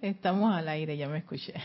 Estamos 0.00 0.54
al 0.54 0.68
aire, 0.68 0.96
ya 0.96 1.08
me 1.08 1.18
escuché. 1.18 1.54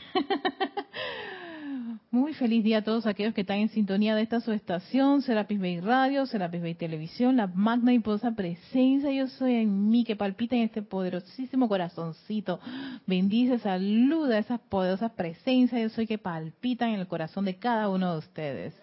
Muy 2.11 2.33
feliz 2.33 2.63
día 2.63 2.77
a 2.77 2.83
todos 2.83 3.05
aquellos 3.07 3.33
que 3.33 3.41
están 3.41 3.57
en 3.57 3.69
sintonía 3.69 4.15
de 4.15 4.21
esta 4.21 4.39
su 4.39 4.53
estación, 4.53 5.21
Serapis 5.21 5.59
Bay 5.59 5.81
Radio, 5.81 6.25
Serapis 6.25 6.61
Bay 6.61 6.73
Televisión, 6.73 7.35
la 7.35 7.47
magna 7.47 7.93
y 7.93 7.99
poderosa 7.99 8.31
presencia 8.33 9.11
yo 9.11 9.27
soy 9.27 9.55
en 9.55 9.89
mí 9.89 10.05
que 10.05 10.15
palpita 10.15 10.55
en 10.55 10.61
este 10.63 10.81
poderosísimo 10.81 11.67
corazoncito. 11.67 12.61
Bendice, 13.05 13.59
saluda 13.59 14.37
a 14.37 14.39
esas 14.39 14.61
poderosas 14.61 15.11
presencias 15.11 15.81
yo 15.81 15.89
soy 15.89 16.07
que 16.07 16.17
palpitan 16.17 16.91
en 16.91 17.01
el 17.01 17.07
corazón 17.07 17.43
de 17.45 17.57
cada 17.57 17.89
uno 17.89 18.13
de 18.13 18.19
ustedes. 18.19 18.73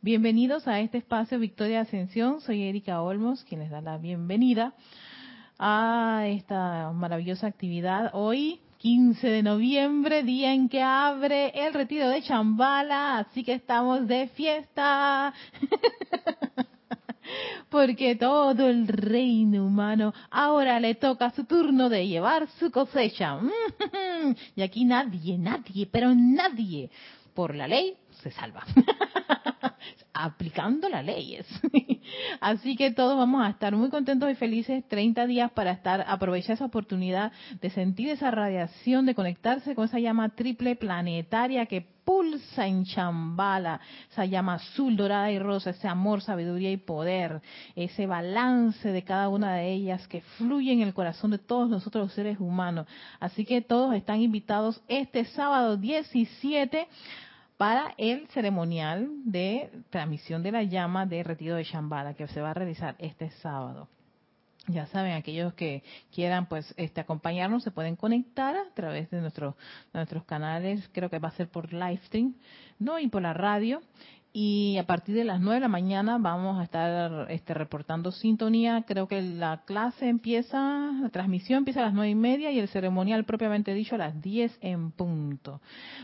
Bienvenidos 0.00 0.66
a 0.66 0.80
este 0.80 0.96
espacio 0.96 1.38
Victoria 1.38 1.82
Ascensión. 1.82 2.40
Soy 2.40 2.62
Erika 2.62 3.02
Olmos, 3.02 3.44
quien 3.44 3.60
les 3.60 3.70
da 3.70 3.82
la 3.82 3.98
bienvenida 3.98 4.72
a 5.62 6.24
esta 6.26 6.90
maravillosa 6.92 7.46
actividad. 7.46 8.10
Hoy, 8.14 8.60
15 8.78 9.28
de 9.28 9.42
noviembre, 9.42 10.22
día 10.22 10.54
en 10.54 10.70
que 10.70 10.82
abre 10.82 11.52
el 11.54 11.74
retiro 11.74 12.08
de 12.08 12.22
Chambala, 12.22 13.18
así 13.18 13.44
que 13.44 13.52
estamos 13.52 14.08
de 14.08 14.28
fiesta. 14.28 15.34
Porque 17.68 18.16
todo 18.16 18.68
el 18.68 18.88
reino 18.88 19.66
humano 19.66 20.14
ahora 20.30 20.80
le 20.80 20.94
toca 20.94 21.30
su 21.30 21.44
turno 21.44 21.90
de 21.90 22.08
llevar 22.08 22.48
su 22.58 22.70
cosecha. 22.70 23.38
Y 24.56 24.62
aquí 24.62 24.84
nadie, 24.84 25.36
nadie, 25.36 25.86
pero 25.90 26.14
nadie, 26.14 26.90
por 27.34 27.54
la 27.54 27.68
ley, 27.68 27.96
se 28.22 28.30
salva. 28.30 28.64
Aplicando 30.12 30.88
las 30.88 31.04
leyes. 31.04 31.46
Así 32.40 32.76
que 32.76 32.90
todos 32.90 33.16
vamos 33.16 33.42
a 33.42 33.50
estar 33.50 33.74
muy 33.74 33.88
contentos 33.88 34.30
y 34.30 34.34
felices 34.34 34.86
30 34.88 35.26
días 35.26 35.50
para 35.52 35.70
estar, 35.72 36.04
aprovechar 36.06 36.54
esa 36.54 36.64
oportunidad 36.64 37.32
de 37.60 37.70
sentir 37.70 38.10
esa 38.10 38.30
radiación, 38.30 39.06
de 39.06 39.14
conectarse 39.14 39.74
con 39.74 39.86
esa 39.86 39.98
llama 39.98 40.30
triple 40.30 40.76
planetaria 40.76 41.66
que 41.66 41.86
pulsa 42.04 42.66
en 42.66 42.84
chambala, 42.84 43.80
esa 44.10 44.24
llama 44.24 44.54
azul, 44.54 44.96
dorada 44.96 45.30
y 45.30 45.38
rosa, 45.38 45.70
ese 45.70 45.86
amor, 45.86 46.22
sabiduría 46.22 46.72
y 46.72 46.76
poder, 46.76 47.40
ese 47.76 48.06
balance 48.06 48.90
de 48.90 49.04
cada 49.04 49.28
una 49.28 49.54
de 49.54 49.72
ellas 49.72 50.08
que 50.08 50.20
fluye 50.20 50.72
en 50.72 50.80
el 50.80 50.92
corazón 50.92 51.30
de 51.30 51.38
todos 51.38 51.68
nosotros 51.68 52.06
los 52.06 52.12
seres 52.12 52.40
humanos. 52.40 52.86
Así 53.20 53.44
que 53.44 53.60
todos 53.60 53.94
están 53.94 54.20
invitados 54.20 54.82
este 54.88 55.24
sábado 55.26 55.76
17 55.76 56.88
para 57.60 57.92
el 57.98 58.26
ceremonial 58.28 59.10
de 59.22 59.70
transmisión 59.90 60.42
de 60.42 60.50
la 60.50 60.62
llama 60.62 61.04
de 61.04 61.22
retiro 61.22 61.56
de 61.56 61.64
Shambhala 61.64 62.14
que 62.14 62.26
se 62.26 62.40
va 62.40 62.52
a 62.52 62.54
realizar 62.54 62.96
este 62.98 63.28
sábado. 63.42 63.86
Ya 64.66 64.86
saben, 64.86 65.12
aquellos 65.12 65.52
que 65.52 65.82
quieran 66.10 66.46
pues 66.46 66.72
este 66.78 67.02
acompañarnos 67.02 67.62
se 67.62 67.70
pueden 67.70 67.96
conectar 67.96 68.56
a 68.56 68.72
través 68.72 69.10
de 69.10 69.20
nuestros 69.20 69.56
nuestros 69.92 70.24
canales, 70.24 70.88
creo 70.94 71.10
que 71.10 71.18
va 71.18 71.28
a 71.28 71.32
ser 71.32 71.50
por 71.50 71.70
live 71.70 72.00
stream, 72.06 72.34
¿no? 72.78 72.98
Y 72.98 73.08
por 73.08 73.20
la 73.20 73.34
radio 73.34 73.82
y 74.32 74.78
a 74.78 74.86
partir 74.86 75.16
de 75.16 75.24
las 75.24 75.40
9 75.40 75.56
de 75.56 75.60
la 75.60 75.68
mañana 75.68 76.18
vamos 76.18 76.60
a 76.60 76.62
estar 76.62 77.30
este, 77.30 77.52
reportando 77.52 78.12
sintonía. 78.12 78.84
Creo 78.86 79.08
que 79.08 79.22
la 79.22 79.62
clase 79.64 80.08
empieza, 80.08 80.92
la 81.00 81.08
transmisión 81.08 81.58
empieza 81.58 81.80
a 81.80 81.86
las 81.86 81.94
nueve 81.94 82.10
y 82.10 82.14
media 82.14 82.52
y 82.52 82.60
el 82.60 82.68
ceremonial 82.68 83.24
propiamente 83.24 83.74
dicho 83.74 83.96
a 83.96 83.98
las 83.98 84.20
10 84.22 84.58
en 84.60 84.92
punto. 84.92 85.60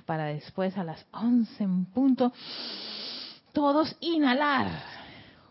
Para 0.07 0.25
después 0.25 0.77
a 0.77 0.83
las 0.83 1.07
11 1.13 1.63
en 1.63 1.85
punto, 1.87 2.33
todos 3.53 3.97
inhalar 4.01 4.71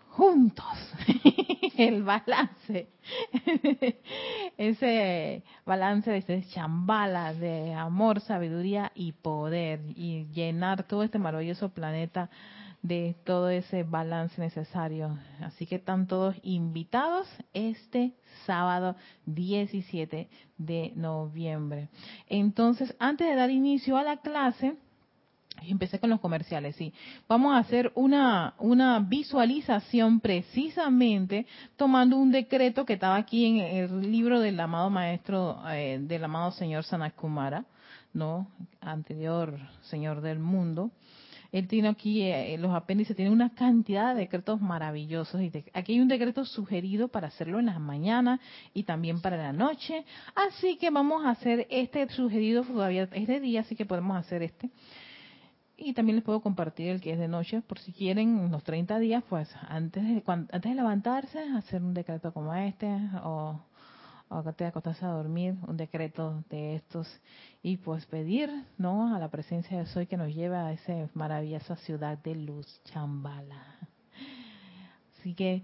juntos 0.10 0.66
el 1.78 2.04
balance, 2.04 2.90
ese 4.58 5.44
balance 5.66 6.12
de 6.12 6.18
ese 6.18 6.46
chambala 6.50 7.34
de 7.34 7.74
amor, 7.74 8.20
sabiduría 8.22 8.92
y 8.96 9.14
poder 9.14 9.82
y 9.96 10.26
llenar 10.34 10.84
todo 10.84 11.04
este 11.04 11.20
maravilloso 11.20 11.70
planeta 11.70 12.30
de 12.88 13.16
todo 13.24 13.50
ese 13.50 13.84
balance 13.84 14.40
necesario. 14.40 15.18
Así 15.42 15.66
que 15.66 15.76
están 15.76 16.06
todos 16.06 16.36
invitados 16.44 17.28
este 17.54 18.14
sábado 18.46 18.96
17 19.26 20.30
de 20.58 20.94
noviembre. 20.96 21.90
Entonces, 22.28 22.96
antes 23.00 23.28
de 23.28 23.36
dar 23.36 23.50
inicio 23.50 23.98
a 23.98 24.04
la 24.04 24.18
clase, 24.18 24.76
empecé 25.64 26.00
con 26.00 26.12
los 26.12 26.20
comerciales, 26.20 26.76
sí. 26.76 26.94
Vamos 27.28 27.56
a 27.56 27.60
hacer 27.60 27.92
una, 27.96 28.54
una 28.60 29.00
visualización 29.00 30.20
precisamente 30.20 31.48
tomando 31.78 32.18
un 32.18 32.32
decreto 32.32 32.86
que 32.86 32.94
estaba 32.94 33.16
aquí 33.16 33.46
en 33.46 33.58
el 33.58 34.12
libro 34.12 34.40
del 34.40 34.60
amado 34.60 34.92
maestro, 34.92 35.60
eh, 35.70 35.98
del 36.02 36.24
amado 36.24 36.52
señor 36.52 36.84
Sanakumara, 36.84 37.66
¿no? 38.14 38.48
Anterior 38.80 39.58
señor 39.82 40.22
del 40.22 40.38
mundo 40.38 40.92
él 41.56 41.70
tiene 41.70 41.88
aquí, 41.88 42.22
eh, 42.22 42.58
los 42.60 42.76
apéndices, 42.76 43.16
tiene 43.16 43.32
una 43.32 43.50
cantidad 43.50 44.14
de 44.14 44.20
decretos 44.20 44.60
maravillosos. 44.60 45.42
Y 45.42 45.50
aquí 45.74 45.94
hay 45.94 46.02
un 46.02 46.10
decreto 46.10 46.44
sugerido 46.44 47.08
para 47.08 47.28
hacerlo 47.28 47.60
en 47.60 47.68
las 47.68 47.80
mañanas 47.80 48.42
y 48.74 48.84
también 48.84 49.22
para 49.22 49.38
la 49.38 49.54
noche. 49.54 50.04
Así 50.36 50.76
que 50.76 50.90
vamos 50.90 51.26
a 51.26 51.30
hacer 51.30 51.66
este 51.70 52.10
sugerido 52.10 52.64
todavía 52.64 53.08
es 53.10 53.28
de 53.28 53.40
día, 53.40 53.62
así 53.62 53.74
que 53.74 53.86
podemos 53.86 54.18
hacer 54.18 54.44
este. 54.44 54.70
Y 55.78 55.94
también 55.94 56.18
les 56.18 56.26
puedo 56.26 56.42
compartir 56.42 56.90
el 56.90 57.00
que 57.00 57.14
es 57.14 57.20
de 57.20 57.30
noche, 57.30 57.62
por 57.62 57.80
si 57.80 57.94
quieren, 57.94 58.38
unos 58.38 58.66
30 58.66 59.00
días, 59.00 59.24
pues 59.30 59.50
antes 59.70 60.04
de, 60.04 60.24
antes 60.28 60.62
de 60.62 60.76
levantarse, 60.76 61.40
hacer 61.40 61.82
un 61.82 61.94
decreto 61.94 62.34
como 62.34 62.54
este, 62.54 62.88
o 63.24 63.62
o 64.38 64.54
te 64.54 64.66
a 64.66 65.08
dormir, 65.08 65.56
un 65.66 65.78
decreto 65.78 66.44
de 66.50 66.76
estos 66.76 67.08
y 67.64 67.78
pues 67.78 68.06
pedir, 68.06 68.50
¿no? 68.78 69.16
A 69.16 69.20
la 69.20 69.30
presencia 69.30 69.78
de 69.78 69.86
Soy 69.86 70.08
que 70.08 70.18
nos 70.18 70.34
lleve 70.34 70.58
a 70.58 70.74
esa 70.74 71.08
maravillosa 71.14 71.78
ciudad 71.78 72.18
de 72.18 72.36
luz, 72.36 72.68
Chambala. 72.84 73.64
Así 75.20 75.34
que 75.34 75.64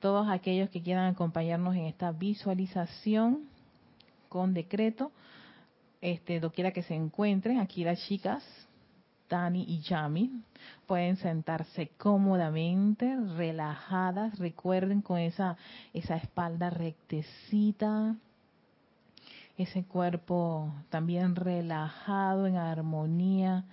todos 0.00 0.28
aquellos 0.28 0.68
que 0.68 0.82
quieran 0.82 1.06
acompañarnos 1.06 1.74
en 1.76 1.86
esta 1.86 2.12
visualización 2.12 3.48
con 4.28 4.52
decreto, 4.52 5.10
este, 6.02 6.40
doquiera 6.40 6.72
que 6.72 6.82
se 6.82 6.94
encuentren, 6.94 7.58
aquí 7.58 7.84
las 7.84 8.00
chicas 8.06 8.44
Dani 9.28 9.64
y 9.66 9.80
Yami. 9.80 10.30
Pueden 10.86 11.16
sentarse 11.16 11.90
cómodamente, 11.98 13.16
relajadas. 13.36 14.38
Recuerden 14.38 15.00
con 15.00 15.18
esa, 15.18 15.56
esa 15.92 16.16
espalda 16.16 16.70
rectecita, 16.70 18.16
ese 19.56 19.84
cuerpo 19.84 20.72
también 20.90 21.36
relajado, 21.36 22.46
en 22.46 22.56
armonía. 22.56 23.64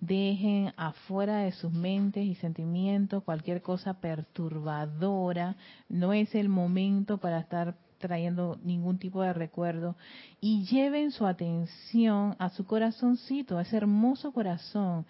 Dejen 0.00 0.72
afuera 0.76 1.38
de 1.38 1.52
sus 1.52 1.72
mentes 1.72 2.24
y 2.24 2.36
sentimientos 2.36 3.24
cualquier 3.24 3.62
cosa 3.62 3.94
perturbadora. 3.94 5.56
No 5.88 6.12
es 6.12 6.34
el 6.34 6.48
momento 6.48 7.18
para 7.18 7.40
estar 7.40 7.74
trayendo 7.98 8.58
ningún 8.62 8.98
tipo 8.98 9.22
de 9.22 9.32
recuerdo 9.32 9.96
y 10.40 10.64
lleven 10.64 11.10
su 11.10 11.26
atención 11.26 12.36
a 12.38 12.48
su 12.50 12.64
corazoncito, 12.64 13.58
a 13.58 13.62
ese 13.62 13.76
hermoso 13.76 14.32
corazón, 14.32 15.04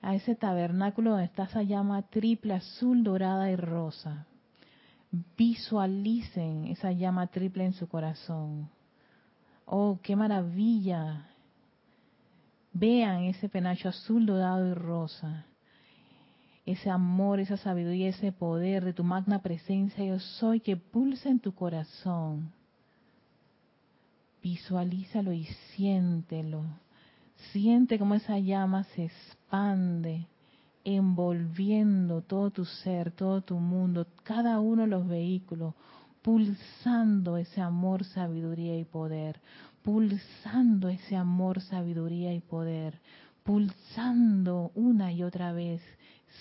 a 0.00 0.14
ese 0.14 0.34
tabernáculo 0.34 1.10
donde 1.10 1.24
está 1.24 1.44
esa 1.44 1.62
llama 1.62 2.02
triple, 2.02 2.54
azul, 2.54 3.02
dorada 3.02 3.50
y 3.50 3.56
rosa. 3.56 4.26
Visualicen 5.36 6.66
esa 6.66 6.92
llama 6.92 7.26
triple 7.28 7.64
en 7.64 7.72
su 7.72 7.88
corazón. 7.88 8.68
Oh, 9.64 9.98
qué 10.02 10.14
maravilla. 10.14 11.26
Vean 12.72 13.24
ese 13.24 13.48
penacho 13.48 13.88
azul, 13.88 14.26
dorado 14.26 14.68
y 14.68 14.74
rosa 14.74 15.47
ese 16.72 16.90
amor, 16.90 17.40
esa 17.40 17.56
sabiduría, 17.56 18.10
ese 18.10 18.30
poder 18.30 18.84
de 18.84 18.92
tu 18.92 19.02
magna 19.02 19.40
presencia 19.40 20.04
yo 20.04 20.18
soy 20.18 20.60
que 20.60 20.76
pulsa 20.76 21.30
en 21.30 21.40
tu 21.40 21.54
corazón. 21.54 22.52
Visualízalo 24.42 25.32
y 25.32 25.44
siéntelo. 25.44 26.64
Siente 27.52 27.98
cómo 27.98 28.14
esa 28.14 28.38
llama 28.38 28.84
se 28.94 29.06
expande, 29.06 30.26
envolviendo 30.84 32.20
todo 32.20 32.50
tu 32.50 32.66
ser, 32.66 33.12
todo 33.12 33.40
tu 33.40 33.58
mundo, 33.58 34.06
cada 34.22 34.60
uno 34.60 34.82
de 34.82 34.88
los 34.88 35.08
vehículos, 35.08 35.72
pulsando 36.20 37.38
ese 37.38 37.62
amor, 37.62 38.04
sabiduría 38.04 38.78
y 38.78 38.84
poder, 38.84 39.40
pulsando 39.82 40.90
ese 40.90 41.16
amor, 41.16 41.62
sabiduría 41.62 42.34
y 42.34 42.40
poder, 42.40 43.00
pulsando 43.42 44.70
una 44.74 45.10
y 45.12 45.22
otra 45.22 45.52
vez 45.52 45.80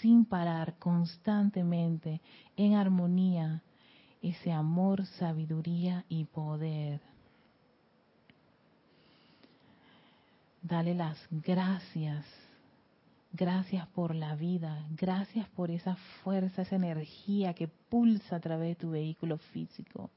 sin 0.02 0.26
parar, 0.26 0.78
constantemente, 0.80 2.22
en 2.56 2.76
armonía, 2.76 3.62
ese 4.22 4.52
amor, 4.52 5.06
sabiduría 5.06 6.06
y 6.10 6.26
poder. 6.26 7.02
Dale 10.62 10.94
las 10.96 11.18
gracias. 11.32 12.26
Gracias 13.34 13.86
por 13.90 14.16
la 14.16 14.36
vida, 14.36 14.88
gracias 14.92 15.48
por 15.50 15.70
esa 15.70 15.96
fuerza, 16.24 16.64
esa 16.64 16.76
energía 16.76 17.54
que 17.54 17.68
pulsa 17.68 18.38
a 18.38 18.40
través 18.40 18.70
de 18.70 18.76
tu 18.76 18.92
vehículo 18.92 19.38
físico. 19.38 20.10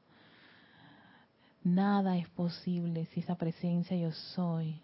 Nada 1.63 2.17
es 2.17 2.29
posible 2.31 3.07
si 3.07 3.21
esa 3.21 3.35
presencia 3.35 3.97
yo 3.97 4.13
soy 4.13 4.81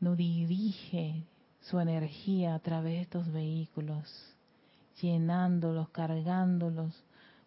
no 0.00 0.16
dirige 0.16 1.26
su 1.60 1.78
energía 1.78 2.54
a 2.54 2.58
través 2.58 2.94
de 2.94 3.00
estos 3.02 3.32
vehículos, 3.32 4.08
llenándolos, 5.00 5.88
cargándolos 5.90 6.94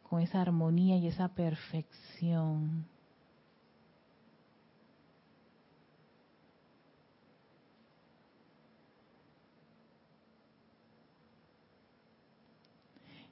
con 0.09 0.21
esa 0.21 0.41
armonía 0.41 0.97
y 0.97 1.07
esa 1.07 1.29
perfección. 1.29 2.85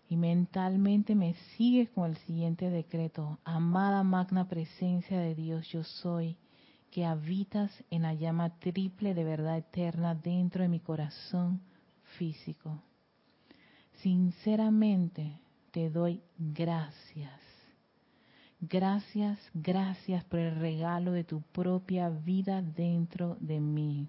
Y 0.10 0.18
mentalmente 0.18 1.16
me 1.16 1.36
sigues 1.56 1.89
con 1.92 2.10
el 2.10 2.18
siguiente 2.18 2.69
decreto. 2.69 3.39
Amada 3.45 4.04
magna 4.04 4.50
presencia 4.50 5.18
de 5.18 5.36
Dios, 5.36 5.66
yo 5.69 5.86
soy, 5.86 6.36
que 6.91 7.05
habitas 7.05 7.71
en 7.89 8.03
la 8.03 8.13
llama 8.13 8.59
triple 8.59 9.13
de 9.13 9.23
verdad 9.23 9.57
eterna 9.57 10.13
dentro 10.13 10.61
de 10.61 10.69
mi 10.69 10.81
corazón 10.81 11.61
físico. 12.17 12.83
Sinceramente 14.01 15.39
te 15.71 15.89
doy 15.89 16.21
gracias. 16.38 17.39
Gracias, 18.59 19.39
gracias 19.53 20.23
por 20.25 20.39
el 20.39 20.55
regalo 20.59 21.13
de 21.13 21.23
tu 21.23 21.41
propia 21.41 22.09
vida 22.09 22.61
dentro 22.61 23.38
de 23.39 23.59
mí. 23.59 24.07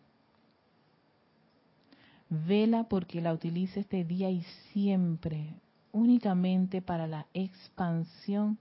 Vela 2.29 2.85
porque 2.85 3.21
la 3.21 3.33
utilice 3.33 3.81
este 3.81 4.05
día 4.05 4.29
y 4.31 4.43
siempre 4.73 5.55
únicamente 5.93 6.83
para 6.83 7.07
la 7.07 7.27
expansión 7.33 8.59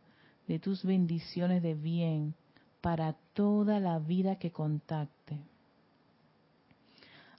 de 0.48 0.60
tus 0.60 0.84
bendiciones 0.84 1.64
de 1.64 1.74
bien 1.74 2.36
para 2.82 3.14
toda 3.34 3.80
la 3.80 4.00
vida 4.00 4.36
que 4.36 4.52
contacte. 4.52 5.38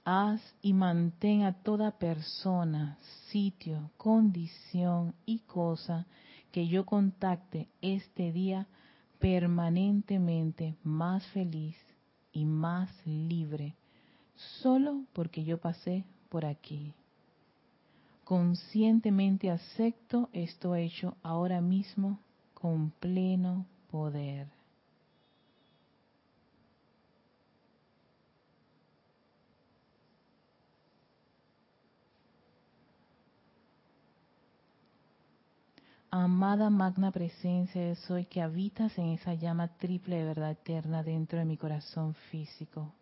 Haz 0.05 0.41
y 0.61 0.73
mantén 0.73 1.43
a 1.43 1.53
toda 1.53 1.91
persona, 1.91 2.97
sitio, 3.29 3.91
condición 3.97 5.13
y 5.25 5.39
cosa 5.39 6.05
que 6.51 6.67
yo 6.67 6.85
contacte 6.85 7.67
este 7.81 8.31
día 8.31 8.67
permanentemente 9.19 10.75
más 10.83 11.25
feliz 11.27 11.77
y 12.33 12.45
más 12.45 12.89
libre, 13.05 13.75
solo 14.61 15.03
porque 15.13 15.43
yo 15.43 15.57
pasé 15.57 16.03
por 16.29 16.45
aquí 16.45 16.93
conscientemente 18.23 19.51
acepto 19.51 20.29
esto 20.33 20.75
hecho 20.75 21.15
ahora 21.23 21.61
mismo 21.61 22.19
con 22.53 22.91
pleno 22.99 23.65
poder. 23.91 24.47
Amada 36.15 36.69
magna 36.69 37.09
presencia 37.09 37.81
de 37.81 37.95
soy 37.95 38.25
que 38.25 38.39
habitas 38.39 38.95
en 38.99 39.07
esa 39.07 39.33
llama 39.33 39.69
triple 39.79 40.17
de 40.17 40.25
verdad 40.25 40.51
eterna 40.51 41.01
dentro 41.01 41.39
de 41.39 41.45
mi 41.45 41.57
corazón 41.57 42.13
físico. 42.29 42.93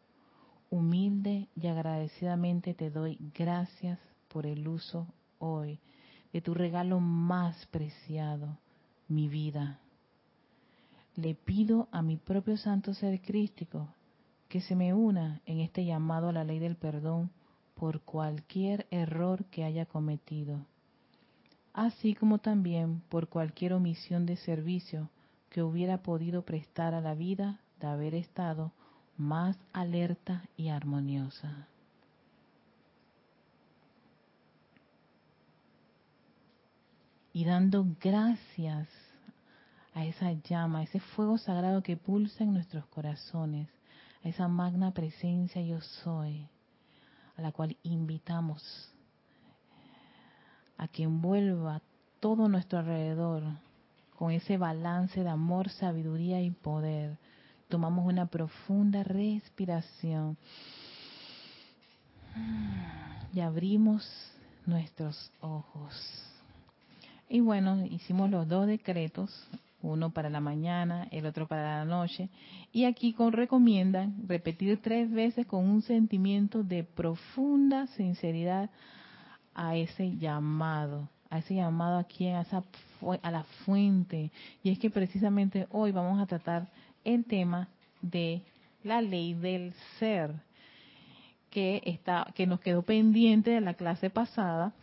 Humilde 0.69 1.49
y 1.53 1.67
agradecidamente 1.67 2.73
te 2.73 2.89
doy 2.89 3.17
gracias 3.37 3.99
por 4.29 4.45
el 4.45 4.65
uso 4.65 5.07
hoy 5.39 5.77
de 6.31 6.39
tu 6.39 6.53
regalo 6.53 7.01
más 7.01 7.65
preciado, 7.65 8.57
mi 9.09 9.27
vida. 9.27 9.81
Le 11.17 11.35
pido 11.35 11.89
a 11.91 12.01
mi 12.01 12.15
propio 12.15 12.55
santo 12.55 12.93
ser 12.93 13.21
crístico 13.21 13.89
que 14.47 14.61
se 14.61 14.73
me 14.73 14.93
una 14.93 15.41
en 15.45 15.59
este 15.59 15.83
llamado 15.83 16.29
a 16.29 16.31
la 16.31 16.45
ley 16.45 16.59
del 16.59 16.77
perdón 16.77 17.29
por 17.75 17.99
cualquier 18.03 18.87
error 18.89 19.43
que 19.51 19.65
haya 19.65 19.85
cometido, 19.85 20.65
así 21.73 22.15
como 22.15 22.39
también 22.39 23.01
por 23.09 23.27
cualquier 23.27 23.73
omisión 23.73 24.25
de 24.25 24.37
servicio 24.37 25.09
que 25.49 25.63
hubiera 25.63 26.03
podido 26.03 26.43
prestar 26.43 26.93
a 26.93 27.01
la 27.01 27.15
vida 27.15 27.59
de 27.79 27.87
haber 27.87 28.15
estado 28.15 28.71
más 29.17 29.57
alerta 29.73 30.43
y 30.57 30.69
armoniosa. 30.69 31.67
y 37.33 37.45
dando 37.45 37.85
gracias 37.99 38.87
a 39.93 40.05
esa 40.05 40.31
llama, 40.31 40.83
ese 40.83 40.99
fuego 40.99 41.37
sagrado 41.37 41.81
que 41.81 41.97
pulsa 41.97 42.43
en 42.43 42.53
nuestros 42.53 42.85
corazones, 42.87 43.67
a 44.23 44.29
esa 44.29 44.47
magna 44.47 44.93
presencia 44.93 45.61
yo 45.61 45.81
soy, 45.81 46.47
a 47.35 47.41
la 47.41 47.51
cual 47.51 47.77
invitamos 47.83 48.93
a 50.81 50.87
que 50.87 51.03
envuelva 51.03 51.79
todo 52.19 52.49
nuestro 52.49 52.79
alrededor 52.79 53.43
con 54.17 54.31
ese 54.31 54.57
balance 54.57 55.23
de 55.23 55.29
amor, 55.29 55.69
sabiduría 55.69 56.41
y 56.41 56.49
poder. 56.49 57.19
Tomamos 57.69 58.07
una 58.07 58.25
profunda 58.25 59.03
respiración 59.03 60.37
y 63.31 63.39
abrimos 63.41 64.03
nuestros 64.65 65.31
ojos. 65.39 65.93
Y 67.29 67.41
bueno, 67.41 67.85
hicimos 67.85 68.31
los 68.31 68.47
dos 68.47 68.65
decretos, 68.65 69.47
uno 69.83 70.09
para 70.09 70.31
la 70.31 70.39
mañana, 70.39 71.07
el 71.11 71.27
otro 71.27 71.47
para 71.47 71.77
la 71.77 71.85
noche. 71.85 72.29
Y 72.73 72.85
aquí 72.85 73.13
con 73.13 73.33
recomiendan 73.33 74.27
repetir 74.27 74.81
tres 74.81 75.11
veces 75.11 75.45
con 75.45 75.63
un 75.63 75.83
sentimiento 75.83 76.63
de 76.63 76.83
profunda 76.83 77.85
sinceridad 77.85 78.71
a 79.53 79.75
ese 79.75 80.17
llamado, 80.17 81.09
a 81.29 81.39
ese 81.39 81.55
llamado 81.55 81.97
aquí 81.97 82.27
a, 82.27 82.41
esa, 82.41 82.63
a 83.21 83.31
la 83.31 83.43
fuente. 83.65 84.31
Y 84.63 84.71
es 84.71 84.79
que 84.79 84.89
precisamente 84.89 85.67
hoy 85.71 85.91
vamos 85.91 86.21
a 86.21 86.25
tratar 86.25 86.67
el 87.03 87.25
tema 87.25 87.67
de 88.01 88.41
la 88.83 89.01
ley 89.01 89.33
del 89.33 89.73
ser, 89.99 90.33
que 91.49 91.81
está, 91.85 92.31
que 92.33 92.47
nos 92.47 92.59
quedó 92.61 92.81
pendiente 92.81 93.51
de 93.51 93.61
la 93.61 93.73
clase 93.73 94.09
pasada 94.09 94.73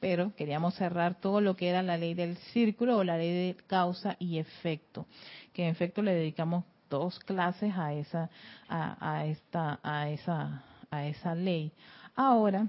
pero 0.00 0.34
queríamos 0.36 0.74
cerrar 0.74 1.16
todo 1.16 1.40
lo 1.40 1.56
que 1.56 1.68
era 1.68 1.82
la 1.82 1.96
ley 1.96 2.14
del 2.14 2.36
círculo 2.52 2.98
o 2.98 3.04
la 3.04 3.16
ley 3.18 3.32
de 3.32 3.56
causa 3.66 4.16
y 4.18 4.38
efecto, 4.38 5.06
que 5.52 5.64
en 5.64 5.70
efecto 5.70 6.02
le 6.02 6.14
dedicamos 6.14 6.64
dos 6.88 7.18
clases 7.20 7.74
a 7.76 7.92
esa 7.92 8.30
a, 8.68 9.26
esta 9.26 9.78
a 9.82 10.08
esa 10.08 10.62
a 10.90 11.06
esa 11.06 11.34
ley. 11.34 11.72
Ahora 12.14 12.68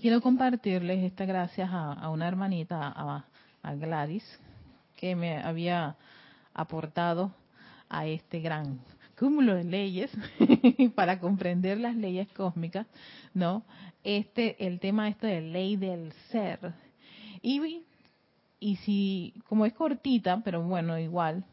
quiero 0.00 0.20
compartirles 0.20 1.04
esta 1.04 1.24
gracias 1.24 1.70
a, 1.72 2.08
una 2.10 2.28
hermanita 2.28 2.92
a, 2.94 3.24
a 3.62 3.74
Gladys 3.74 4.24
que 4.96 5.16
me 5.16 5.38
había 5.38 5.96
aportado 6.54 7.32
a 7.88 8.06
este 8.06 8.40
gran 8.40 8.80
cúmulo 9.18 9.54
de 9.54 9.64
leyes 9.64 10.10
para 10.94 11.18
comprender 11.18 11.78
las 11.78 11.96
leyes 11.96 12.28
cósmicas, 12.32 12.86
¿no? 13.34 13.64
Este, 14.04 14.64
el 14.64 14.78
tema 14.78 15.08
este 15.08 15.26
de 15.26 15.40
ley 15.40 15.76
del 15.76 16.12
ser. 16.30 16.72
Y, 17.42 17.84
y 18.60 18.76
si, 18.76 19.34
como 19.48 19.66
es 19.66 19.72
cortita, 19.72 20.40
pero 20.44 20.62
bueno, 20.62 20.98
igual, 20.98 21.44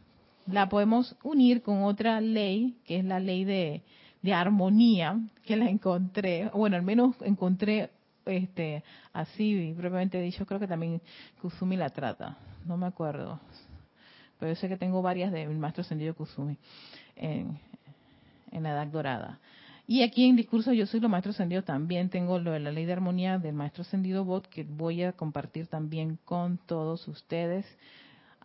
la 0.45 0.69
podemos 0.69 1.15
unir 1.23 1.63
con 1.63 1.83
otra 1.83 2.21
ley, 2.21 2.77
que 2.85 2.99
es 2.99 3.05
la 3.05 3.19
ley 3.19 3.45
de, 3.45 3.83
de 4.21 4.33
armonía, 4.33 5.19
que 5.43 5.55
la 5.55 5.69
encontré, 5.69 6.49
bueno, 6.53 6.75
al 6.75 6.83
menos 6.83 7.15
encontré 7.21 7.89
este 8.25 8.83
así 9.13 9.73
propiamente 9.77 10.19
dicho, 10.21 10.45
creo 10.45 10.59
que 10.59 10.67
también 10.67 11.01
Kusumi 11.41 11.77
la 11.77 11.89
trata, 11.89 12.37
no 12.65 12.77
me 12.77 12.87
acuerdo, 12.87 13.39
pero 14.39 14.51
yo 14.51 14.55
sé 14.55 14.67
que 14.67 14.77
tengo 14.77 15.01
varias 15.01 15.31
del 15.31 15.57
maestro 15.57 15.83
Sendido 15.83 16.13
Kusumi 16.13 16.57
en, 17.15 17.59
la 18.51 18.69
edad 18.69 18.87
dorada. 18.87 19.39
Y 19.87 20.01
aquí 20.01 20.27
en 20.27 20.35
discurso 20.35 20.73
yo 20.73 20.85
soy 20.87 20.99
lo 20.99 21.09
maestro 21.09 21.31
ascendido 21.31 21.63
también. 21.63 22.09
Tengo 22.09 22.39
lo 22.39 22.51
de 22.51 22.59
la 22.59 22.71
ley 22.71 22.85
de 22.85 22.93
armonía 22.93 23.37
del 23.37 23.53
maestro 23.53 23.83
ascendido 23.83 24.25
Bot 24.25 24.47
que 24.47 24.63
voy 24.63 25.03
a 25.03 25.11
compartir 25.11 25.67
también 25.67 26.17
con 26.25 26.57
todos 26.57 27.07
ustedes, 27.07 27.65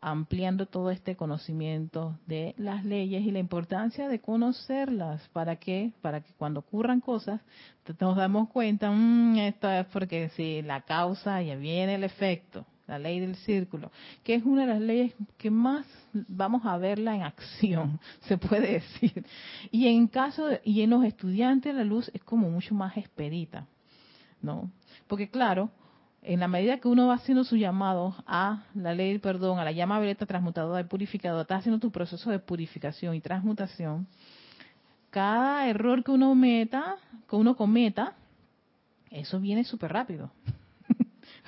ampliando 0.00 0.66
todo 0.66 0.90
este 0.90 1.16
conocimiento 1.16 2.18
de 2.26 2.54
las 2.56 2.84
leyes 2.84 3.22
y 3.22 3.30
la 3.30 3.38
importancia 3.38 4.08
de 4.08 4.20
conocerlas. 4.20 5.28
¿Para 5.32 5.56
qué? 5.56 5.92
Para 6.00 6.20
que 6.20 6.32
cuando 6.34 6.60
ocurran 6.60 7.00
cosas 7.00 7.40
nos 7.98 8.16
damos 8.16 8.48
cuenta, 8.50 8.90
mmm, 8.90 9.36
esto 9.36 9.68
es 9.70 9.86
porque 9.86 10.28
si 10.30 10.62
la 10.62 10.82
causa 10.82 11.42
ya 11.42 11.56
viene 11.56 11.96
el 11.96 12.04
efecto 12.04 12.64
la 12.90 12.98
ley 12.98 13.20
del 13.20 13.36
círculo, 13.36 13.92
que 14.24 14.34
es 14.34 14.44
una 14.44 14.62
de 14.62 14.66
las 14.66 14.80
leyes 14.80 15.14
que 15.38 15.48
más 15.48 15.86
vamos 16.12 16.66
a 16.66 16.76
verla 16.76 17.14
en 17.14 17.22
acción, 17.22 18.00
se 18.22 18.36
puede 18.36 18.72
decir. 18.72 19.24
Y 19.70 19.86
en 19.86 20.08
caso 20.08 20.48
y 20.64 20.82
en 20.82 20.90
los 20.90 21.04
estudiantes 21.04 21.72
la 21.72 21.84
luz 21.84 22.10
es 22.12 22.22
como 22.24 22.50
mucho 22.50 22.74
más 22.74 22.96
expedita, 22.96 23.68
¿no? 24.42 24.72
Porque 25.06 25.30
claro, 25.30 25.70
en 26.22 26.40
la 26.40 26.48
medida 26.48 26.78
que 26.78 26.88
uno 26.88 27.08
va 27.08 27.14
haciendo 27.14 27.44
su 27.44 27.56
llamado 27.56 28.14
a 28.26 28.64
la 28.74 28.94
ley 28.94 29.10
del 29.10 29.20
perdón, 29.20 29.58
a 29.58 29.64
la 29.64 29.72
llama 29.72 29.98
violeta 29.98 30.26
transmutadora 30.26 30.80
y 30.80 30.84
purificadora, 30.84 31.42
estás 31.42 31.60
haciendo 31.60 31.78
tu 31.78 31.90
proceso 31.90 32.30
de 32.30 32.38
purificación 32.38 33.14
y 33.14 33.20
transmutación, 33.20 34.06
cada 35.10 35.66
error 35.66 36.04
que 36.04 36.10
uno 36.10 36.34
meta, 36.34 36.96
que 37.28 37.36
uno 37.36 37.56
cometa, 37.56 38.14
eso 39.10 39.40
viene 39.40 39.64
súper 39.64 39.92
rápido. 39.92 40.30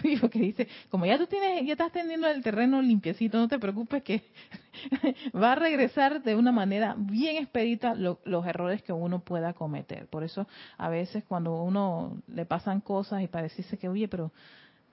Porque 0.20 0.38
dice, 0.40 0.68
como 0.90 1.06
ya 1.06 1.18
tú 1.18 1.26
tienes, 1.26 1.64
ya 1.66 1.72
estás 1.72 1.92
teniendo 1.92 2.26
el 2.26 2.42
terreno 2.42 2.82
limpiecito, 2.82 3.38
no 3.38 3.48
te 3.48 3.58
preocupes 3.58 4.02
que 4.02 4.22
va 5.34 5.52
a 5.52 5.54
regresar 5.54 6.22
de 6.22 6.34
una 6.34 6.50
manera 6.50 6.94
bien 6.98 7.36
expedita 7.36 7.94
los 7.94 8.46
errores 8.46 8.82
que 8.82 8.92
uno 8.92 9.20
pueda 9.20 9.52
cometer. 9.52 10.06
Por 10.06 10.24
eso 10.24 10.48
a 10.78 10.88
veces 10.88 11.24
cuando 11.24 11.62
uno 11.62 12.20
le 12.26 12.46
pasan 12.46 12.80
cosas 12.80 13.22
y 13.22 13.28
parece 13.28 13.78
que, 13.78 13.88
oye, 13.88 14.08
pero 14.08 14.32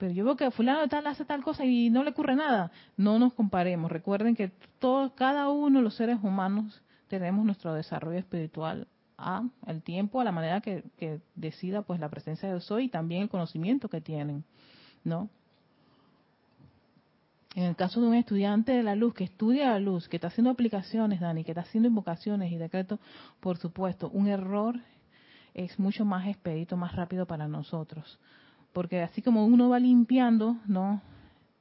pero 0.00 0.14
yo 0.14 0.24
veo 0.24 0.34
que 0.34 0.50
fulano 0.50 0.88
tal 0.88 1.06
hace 1.06 1.26
tal 1.26 1.44
cosa 1.44 1.66
y 1.66 1.90
no 1.90 2.02
le 2.02 2.10
ocurre 2.10 2.34
nada. 2.34 2.72
No 2.96 3.18
nos 3.18 3.34
comparemos. 3.34 3.92
Recuerden 3.92 4.34
que 4.34 4.50
todos, 4.78 5.12
cada 5.12 5.50
uno 5.50 5.78
de 5.78 5.84
los 5.84 5.94
seres 5.94 6.18
humanos 6.22 6.82
tenemos 7.08 7.44
nuestro 7.44 7.74
desarrollo 7.74 8.18
espiritual 8.18 8.88
a 9.18 9.42
el 9.66 9.82
tiempo, 9.82 10.18
a 10.18 10.24
la 10.24 10.32
manera 10.32 10.62
que, 10.62 10.84
decida 11.34 11.82
pues 11.82 12.00
la 12.00 12.08
presencia 12.08 12.48
de 12.48 12.54
Dios 12.54 12.72
y 12.80 12.88
también 12.88 13.22
el 13.22 13.28
conocimiento 13.28 13.90
que 13.90 14.00
tienen, 14.00 14.44
¿no? 15.04 15.28
En 17.54 17.64
el 17.64 17.76
caso 17.76 18.00
de 18.00 18.06
un 18.06 18.14
estudiante 18.14 18.72
de 18.72 18.82
la 18.82 18.94
luz 18.94 19.12
que 19.12 19.24
estudia 19.24 19.68
la 19.68 19.80
luz, 19.80 20.08
que 20.08 20.16
está 20.16 20.28
haciendo 20.28 20.50
aplicaciones, 20.50 21.20
Dani, 21.20 21.44
que 21.44 21.50
está 21.50 21.60
haciendo 21.60 21.90
invocaciones 21.90 22.50
y 22.52 22.56
decretos, 22.56 23.00
por 23.40 23.58
supuesto, 23.58 24.08
un 24.08 24.28
error 24.28 24.80
es 25.52 25.78
mucho 25.78 26.06
más 26.06 26.26
expedito, 26.26 26.78
más 26.78 26.96
rápido 26.96 27.26
para 27.26 27.48
nosotros 27.48 28.18
porque 28.72 29.02
así 29.02 29.22
como 29.22 29.46
uno 29.46 29.68
va 29.68 29.78
limpiando, 29.78 30.56
¿no? 30.66 31.02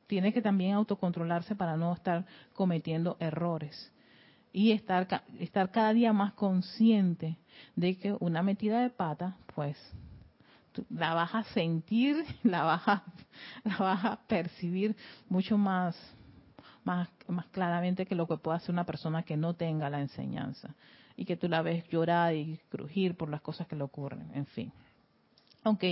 Tiene 0.07 0.33
que 0.33 0.41
también 0.41 0.73
autocontrolarse 0.73 1.55
para 1.55 1.77
no 1.77 1.93
estar 1.93 2.25
cometiendo 2.53 3.17
errores 3.19 3.91
y 4.51 4.71
estar 4.71 5.07
estar 5.39 5.71
cada 5.71 5.93
día 5.93 6.13
más 6.13 6.33
consciente 6.33 7.37
de 7.75 7.97
que 7.97 8.15
una 8.19 8.41
metida 8.41 8.81
de 8.81 8.89
pata, 8.89 9.37
pues 9.53 9.77
la 10.89 11.13
vas 11.13 11.33
a 11.35 11.43
sentir, 11.45 12.23
la 12.43 12.63
vas 12.63 12.87
a, 12.87 13.03
la 13.63 13.77
vas 13.77 14.05
a 14.05 14.19
percibir 14.27 14.95
mucho 15.27 15.57
más, 15.57 15.95
más, 16.83 17.09
más 17.27 17.45
claramente 17.47 18.05
que 18.05 18.15
lo 18.15 18.27
que 18.27 18.37
puede 18.37 18.57
hacer 18.57 18.71
una 18.71 18.85
persona 18.85 19.23
que 19.23 19.37
no 19.37 19.55
tenga 19.55 19.89
la 19.89 20.01
enseñanza 20.01 20.75
y 21.15 21.25
que 21.25 21.35
tú 21.35 21.49
la 21.49 21.61
ves 21.61 21.87
llorar 21.89 22.33
y 22.33 22.59
crujir 22.69 23.15
por 23.15 23.29
las 23.29 23.41
cosas 23.41 23.67
que 23.67 23.75
le 23.75 23.83
ocurren, 23.83 24.31
en 24.33 24.45
fin. 24.45 24.71
Ok, 25.69 25.83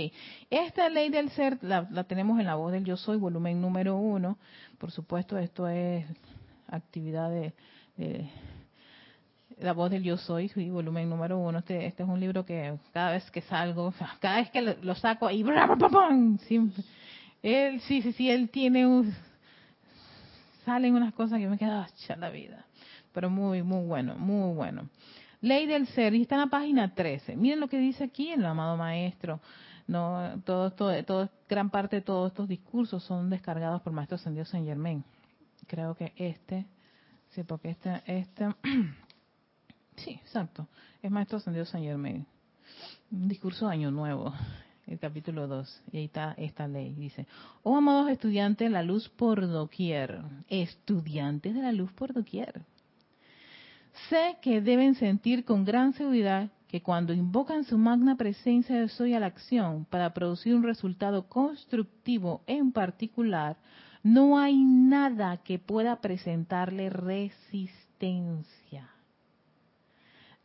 esta 0.50 0.88
ley 0.88 1.08
del 1.08 1.30
ser 1.30 1.56
la, 1.62 1.86
tenemos 2.02 2.40
en 2.40 2.46
la 2.46 2.56
voz 2.56 2.72
del 2.72 2.84
yo 2.84 2.96
soy, 2.96 3.16
volumen 3.16 3.60
número 3.60 3.96
uno. 3.96 4.36
Por 4.76 4.90
supuesto, 4.90 5.38
esto 5.38 5.68
es 5.68 6.04
actividad 6.66 7.30
de, 7.30 7.52
la 9.60 9.72
voz 9.74 9.92
del 9.92 10.02
yo 10.02 10.16
soy, 10.16 10.48
volumen 10.68 11.08
número 11.08 11.38
uno. 11.38 11.60
Este, 11.60 11.86
este, 11.86 12.02
es 12.02 12.08
un 12.08 12.18
libro 12.18 12.44
que 12.44 12.76
cada 12.92 13.12
vez 13.12 13.30
que 13.30 13.40
salgo, 13.42 13.94
cada 14.18 14.38
vez 14.38 14.50
que 14.50 14.62
lo, 14.62 14.94
saco 14.96 15.30
y 15.30 15.44
él 17.40 17.80
sí, 17.82 18.02
sí, 18.02 18.12
sí, 18.14 18.28
él 18.28 18.50
tiene 18.50 18.84
un, 18.84 19.14
salen 20.64 20.96
unas 20.96 21.14
cosas 21.14 21.38
que 21.38 21.46
me 21.46 21.56
quedan 21.56 21.86
hecha 21.86 22.16
la 22.16 22.30
vida, 22.30 22.66
pero 23.12 23.30
muy, 23.30 23.62
muy 23.62 23.86
bueno, 23.86 24.16
muy 24.16 24.56
bueno. 24.56 24.88
Ley 25.40 25.66
del 25.66 25.86
ser, 25.88 26.14
y 26.14 26.22
está 26.22 26.34
en 26.34 26.40
la 26.42 26.46
página 26.48 26.94
13. 26.94 27.36
Miren 27.36 27.60
lo 27.60 27.68
que 27.68 27.78
dice 27.78 28.04
aquí 28.04 28.30
el 28.30 28.44
amado 28.44 28.76
maestro. 28.76 29.40
No, 29.86 30.42
todo, 30.44 30.72
todo, 30.72 31.02
todo, 31.04 31.30
gran 31.48 31.70
parte 31.70 31.96
de 31.96 32.02
todos 32.02 32.32
estos 32.32 32.48
discursos 32.48 33.02
son 33.04 33.30
descargados 33.30 33.80
por 33.82 33.92
Maestro 33.92 34.16
Ascendido 34.16 34.44
Saint 34.44 34.66
Germain. 34.66 35.04
Creo 35.66 35.94
que 35.94 36.12
este, 36.16 36.66
sí, 37.30 37.44
porque 37.44 37.70
este, 37.70 38.02
este, 38.06 38.48
sí, 39.96 40.10
exacto, 40.10 40.66
es 41.00 41.10
Maestro 41.10 41.38
Ascendido 41.38 41.64
Saint 41.64 41.86
Germain. 41.86 42.26
Un 43.10 43.28
discurso 43.28 43.66
de 43.66 43.72
Año 43.72 43.90
Nuevo, 43.90 44.34
el 44.86 44.98
capítulo 44.98 45.46
2, 45.46 45.82
y 45.92 45.98
ahí 45.98 46.04
está 46.04 46.34
esta 46.36 46.68
ley. 46.68 46.94
Dice, 46.94 47.26
oh 47.62 47.76
amados 47.76 48.10
estudiantes, 48.10 48.70
la 48.70 48.82
luz 48.82 49.08
por 49.08 49.46
doquier. 49.48 50.20
Estudiantes 50.48 51.54
de 51.54 51.62
la 51.62 51.72
luz 51.72 51.92
por 51.92 52.12
doquier 52.12 52.64
Sé 54.08 54.38
que 54.40 54.60
deben 54.60 54.94
sentir 54.94 55.44
con 55.44 55.64
gran 55.64 55.92
seguridad 55.92 56.50
que 56.68 56.82
cuando 56.82 57.12
invocan 57.12 57.64
su 57.64 57.78
magna 57.78 58.16
presencia 58.16 58.76
de 58.76 58.88
soy 58.88 59.14
a 59.14 59.20
la 59.20 59.26
acción 59.26 59.86
para 59.86 60.12
producir 60.12 60.54
un 60.54 60.62
resultado 60.62 61.28
constructivo 61.28 62.42
en 62.46 62.72
particular, 62.72 63.56
no 64.02 64.38
hay 64.38 64.56
nada 64.56 65.38
que 65.38 65.58
pueda 65.58 66.00
presentarle 66.00 66.90
resistencia. 66.90 67.78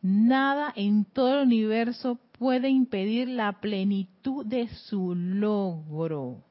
Nada 0.00 0.72
en 0.76 1.04
todo 1.04 1.40
el 1.40 1.46
universo 1.46 2.18
puede 2.38 2.68
impedir 2.68 3.28
la 3.28 3.52
plenitud 3.60 4.44
de 4.44 4.68
su 4.68 5.14
logro. 5.14 6.42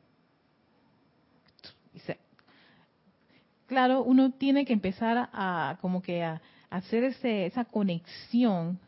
Claro, 3.67 4.03
uno 4.03 4.31
tiene 4.31 4.65
que 4.65 4.73
empezar 4.73 5.29
a 5.33 5.77
como 5.81 6.01
que 6.01 6.23
a, 6.23 6.41
hacer 6.73 7.03
ese, 7.03 7.45
esa 7.45 7.65
conexión 7.65 8.79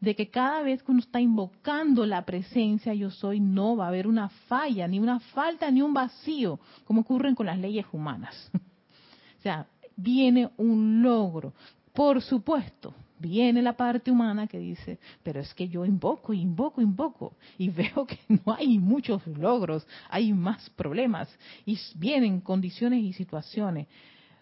de 0.00 0.16
que 0.16 0.30
cada 0.30 0.62
vez 0.62 0.82
que 0.82 0.90
uno 0.90 1.00
está 1.00 1.20
invocando 1.20 2.06
la 2.06 2.24
presencia 2.24 2.94
yo 2.94 3.10
soy, 3.10 3.40
no 3.40 3.76
va 3.76 3.84
a 3.84 3.88
haber 3.88 4.06
una 4.06 4.30
falla, 4.48 4.88
ni 4.88 4.98
una 4.98 5.20
falta, 5.20 5.70
ni 5.70 5.82
un 5.82 5.92
vacío, 5.92 6.58
como 6.86 7.02
ocurren 7.02 7.34
con 7.34 7.44
las 7.44 7.58
leyes 7.58 7.84
humanas. 7.92 8.50
o 9.38 9.42
sea, 9.42 9.66
viene 9.94 10.48
un 10.56 11.02
logro. 11.02 11.52
Por 11.92 12.22
supuesto, 12.22 12.94
viene 13.18 13.60
la 13.60 13.74
parte 13.74 14.10
humana 14.10 14.46
que 14.46 14.58
dice, 14.58 14.98
pero 15.22 15.40
es 15.40 15.52
que 15.52 15.68
yo 15.68 15.84
invoco, 15.84 16.32
invoco, 16.32 16.80
invoco, 16.80 17.34
y 17.58 17.68
veo 17.68 18.06
que 18.06 18.18
no 18.28 18.54
hay 18.54 18.78
muchos 18.78 19.26
logros, 19.26 19.86
hay 20.08 20.32
más 20.32 20.70
problemas, 20.70 21.28
y 21.66 21.78
vienen 21.96 22.40
condiciones 22.40 23.02
y 23.02 23.12
situaciones. 23.12 23.88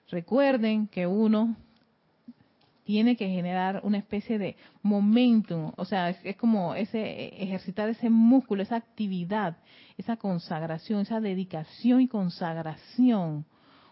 Recuerden 0.09 0.87
que 0.87 1.09
uno 1.09 1.57
tiene 2.89 3.17
que 3.17 3.29
generar 3.29 3.83
una 3.85 3.99
especie 3.99 4.39
de 4.39 4.57
momentum, 4.81 5.73
o 5.77 5.85
sea, 5.85 6.09
es, 6.09 6.37
como 6.39 6.75
ese 6.75 7.27
ejercitar 7.43 7.91
ese 7.91 8.09
músculo, 8.09 8.63
esa 8.63 8.77
actividad, 8.77 9.59
esa 9.99 10.17
consagración, 10.17 11.01
esa 11.03 11.21
dedicación 11.21 12.01
y 12.01 12.09
consagración 12.09 13.45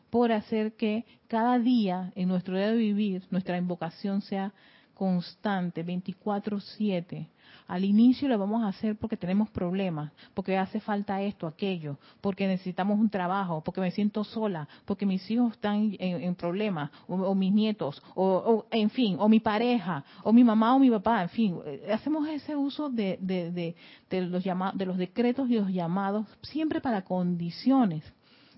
por 0.09 0.33
hacer 0.33 0.77
que 0.77 1.05
cada 1.29 1.59
día 1.59 2.11
en 2.15 2.29
nuestro 2.29 2.57
día 2.57 2.71
de 2.71 2.77
vivir 2.79 3.23
nuestra 3.31 3.59
invocación 3.59 4.23
sea 4.23 4.55
constante, 4.95 5.85
24/7, 5.85 7.29
al 7.67 7.85
inicio 7.85 8.29
lo 8.29 8.39
vamos 8.39 8.63
a 8.63 8.69
hacer 8.69 8.97
porque 8.97 9.17
tenemos 9.17 9.51
problemas, 9.51 10.13
porque 10.35 10.57
hace 10.57 10.81
falta 10.81 11.21
esto, 11.23 11.47
aquello, 11.47 11.99
porque 12.21 12.47
necesitamos 12.47 12.99
un 12.99 13.11
trabajo, 13.11 13.63
porque 13.63 13.81
me 13.81 13.91
siento 13.91 14.23
sola, 14.25 14.69
porque 14.85 15.07
mis 15.07 15.29
hijos 15.31 15.53
están 15.53 15.97
en, 15.99 16.35
problemas, 16.37 16.91
o, 17.09 17.35
mis 17.35 17.53
nietos, 17.53 18.03
o, 18.15 18.67
en 18.71 18.91
fin, 18.91 19.17
o 19.19 19.29
mi 19.29 19.41
pareja, 19.41 20.05
o 20.23 20.33
mi 20.33 20.45
mamá 20.45 20.75
o 20.75 20.79
mi 20.79 20.91
papá, 20.91 21.23
en 21.23 21.29
fin, 21.31 21.59
eh, 21.67 21.91
hacemos 21.93 22.29
ese 22.29 22.55
uso 22.55 22.89
de, 22.89 23.19
de, 23.21 24.21
los, 24.23 24.45
llamados, 24.45 24.79
de 24.79 24.87
los 24.87 24.97
decretos 24.97 25.51
y 25.51 25.55
los 25.55 25.71
llamados 25.71 26.27
siempre 26.43 26.81
para 26.81 27.03
condiciones, 27.03 28.05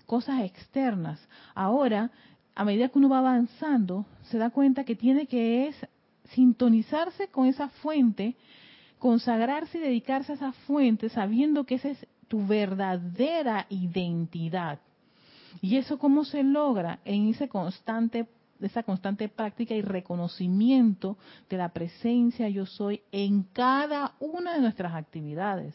cosas 0.05 0.41
externas. 0.41 1.19
Ahora, 1.55 2.11
a 2.53 2.63
medida 2.63 2.89
que 2.89 2.99
uno 2.99 3.09
va 3.09 3.19
avanzando, 3.19 4.05
se 4.23 4.37
da 4.37 4.49
cuenta 4.49 4.83
que 4.83 4.95
tiene 4.95 5.25
que 5.25 5.67
es 5.67 5.75
sintonizarse 6.33 7.29
con 7.29 7.47
esa 7.47 7.69
fuente 7.69 8.35
consagrarse 8.99 9.77
y 9.77 9.81
dedicarse 9.81 10.33
a 10.33 10.35
esa 10.35 10.51
fuente 10.51 11.09
sabiendo 11.09 11.63
que 11.63 11.75
esa 11.75 11.89
es 11.89 12.07
tu 12.27 12.45
verdadera 12.45 13.65
identidad. 13.69 14.79
¿Y 15.61 15.77
eso 15.77 15.97
cómo 15.97 16.25
se 16.25 16.43
logra? 16.43 16.99
En 17.05 17.27
ese 17.29 17.49
constante, 17.49 18.27
esa 18.61 18.83
constante 18.83 19.27
práctica 19.29 19.73
y 19.73 19.81
reconocimiento 19.81 21.17
de 21.49 21.57
la 21.57 21.69
presencia 21.69 22.49
yo 22.49 22.65
soy 22.65 23.01
en 23.11 23.43
cada 23.43 24.13
una 24.19 24.53
de 24.53 24.61
nuestras 24.61 24.93
actividades. 24.93 25.73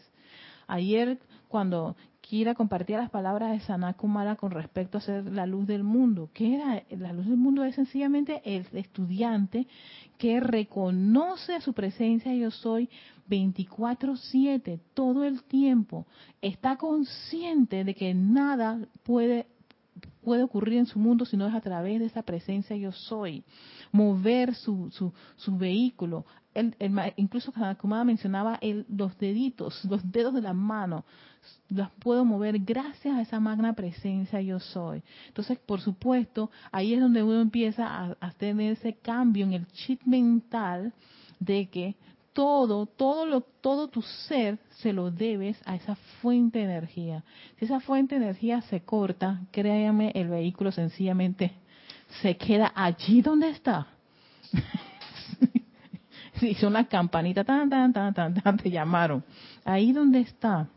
Ayer, 0.67 1.19
cuando 1.49 1.97
Kira 2.21 2.55
compartía 2.55 2.97
las 2.97 3.11
palabras 3.11 3.53
de 3.53 3.61
Sanakumara 3.61 4.37
con 4.37 4.51
respecto 4.51 4.97
a 4.97 5.03
ser 5.03 5.27
la 5.27 5.45
luz 5.45 5.67
del 5.67 5.85
mundo, 5.85 6.31
que 6.33 6.55
era 6.55 6.83
la 6.89 7.13
luz 7.13 7.27
del 7.27 7.37
mundo 7.37 7.65
es 7.65 7.75
sencillamente 7.75 8.41
el 8.47 8.67
estudiante 8.73 9.67
que 10.17 10.41
reconoce 10.41 11.61
su 11.61 11.75
presencia 11.75 12.35
yo 12.35 12.51
soy 12.51 12.89
24/7 13.29 14.81
todo 14.95 15.25
el 15.25 15.43
tiempo, 15.45 16.07
está 16.41 16.77
consciente 16.77 17.85
de 17.85 17.95
que 17.95 18.15
nada 18.15 18.87
puede 19.03 19.47
puede 20.25 20.43
ocurrir 20.43 20.79
en 20.79 20.87
su 20.87 20.99
mundo 20.99 21.25
si 21.25 21.37
no 21.37 21.47
es 21.47 21.55
a 21.55 21.61
través 21.61 22.01
de 22.01 22.07
esa 22.07 22.23
presencia 22.23 22.75
yo 22.77 22.91
soy. 22.93 23.45
Mover 23.93 24.55
su, 24.55 24.91
su, 24.91 25.13
su 25.37 25.57
vehículo. 25.57 26.25
El, 26.55 26.75
incluso 27.17 27.53
Kumada 27.81 28.05
mencionaba 28.05 28.59
el, 28.61 28.87
los 28.89 29.17
deditos, 29.19 29.85
los 29.85 30.11
dedos 30.11 30.35
de 30.35 30.41
la 30.41 30.53
mano. 30.53 31.05
Los 31.69 31.91
puedo 31.99 32.25
mover 32.25 32.59
gracias 32.61 33.15
a 33.15 33.21
esa 33.21 33.39
magna 33.39 33.75
presencia 33.75 34.41
yo 34.41 34.59
soy. 34.61 35.03
Entonces, 35.29 35.59
por 35.59 35.81
supuesto, 35.81 36.51
ahí 36.73 36.95
es 36.95 37.01
donde 37.01 37.23
uno 37.23 37.41
empieza 37.41 37.87
a, 37.87 38.17
a 38.21 38.31
tener 38.33 38.73
ese 38.73 38.95
cambio 38.95 39.45
en 39.45 39.53
el 39.53 39.67
chip 39.69 40.03
mental 40.05 40.93
de 41.39 41.67
que 41.69 41.97
todo, 42.35 42.85
todo 42.85 43.25
lo, 43.25 43.41
todo 43.41 43.89
tu 43.89 44.03
ser 44.03 44.59
se 44.69 44.93
lo 44.93 45.11
debes 45.11 45.59
a 45.65 45.77
esa 45.77 45.95
fuente 46.21 46.59
de 46.59 46.65
energía. 46.67 47.25
Si 47.59 47.65
esa 47.65 47.81
fuente 47.81 48.19
de 48.19 48.25
energía 48.27 48.61
se 48.63 48.83
corta, 48.83 49.41
créame, 49.53 50.13
el 50.15 50.29
vehículo 50.29 50.71
sencillamente 50.73 51.53
se 52.21 52.37
queda 52.37 52.73
allí 52.75 53.23
donde 53.23 53.49
está. 53.49 53.87
Si 56.41 56.53
son 56.55 56.73
las 56.73 56.89
campanitas, 56.89 57.47
tan, 57.47 57.71
tan, 57.71 57.93
tan, 57.93 58.13
tan, 58.13 58.35
tan, 58.35 58.57
te 58.57 58.69
llamaron. 58.69 59.25
Ahí 59.65 59.93
donde 59.93 60.19
está 60.19 60.69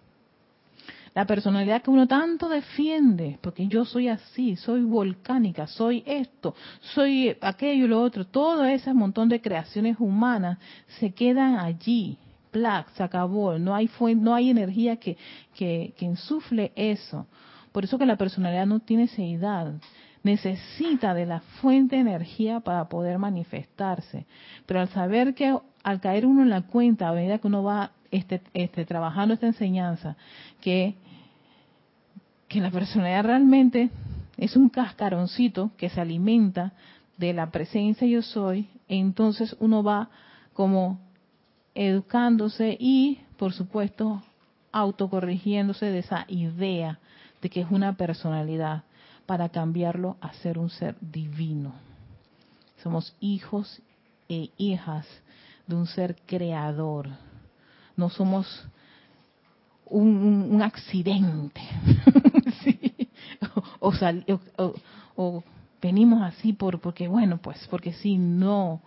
la 1.17 1.25
personalidad 1.25 1.81
que 1.81 1.89
uno 1.89 2.07
tanto 2.07 2.47
defiende, 2.47 3.39
porque 3.41 3.65
yo 3.65 3.85
soy 3.85 4.07
así, 4.07 4.55
soy 4.55 4.83
volcánica, 4.83 5.65
soy 5.65 6.03
esto, 6.05 6.53
soy 6.93 7.35
aquello 7.41 7.85
y 7.85 7.87
lo 7.87 8.03
otro, 8.03 8.27
todo 8.27 8.63
ese 8.65 8.93
montón 8.93 9.27
de 9.27 9.41
creaciones 9.41 9.95
humanas 9.99 10.59
se 10.99 11.13
quedan 11.13 11.57
allí, 11.57 12.19
plac, 12.51 12.91
se 12.91 13.01
acabó, 13.01 13.57
no 13.57 13.73
hay, 13.73 13.89
no 14.15 14.35
hay 14.35 14.51
energía 14.51 14.97
que, 14.97 15.17
que, 15.55 15.95
que 15.97 16.05
insufle 16.05 16.71
eso. 16.75 17.25
Por 17.71 17.85
eso 17.85 17.97
que 17.97 18.05
la 18.05 18.17
personalidad 18.17 18.67
no 18.67 18.79
tiene 18.79 19.07
seidad, 19.07 19.73
necesita 20.21 21.15
de 21.15 21.25
la 21.25 21.39
fuente 21.39 21.95
de 21.95 22.01
energía 22.03 22.59
para 22.59 22.89
poder 22.89 23.17
manifestarse. 23.17 24.27
Pero 24.67 24.81
al 24.81 24.89
saber 24.89 25.33
que 25.33 25.57
al 25.81 25.99
caer 25.99 26.27
uno 26.27 26.43
en 26.43 26.51
la 26.51 26.61
cuenta, 26.61 27.09
a 27.09 27.13
medida 27.13 27.39
que 27.39 27.47
uno 27.47 27.63
va 27.63 27.93
este, 28.11 28.41
este, 28.53 28.85
trabajando 28.85 29.33
esta 29.33 29.47
enseñanza, 29.47 30.15
que 30.61 30.95
que 32.47 32.61
la 32.61 32.71
personalidad 32.71 33.25
realmente 33.25 33.89
es 34.37 34.55
un 34.55 34.69
cascaroncito 34.69 35.71
que 35.77 35.89
se 35.89 35.99
alimenta 35.99 36.73
de 37.17 37.33
la 37.33 37.49
presencia 37.51 38.07
yo 38.07 38.21
soy, 38.21 38.69
entonces 38.87 39.55
uno 39.59 39.83
va 39.83 40.09
como 40.53 40.99
educándose 41.73 42.77
y, 42.79 43.19
por 43.37 43.53
supuesto, 43.53 44.23
autocorrigiéndose 44.71 45.87
de 45.87 45.99
esa 45.99 46.25
idea 46.27 46.99
de 47.41 47.49
que 47.49 47.61
es 47.61 47.71
una 47.71 47.93
personalidad 47.93 48.83
para 49.25 49.49
cambiarlo 49.49 50.17
a 50.21 50.33
ser 50.33 50.57
un 50.57 50.69
ser 50.69 50.95
divino. 51.01 51.73
Somos 52.81 53.15
hijos 53.19 53.81
e 54.29 54.49
hijas 54.57 55.05
de 55.67 55.75
un 55.75 55.87
ser 55.87 56.15
creador. 56.25 57.09
No 57.95 58.09
somos 58.09 58.67
un, 59.85 60.61
accidente. 60.61 61.61
o, 63.79 64.73
o, 65.15 65.43
venimos 65.81 66.21
así 66.21 66.53
por 66.53 66.79
porque 66.79 67.07
bueno, 67.07 67.37
pues 67.37 67.67
porque 67.69 67.93
si 67.93 68.17
no 68.17 68.81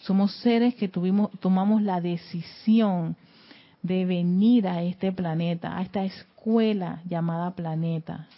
somos 0.00 0.32
seres 0.40 0.74
que 0.74 0.88
tuvimos 0.88 1.30
tomamos 1.40 1.82
la 1.82 2.00
decisión 2.00 3.16
de 3.82 4.04
venir 4.04 4.66
a 4.66 4.82
este 4.82 5.12
planeta, 5.12 5.76
a 5.76 5.82
esta 5.82 6.04
escuela 6.04 7.02
llamada 7.08 7.54
planeta, 7.54 8.28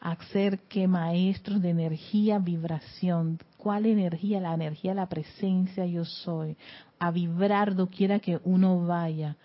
a 0.00 0.16
ser 0.32 0.58
que 0.68 0.86
maestros 0.86 1.62
de 1.62 1.70
energía, 1.70 2.38
vibración. 2.38 3.38
¿Cuál 3.56 3.86
energía? 3.86 4.40
La 4.40 4.52
energía, 4.52 4.92
la 4.92 5.08
presencia 5.08 5.86
yo 5.86 6.04
soy. 6.04 6.58
A 6.98 7.10
vibrar 7.10 7.74
doquiera 7.74 8.18
que 8.18 8.38
uno 8.44 8.84
vaya 8.84 9.36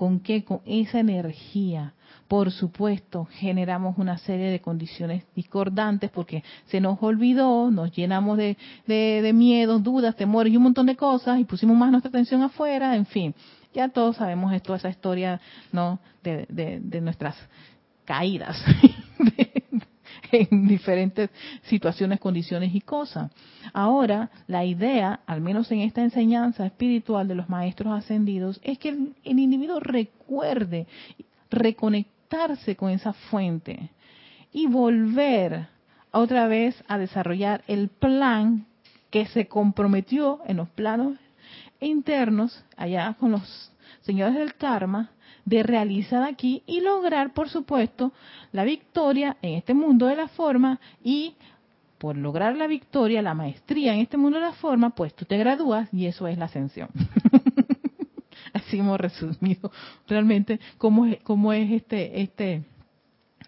¿Con 0.00 0.20
qué? 0.20 0.44
Con 0.44 0.62
esa 0.64 0.98
energía. 0.98 1.92
Por 2.30 2.52
supuesto, 2.52 3.24
generamos 3.24 3.98
una 3.98 4.16
serie 4.16 4.52
de 4.52 4.60
condiciones 4.60 5.24
discordantes 5.34 6.12
porque 6.12 6.44
se 6.66 6.80
nos 6.80 7.02
olvidó, 7.02 7.72
nos 7.72 7.90
llenamos 7.90 8.38
de, 8.38 8.56
de, 8.86 9.32
miedos, 9.32 9.82
dudas, 9.82 10.14
temores 10.14 10.52
y 10.52 10.56
un 10.56 10.62
montón 10.62 10.86
de 10.86 10.94
cosas 10.94 11.40
y 11.40 11.44
pusimos 11.44 11.76
más 11.76 11.90
nuestra 11.90 12.08
atención 12.08 12.40
afuera, 12.42 12.94
en 12.94 13.04
fin. 13.06 13.34
Ya 13.74 13.88
todos 13.88 14.14
sabemos 14.14 14.52
esto, 14.52 14.76
esa 14.76 14.88
historia, 14.88 15.40
¿no? 15.72 15.98
De, 16.22 17.00
nuestras 17.02 17.34
caídas, 18.04 18.62
en 20.30 20.68
diferentes 20.68 21.30
situaciones, 21.62 22.20
condiciones 22.20 22.72
y 22.72 22.80
cosas. 22.80 23.32
Ahora, 23.72 24.30
la 24.46 24.64
idea, 24.64 25.18
al 25.26 25.40
menos 25.40 25.68
en 25.72 25.80
esta 25.80 26.00
enseñanza 26.00 26.64
espiritual 26.64 27.26
de 27.26 27.34
los 27.34 27.48
maestros 27.48 27.92
ascendidos, 27.92 28.60
es 28.62 28.78
que 28.78 28.90
el, 28.90 29.16
individuo 29.24 29.80
recuerde 29.80 30.86
con 32.76 32.90
esa 32.90 33.12
fuente 33.12 33.90
y 34.52 34.66
volver 34.66 35.66
otra 36.12 36.46
vez 36.46 36.80
a 36.86 36.96
desarrollar 36.96 37.64
el 37.66 37.88
plan 37.88 38.66
que 39.10 39.26
se 39.26 39.48
comprometió 39.48 40.40
en 40.46 40.58
los 40.58 40.68
planos 40.68 41.18
internos, 41.80 42.64
allá 42.76 43.16
con 43.18 43.32
los 43.32 43.72
señores 44.02 44.36
del 44.36 44.54
karma, 44.54 45.10
de 45.44 45.64
realizar 45.64 46.22
aquí 46.22 46.62
y 46.66 46.80
lograr, 46.80 47.32
por 47.32 47.48
supuesto, 47.48 48.12
la 48.52 48.62
victoria 48.62 49.36
en 49.42 49.54
este 49.54 49.74
mundo 49.74 50.06
de 50.06 50.16
la 50.16 50.28
forma 50.28 50.78
y 51.02 51.34
por 51.98 52.16
lograr 52.16 52.56
la 52.56 52.68
victoria, 52.68 53.22
la 53.22 53.34
maestría 53.34 53.92
en 53.92 54.00
este 54.00 54.16
mundo 54.16 54.38
de 54.38 54.46
la 54.46 54.52
forma, 54.52 54.90
pues 54.90 55.14
tú 55.14 55.24
te 55.24 55.36
gradúas 55.36 55.88
y 55.92 56.06
eso 56.06 56.28
es 56.28 56.38
la 56.38 56.44
ascensión. 56.44 56.90
Hemos 58.78 59.00
resumido 59.00 59.70
realmente 60.08 60.60
cómo 60.78 61.06
es, 61.06 61.22
cómo 61.22 61.52
es 61.52 61.70
este, 61.70 62.20
este, 62.20 62.64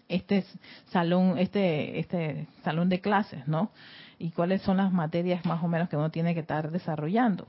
este 0.08 0.44
salón, 0.90 1.38
este, 1.38 1.98
este 1.98 2.48
salón 2.64 2.88
de 2.88 3.00
clases, 3.00 3.46
¿no? 3.46 3.70
Y 4.18 4.30
cuáles 4.30 4.62
son 4.62 4.76
las 4.76 4.92
materias 4.92 5.44
más 5.44 5.62
o 5.62 5.68
menos 5.68 5.88
que 5.88 5.96
uno 5.96 6.10
tiene 6.10 6.34
que 6.34 6.40
estar 6.40 6.70
desarrollando. 6.70 7.46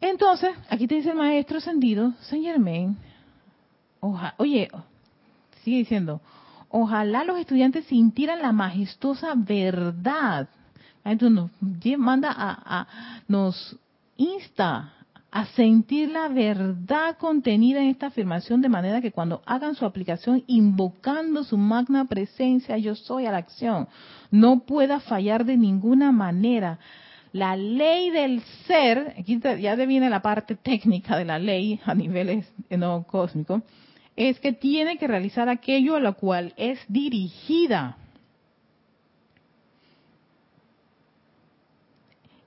Entonces, 0.00 0.50
aquí 0.68 0.86
te 0.86 0.96
dice 0.96 1.10
el 1.10 1.16
maestro 1.16 1.58
ascendido, 1.58 2.12
Saint 2.22 2.44
Germain, 2.44 2.96
oye, 4.36 4.68
sigue 5.62 5.78
diciendo, 5.78 6.20
ojalá 6.68 7.24
los 7.24 7.38
estudiantes 7.38 7.86
sintieran 7.86 8.42
la 8.42 8.52
majestuosa 8.52 9.32
verdad. 9.34 10.48
Entonces 11.04 11.50
nos 11.60 11.98
manda 11.98 12.34
a, 12.36 12.86
nos 13.28 13.76
insta 14.16 14.92
a 15.34 15.46
sentir 15.46 16.10
la 16.10 16.28
verdad 16.28 17.16
contenida 17.18 17.80
en 17.80 17.88
esta 17.88 18.06
afirmación 18.06 18.60
de 18.60 18.68
manera 18.68 19.00
que 19.00 19.10
cuando 19.10 19.42
hagan 19.46 19.74
su 19.74 19.84
aplicación 19.84 20.44
invocando 20.46 21.42
su 21.42 21.58
magna 21.58 22.04
presencia 22.04 22.78
yo 22.78 22.94
soy 22.94 23.26
a 23.26 23.32
la 23.32 23.38
acción, 23.38 23.88
no 24.30 24.60
pueda 24.60 25.00
fallar 25.00 25.44
de 25.44 25.56
ninguna 25.56 26.12
manera 26.12 26.78
la 27.32 27.56
ley 27.56 28.10
del 28.10 28.42
ser, 28.68 29.16
aquí 29.18 29.40
ya 29.60 29.74
viene 29.74 30.08
la 30.08 30.22
parte 30.22 30.54
técnica 30.54 31.18
de 31.18 31.24
la 31.24 31.40
ley 31.40 31.80
a 31.84 31.96
niveles 31.96 32.46
no 32.70 33.02
cósmico, 33.02 33.62
es 34.14 34.38
que 34.38 34.52
tiene 34.52 34.98
que 34.98 35.08
realizar 35.08 35.48
aquello 35.48 35.96
a 35.96 36.00
lo 36.00 36.14
cual 36.14 36.54
es 36.56 36.78
dirigida. 36.86 37.96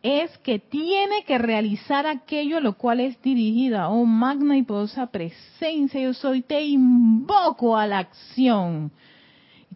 Es 0.04 0.38
que 0.40 0.60
tiene 0.60 1.24
que 1.26 1.38
realizar 1.38 2.06
aquello 2.06 2.58
a 2.58 2.62
lo 2.62 2.78
cual 2.78 3.00
es 3.00 3.22
dirigida. 3.22 3.90
Oh 3.90 4.06
magna 4.06 4.58
y 4.58 4.64
poderosa 4.64 5.08
presencia, 5.08 6.00
yo 6.00 6.14
soy, 6.14 6.42
te 6.42 6.62
invoco 6.62 7.76
a 7.76 7.88
la 7.88 8.00
acción 8.00 8.92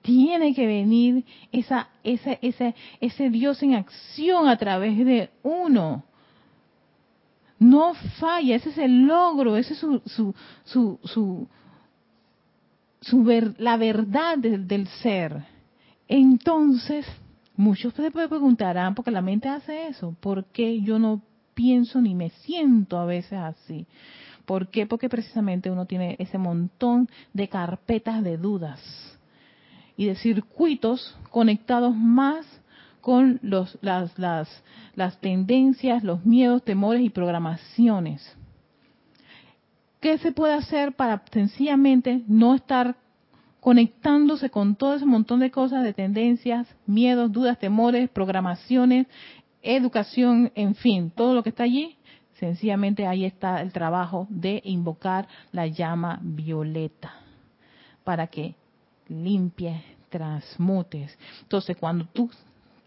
tiene 0.02 0.54
que 0.54 0.66
venir 0.66 1.26
esa, 1.52 1.90
ese, 2.04 2.40
ese, 2.42 2.76
ese 3.00 3.30
Dios 3.30 3.62
en 3.64 3.76
acción 3.76 4.48
a 4.48 4.58
través 4.58 4.98
de 4.98 5.30
uno. 5.44 6.04
No 7.60 7.94
falla, 8.20 8.56
ese 8.56 8.70
es 8.70 8.78
el 8.78 9.06
logro, 9.06 9.56
ese 9.56 9.74
es 9.74 9.80
su, 9.80 10.02
su, 10.06 10.34
su, 10.64 11.00
su, 11.04 11.48
su 13.02 13.24
ver, 13.24 13.54
la 13.60 13.78
verdad 13.78 14.38
del, 14.38 14.68
del 14.68 14.88
ser. 14.88 15.46
Entonces, 16.08 17.06
muchos 17.56 17.94
se 17.94 18.12
preguntarán, 18.12 18.96
porque 18.96 19.12
la 19.12 19.22
mente 19.22 19.50
hace 19.50 19.88
eso, 19.88 20.16
¿por 20.20 20.46
qué 20.46 20.82
yo 20.82 21.00
no 21.00 21.22
pienso 21.54 22.02
ni 22.02 22.16
me 22.16 22.30
siento 22.30 22.98
a 22.98 23.06
veces 23.06 23.34
así? 23.34 23.86
¿Por 24.46 24.70
qué? 24.70 24.86
Porque 24.86 25.10
precisamente 25.10 25.70
uno 25.70 25.86
tiene 25.86 26.16
ese 26.20 26.38
montón 26.38 27.10
de 27.34 27.48
carpetas 27.48 28.24
de 28.24 28.38
dudas 28.38 28.82
y 29.96 30.06
de 30.06 30.16
circuitos 30.16 31.18
conectados 31.30 31.96
más 31.96 32.46
con 33.02 33.40
los, 33.42 33.78
las, 33.82 34.18
las, 34.18 34.64
las 34.96 35.20
tendencias, 35.20 36.04
los 36.04 36.26
miedos, 36.26 36.64
temores 36.64 37.02
y 37.02 37.10
programaciones. 37.10 38.36
¿Qué 40.00 40.18
se 40.18 40.32
puede 40.32 40.54
hacer 40.54 40.94
para 40.94 41.24
sencillamente 41.32 42.24
no 42.28 42.56
estar 42.56 42.96
conectándose 43.62 44.50
con 44.50 44.76
todo 44.76 44.96
ese 44.96 45.06
montón 45.06 45.40
de 45.40 45.52
cosas, 45.52 45.84
de 45.84 45.94
tendencias, 45.94 46.68
miedos, 46.88 47.32
dudas, 47.32 47.60
temores, 47.60 48.10
programaciones, 48.10 49.08
educación, 49.62 50.52
en 50.56 50.76
fin, 50.76 51.12
todo 51.12 51.36
lo 51.36 51.44
que 51.44 51.50
está 51.50 51.64
allí, 51.64 51.96
sencillamente 52.34 53.06
ahí 53.06 53.24
está 53.24 53.62
el 53.62 53.72
trabajo 53.72 54.26
de 54.30 54.62
invocar 54.66 55.28
la 55.52 55.68
llama 55.68 56.20
violeta 56.24 57.14
para 58.04 58.26
que 58.28 58.56
limpie, 59.08 59.84
transmutes. 60.10 61.18
Entonces, 61.44 61.78
cuando 61.78 62.06
tú 62.06 62.32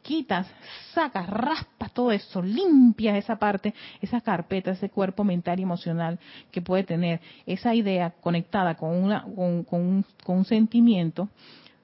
quitas, 0.05 0.47
sacas, 0.93 1.29
raspas 1.29 1.93
todo 1.93 2.13
eso, 2.13 2.43
limpias 2.43 3.17
esa 3.17 3.37
parte, 3.37 3.75
esa 4.01 4.21
carpeta, 4.21 4.73
ese 4.73 4.91
cuerpo 4.91 5.25
mental 5.25 5.59
y 5.59 5.63
emocional 5.63 6.21
que 6.53 6.61
puede 6.61 6.85
tener 6.85 7.21
esa 7.47 7.75
idea 7.75 8.11
conectada 8.21 8.77
con, 8.77 8.91
una, 8.91 9.25
con, 9.25 9.67
un, 9.81 10.05
con 10.23 10.37
un 10.37 10.45
sentimiento, 10.45 11.31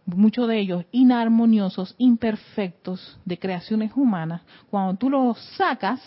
muchos 0.05 0.47
de 0.49 0.59
ellos 0.59 0.85
inarmoniosos, 0.93 1.95
imperfectos, 1.99 3.19
de 3.25 3.39
creaciones 3.39 3.93
humanas, 3.97 4.43
cuando 4.71 4.95
tú 4.95 5.09
los 5.09 5.39
sacas, 5.57 6.01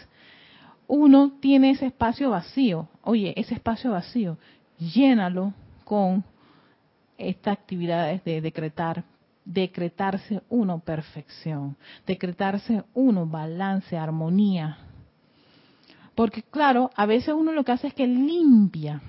uno 0.87 1.31
tiene 1.39 1.71
ese 1.71 1.87
espacio 1.87 2.29
vacío. 2.29 2.87
Oye, 3.01 3.33
ese 3.35 3.55
espacio 3.55 3.91
vacío, 3.91 4.37
llénalo 4.77 5.53
con 5.83 6.23
estas 7.17 7.57
actividades 7.57 8.23
de 8.23 8.41
decretar, 8.41 9.03
decretarse 9.45 10.41
uno 10.49 10.79
perfección, 10.79 11.77
decretarse 12.05 12.83
uno 12.93 13.25
balance, 13.25 13.97
armonía. 13.97 14.77
Porque 16.15 16.43
claro, 16.43 16.91
a 16.95 17.05
veces 17.05 17.33
uno 17.33 17.51
lo 17.51 17.63
que 17.63 17.71
hace 17.71 17.87
es 17.87 17.93
que 17.93 18.07
limpia. 18.07 19.01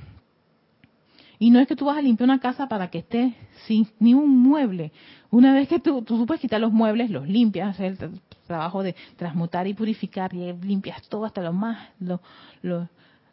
Y 1.38 1.51
no 1.51 1.59
es 1.61 1.66
que 1.66 1.77
tú 1.77 1.87
vas 1.87 1.99
a 1.99 2.03
limpiar 2.03 2.29
una 2.29 2.40
casa 2.40 2.68
para 2.68 2.90
que 2.90 2.99
esté 2.99 3.35
sin 3.66 3.87
ni 3.99 4.14
un 4.14 4.38
mueble. 4.38 4.92
Una 5.31 5.53
vez 5.53 5.68
que 5.68 5.81
tú, 5.81 6.03
tú 6.03 6.25
puedes 6.27 6.40
quitar 6.40 6.61
los 6.61 6.73
muebles, 6.73 7.11
los 7.11 7.29
limpias, 7.29 7.79
el 7.81 7.99
trabajo 8.47 8.83
de 8.83 8.94
transmutar 9.16 9.66
y 9.66 9.75
purificar, 9.75 10.33
y 10.33 10.53
limpias 10.53 11.07
todo 11.09 11.25
hasta 11.25 11.42
lo 11.42 11.53
más, 11.53 11.88
lo, 11.99 12.20
lo, 12.62 12.88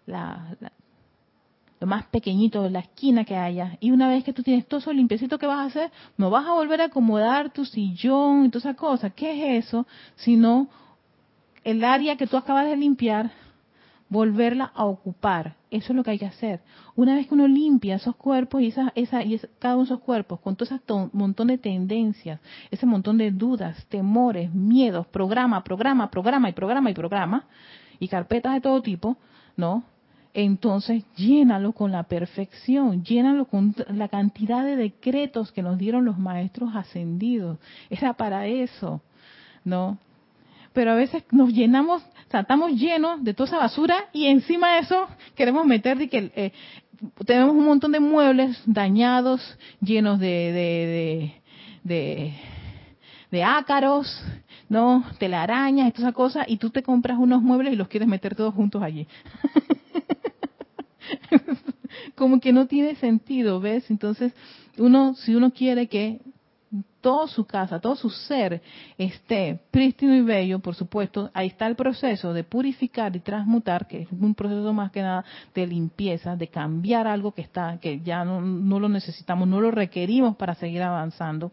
la, 0.06 0.58
lo 1.82 1.88
más 1.88 2.06
pequeñito 2.06 2.70
la 2.70 2.80
esquina 2.80 3.26
que 3.26 3.36
haya. 3.36 3.78
Y 3.80 3.90
una 3.90 4.08
vez 4.08 4.24
que 4.24 4.34
tú 4.34 4.44
tienes 4.44 4.68
todo 4.68 4.80
eso 4.80 4.94
limpiecito, 4.94 5.40
¿qué 5.40 5.48
vas 5.48 5.58
a 5.58 5.64
hacer? 5.64 5.92
No 6.16 6.30
vas 6.30 6.46
a 6.46 6.54
volver 6.54 6.80
a 6.80 6.86
acomodar 6.86 7.52
tu 7.52 7.66
sillón 7.66 8.46
y 8.46 8.50
toda 8.50 8.70
esa 8.70 8.80
cosa. 8.80 9.10
¿Qué 9.10 9.58
es 9.58 9.66
eso? 9.66 9.88
Sino 10.16 10.70
el 11.64 11.84
área 11.84 12.18
que 12.18 12.28
tú 12.28 12.38
acabas 12.38 12.68
de 12.68 12.78
limpiar, 12.78 13.32
volverla 14.10 14.72
a 14.76 14.86
ocupar. 14.86 15.56
Eso 15.72 15.92
es 15.92 15.96
lo 15.96 16.04
que 16.04 16.12
hay 16.12 16.20
que 16.20 16.28
hacer. 16.28 16.62
Una 16.96 17.16
vez 17.16 17.26
que 17.26 17.34
uno 17.34 17.48
limpia 17.48 17.96
esos 17.96 18.16
cuerpos 18.16 18.62
y, 18.62 18.68
esa, 18.68 18.92
esa, 18.94 19.24
y 19.24 19.42
cada 19.58 19.74
uno 19.74 19.86
de 19.86 19.94
esos 19.94 20.02
cuerpos 20.02 20.40
con 20.40 20.56
todo 20.56 20.70
ese 20.70 20.80
montón 21.14 21.48
de 21.48 21.58
tendencias, 21.58 22.40
ese 22.70 22.86
montón 22.86 23.18
de 23.18 23.32
dudas, 23.32 23.88
temores, 23.88 24.54
miedos, 24.54 25.08
programa, 25.08 25.64
programa, 25.64 26.12
programa 26.12 26.48
y 26.48 26.54
programa 26.54 26.92
y 26.92 26.94
programa, 26.94 27.46
y 28.00 28.08
carpetas 28.08 28.54
de 28.54 28.62
todo 28.62 28.84
tipo, 28.84 29.18
¿no? 29.58 29.84
Entonces 30.34 31.04
llénalo 31.16 31.74
con 31.74 31.92
la 31.92 32.04
perfección, 32.04 33.04
llénalo 33.04 33.46
con 33.46 33.76
la 33.90 34.08
cantidad 34.08 34.64
de 34.64 34.76
decretos 34.76 35.52
que 35.52 35.62
nos 35.62 35.78
dieron 35.78 36.06
los 36.06 36.18
maestros 36.18 36.76
ascendidos. 36.76 37.58
Era 37.90 38.14
para 38.14 38.48
eso, 38.48 39.02
¿no? 39.66 39.98
Pero 40.74 40.92
a 40.92 40.96
veces 40.96 41.24
nos 41.32 41.52
llenamos, 41.52 42.02
o 42.02 42.32
sea, 42.32 42.42
estamos 42.42 42.72
llenos 42.72 43.24
de 43.24 43.34
toda 43.34 43.48
esa 43.48 43.58
basura 43.58 43.96
y 44.14 44.28
encima 44.28 44.76
de 44.76 44.80
eso 44.80 45.08
queremos 45.36 45.66
meter 45.66 45.98
de 45.98 46.08
que 46.08 46.32
eh, 46.34 46.54
tenemos 47.26 47.54
un 47.54 47.66
montón 47.66 47.92
de 47.92 48.00
muebles 48.00 48.62
dañados, 48.66 49.58
llenos 49.82 50.18
de, 50.20 50.28
de, 50.28 51.34
de, 51.84 52.34
de 53.32 53.44
ácaros, 53.44 54.24
¿no? 54.70 55.04
Telarañas 55.20 55.90
y 55.90 55.92
toda 55.92 56.08
esa 56.08 56.16
cosa, 56.16 56.46
y 56.48 56.56
tú 56.56 56.70
te 56.70 56.84
compras 56.84 57.18
unos 57.18 57.42
muebles 57.42 57.74
y 57.74 57.76
los 57.76 57.90
quieres 57.90 58.08
meter 58.08 58.36
todos 58.36 58.54
juntos 58.54 58.82
allí. 58.82 59.08
como 62.22 62.40
que 62.40 62.54
no 62.54 62.68
tiene 62.68 62.94
sentido, 62.98 63.60
¿ves? 63.60 63.90
Entonces, 63.90 64.32
uno, 64.78 65.16
si 65.16 65.34
uno 65.34 65.50
quiere 65.50 65.88
que 65.88 66.22
toda 67.02 67.28
su 67.28 67.46
casa, 67.46 67.80
todo 67.80 67.96
su 67.96 68.12
ser 68.12 68.62
esté 68.96 69.60
prístino 69.72 70.14
y 70.14 70.22
bello, 70.22 70.60
por 70.60 70.76
supuesto, 70.76 71.32
ahí 71.34 71.48
está 71.48 71.66
el 71.66 71.76
proceso 71.76 72.32
de 72.32 72.44
purificar 72.44 73.16
y 73.16 73.22
transmutar, 73.22 73.88
que 73.88 74.04
es 74.04 74.08
un 74.12 74.36
proceso 74.36 74.72
más 74.72 74.92
que 74.92 75.02
nada 75.02 75.26
de 75.56 75.66
limpieza, 75.66 76.36
de 76.36 76.48
cambiar 76.48 77.08
algo 77.08 77.32
que 77.32 77.42
está, 77.42 77.80
que 77.80 78.02
ya 78.02 78.24
no 78.24 78.80
lo 78.80 78.88
necesitamos, 78.88 79.48
no 79.48 79.60
lo 79.60 79.72
requerimos 79.72 80.36
para 80.36 80.54
seguir 80.54 80.84
avanzando, 80.84 81.52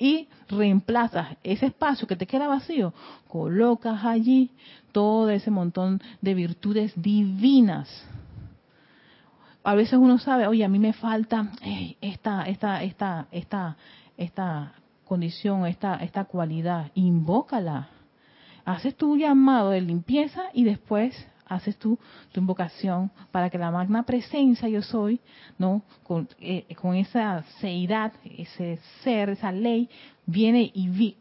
y 0.00 0.26
reemplazas 0.48 1.36
ese 1.44 1.66
espacio 1.66 2.08
que 2.08 2.16
te 2.16 2.26
queda 2.26 2.48
vacío, 2.48 2.92
colocas 3.28 4.04
allí 4.04 4.50
todo 4.90 5.30
ese 5.30 5.52
montón 5.52 6.02
de 6.20 6.34
virtudes 6.34 6.92
divinas 6.96 7.88
a 9.68 9.74
veces 9.74 9.98
uno 9.98 10.18
sabe, 10.18 10.46
oye, 10.46 10.64
a 10.64 10.68
mí 10.68 10.78
me 10.78 10.94
falta 10.94 11.50
esta, 12.00 12.44
esta, 12.44 12.82
esta, 12.82 13.26
esta, 13.30 13.76
esta 14.16 14.72
condición, 15.04 15.66
esta, 15.66 15.96
esta 15.96 16.24
cualidad, 16.24 16.90
invócala. 16.94 17.90
Haces 18.64 18.96
tu 18.96 19.18
llamado 19.18 19.68
de 19.68 19.82
limpieza 19.82 20.44
y 20.54 20.64
después 20.64 21.14
haces 21.44 21.76
tu, 21.76 21.98
invocación 22.34 23.10
para 23.30 23.50
que 23.50 23.58
la 23.58 23.70
magna 23.70 24.04
presencia 24.04 24.70
yo 24.70 24.80
soy, 24.80 25.20
¿no? 25.58 25.82
Con, 26.02 26.26
eh, 26.40 26.64
con 26.80 26.94
esa 26.94 27.42
seidad, 27.60 28.14
ese 28.24 28.78
ser, 29.04 29.28
esa 29.28 29.52
ley, 29.52 29.90
viene 30.24 30.70
y 30.72 30.88
vi, 30.88 31.16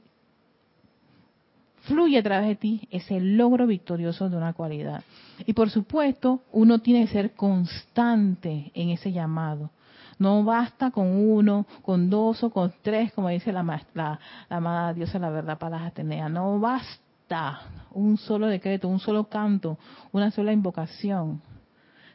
fluye 1.87 2.17
a 2.19 2.23
través 2.23 2.47
de 2.47 2.55
ti 2.55 2.87
ese 2.91 3.19
logro 3.19 3.65
victorioso 3.65 4.29
de 4.29 4.37
una 4.37 4.53
cualidad. 4.53 5.03
Y 5.45 5.53
por 5.53 5.69
supuesto, 5.69 6.41
uno 6.51 6.79
tiene 6.79 7.05
que 7.05 7.11
ser 7.13 7.31
constante 7.31 8.71
en 8.73 8.89
ese 8.89 9.11
llamado. 9.11 9.71
No 10.19 10.43
basta 10.43 10.91
con 10.91 11.07
uno, 11.07 11.65
con 11.83 12.09
dos 12.09 12.43
o 12.43 12.49
con 12.49 12.73
tres, 12.81 13.13
como 13.13 13.29
dice 13.29 13.51
la, 13.51 13.63
la, 13.93 14.19
la 14.49 14.57
amada 14.57 14.93
diosa 14.93 15.19
la 15.19 15.29
verdad 15.29 15.59
para 15.59 15.77
las 15.77 15.87
Atenea. 15.87 16.27
No 16.27 16.59
basta 16.59 17.61
un 17.91 18.17
solo 18.17 18.47
decreto, 18.47 18.87
un 18.87 18.99
solo 18.99 19.25
canto, 19.25 19.77
una 20.11 20.31
sola 20.31 20.51
invocación. 20.51 21.41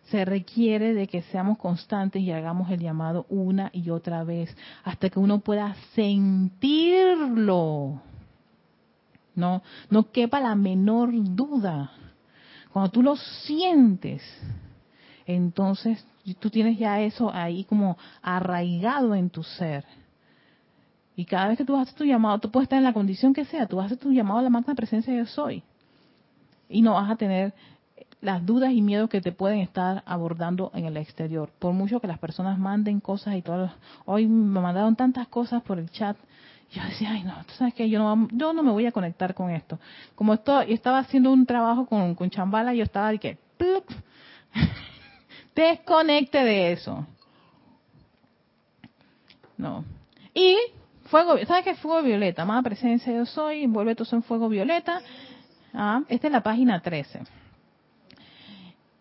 Se 0.04 0.24
requiere 0.24 0.94
de 0.94 1.06
que 1.06 1.22
seamos 1.22 1.58
constantes 1.58 2.20
y 2.22 2.32
hagamos 2.32 2.68
el 2.70 2.80
llamado 2.80 3.24
una 3.28 3.70
y 3.72 3.90
otra 3.90 4.24
vez, 4.24 4.56
hasta 4.82 5.08
que 5.10 5.20
uno 5.20 5.38
pueda 5.38 5.76
sentirlo 5.94 6.72
no, 9.34 9.62
no 9.90 10.10
quepa 10.10 10.40
la 10.40 10.54
menor 10.54 11.10
duda. 11.12 11.92
Cuando 12.72 12.90
tú 12.90 13.02
lo 13.02 13.16
sientes, 13.16 14.22
entonces 15.26 16.04
tú 16.40 16.50
tienes 16.50 16.78
ya 16.78 17.00
eso 17.00 17.32
ahí 17.32 17.64
como 17.64 17.98
arraigado 18.22 19.14
en 19.14 19.30
tu 19.30 19.42
ser. 19.42 19.84
Y 21.14 21.24
cada 21.26 21.48
vez 21.48 21.58
que 21.58 21.64
tú 21.64 21.76
haces 21.76 21.94
tu 21.94 22.04
llamado, 22.04 22.38
tú 22.38 22.50
puedes 22.50 22.66
estar 22.66 22.78
en 22.78 22.84
la 22.84 22.94
condición 22.94 23.34
que 23.34 23.44
sea, 23.44 23.66
tú 23.66 23.80
haces 23.80 23.98
tu 23.98 24.12
llamado 24.12 24.38
a 24.38 24.42
la 24.42 24.50
magna 24.50 24.74
presencia 24.74 25.12
de 25.12 25.20
yo 25.20 25.26
soy. 25.26 25.62
Y 26.68 26.80
no 26.80 26.94
vas 26.94 27.10
a 27.10 27.16
tener 27.16 27.52
las 28.22 28.46
dudas 28.46 28.72
y 28.72 28.80
miedos 28.80 29.10
que 29.10 29.20
te 29.20 29.32
pueden 29.32 29.58
estar 29.58 30.02
abordando 30.06 30.70
en 30.74 30.86
el 30.86 30.96
exterior. 30.96 31.50
Por 31.58 31.74
mucho 31.74 32.00
que 32.00 32.06
las 32.06 32.18
personas 32.18 32.58
manden 32.58 33.00
cosas 33.00 33.34
y 33.34 33.42
todo. 33.42 33.70
Hoy 34.06 34.26
me 34.26 34.60
mandaron 34.60 34.96
tantas 34.96 35.28
cosas 35.28 35.62
por 35.62 35.78
el 35.78 35.90
chat 35.90 36.16
yo 36.72 36.82
decía, 36.84 37.12
ay 37.12 37.22
no, 37.22 37.34
tú 37.44 37.52
sabes 37.54 37.74
que 37.74 37.88
yo 37.88 37.98
no, 37.98 38.28
yo 38.32 38.52
no 38.52 38.62
me 38.62 38.70
voy 38.70 38.86
a 38.86 38.92
conectar 38.92 39.34
con 39.34 39.50
esto. 39.50 39.78
Como 40.14 40.34
esto, 40.34 40.62
yo 40.62 40.74
estaba 40.74 40.98
haciendo 40.98 41.30
un 41.30 41.46
trabajo 41.46 41.86
con, 41.86 42.14
con 42.14 42.30
Chambala, 42.30 42.74
yo 42.74 42.84
estaba 42.84 43.10
de 43.10 43.18
que, 43.18 43.38
desconecte 45.54 46.42
de 46.44 46.72
eso. 46.72 47.06
No. 49.56 49.84
Y 50.34 50.56
fuego, 51.04 51.36
¿sabes 51.46 51.64
qué 51.64 51.74
fuego 51.74 52.02
violeta? 52.02 52.44
Más 52.44 52.64
presencia 52.64 53.12
yo 53.12 53.26
soy, 53.26 53.64
envuelve 53.64 53.94
todo 53.94 54.08
en 54.16 54.22
fuego 54.22 54.48
violeta. 54.48 55.00
Ah, 55.74 56.02
esta 56.08 56.26
es 56.26 56.32
la 56.32 56.42
página 56.42 56.80
13 56.80 57.20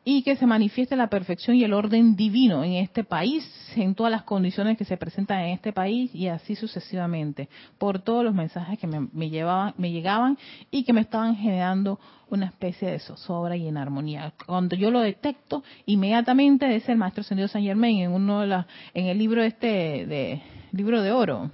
y 0.04 0.24
que 0.24 0.36
se 0.36 0.48
manifieste 0.48 0.96
la 0.96 1.08
perfección 1.08 1.56
y 1.56 1.64
el 1.64 1.74
orden 1.74 2.16
divino 2.16 2.64
en 2.64 2.74
este 2.74 3.04
país, 3.04 3.46
en 3.76 3.94
todas 3.94 4.12
las 4.12 4.24
condiciones 4.24 4.78
que 4.78 4.86
se 4.86 4.98
presentan 4.98 5.42
en 5.42 5.50
este 5.50 5.74
país 5.74 6.14
y 6.16 6.28
así 6.28 6.56
sucesivamente, 6.56 7.50
por 7.78 8.00
todos 8.00 8.24
los 8.24 8.34
mensajes 8.34 8.80
que 8.80 8.88
me, 8.88 9.30
llevaban, 9.30 9.76
me 9.78 9.92
llegaban 9.92 10.38
y 10.72 10.84
que 10.84 10.94
me 10.94 11.02
estaban 11.02 11.36
generando 11.36 12.00
una 12.30 12.48
especie 12.48 12.90
de 12.90 13.00
zozobra 13.00 13.56
y 13.56 13.68
en 13.68 13.78
armonía. 13.78 14.34
Cuando 14.48 14.76
yo 14.76 14.90
lo 14.90 15.02
detecto, 15.02 15.64
inmediatamente 15.86 16.68
dice 16.68 16.94
el 16.94 16.98
maestro 16.98 17.24
Sendido 17.24 17.48
San 17.48 17.62
Germain 17.62 18.00
en 18.00 18.12
uno 18.12 18.42
de 18.42 18.48
las, 18.48 18.66
en 18.96 19.06
el 19.06 19.20
libro 19.20 19.44
este 19.44 19.68
de 20.08 20.42
libro 20.72 21.02
de 21.04 21.12
oro. 21.12 21.52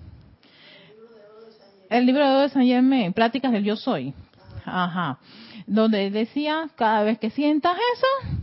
El 1.90 2.06
libro 2.06 2.24
de 2.24 2.32
oro 2.32 2.42
de 2.42 2.50
San 2.50 2.66
Germain, 2.66 3.12
Pláticas 3.12 3.52
del 3.52 3.64
Yo 3.64 3.76
Soy. 3.76 4.14
Ajá 4.66 5.20
donde 5.68 6.10
decía, 6.10 6.70
cada 6.76 7.04
vez 7.04 7.20
que 7.20 7.30
sientas 7.30 7.78
eso, 7.94 8.37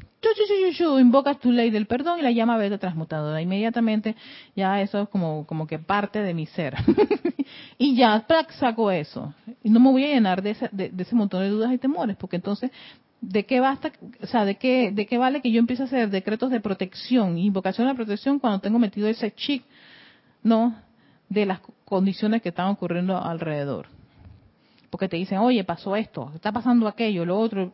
invocas 1.00 1.38
tu 1.38 1.50
ley 1.50 1.70
del 1.70 1.86
perdón 1.86 2.18
y 2.18 2.22
la 2.22 2.30
llama 2.30 2.56
beta 2.56 2.78
transmutadora. 2.78 3.40
Inmediatamente 3.40 4.14
ya 4.54 4.80
eso 4.80 5.02
es 5.02 5.08
como, 5.08 5.46
como 5.46 5.66
que 5.66 5.78
parte 5.78 6.22
de 6.22 6.34
mi 6.34 6.46
ser. 6.46 6.74
y 7.78 7.96
ya 7.96 8.24
saco 8.58 8.90
eso. 8.90 9.34
Y 9.62 9.70
no 9.70 9.80
me 9.80 9.90
voy 9.90 10.04
a 10.04 10.08
llenar 10.08 10.42
de 10.42 10.50
ese, 10.50 10.68
de, 10.72 10.92
ese 10.96 11.14
montón 11.14 11.42
de 11.42 11.48
dudas 11.48 11.72
y 11.72 11.78
temores, 11.78 12.16
porque 12.16 12.36
entonces 12.36 12.70
¿de 13.20 13.46
qué 13.46 13.60
basta, 13.60 13.92
o 14.22 14.26
sea, 14.26 14.44
de 14.44 14.56
qué, 14.56 14.90
de 14.92 15.06
qué 15.06 15.18
vale 15.18 15.40
que 15.40 15.50
yo 15.50 15.58
empiece 15.58 15.82
a 15.82 15.86
hacer 15.86 16.10
decretos 16.10 16.50
de 16.50 16.60
protección, 16.60 17.38
invocación 17.38 17.88
de 17.88 17.94
protección 17.94 18.38
cuando 18.38 18.60
tengo 18.60 18.78
metido 18.78 19.08
ese 19.08 19.32
chip, 19.34 19.64
no, 20.42 20.74
de 21.28 21.46
las 21.46 21.60
condiciones 21.84 22.42
que 22.42 22.50
están 22.50 22.68
ocurriendo 22.68 23.16
alrededor? 23.16 23.86
Porque 24.90 25.08
te 25.08 25.16
dicen, 25.16 25.38
oye, 25.38 25.64
pasó 25.64 25.96
esto, 25.96 26.30
está 26.34 26.52
pasando 26.52 26.86
aquello, 26.86 27.24
lo 27.24 27.38
otro. 27.38 27.72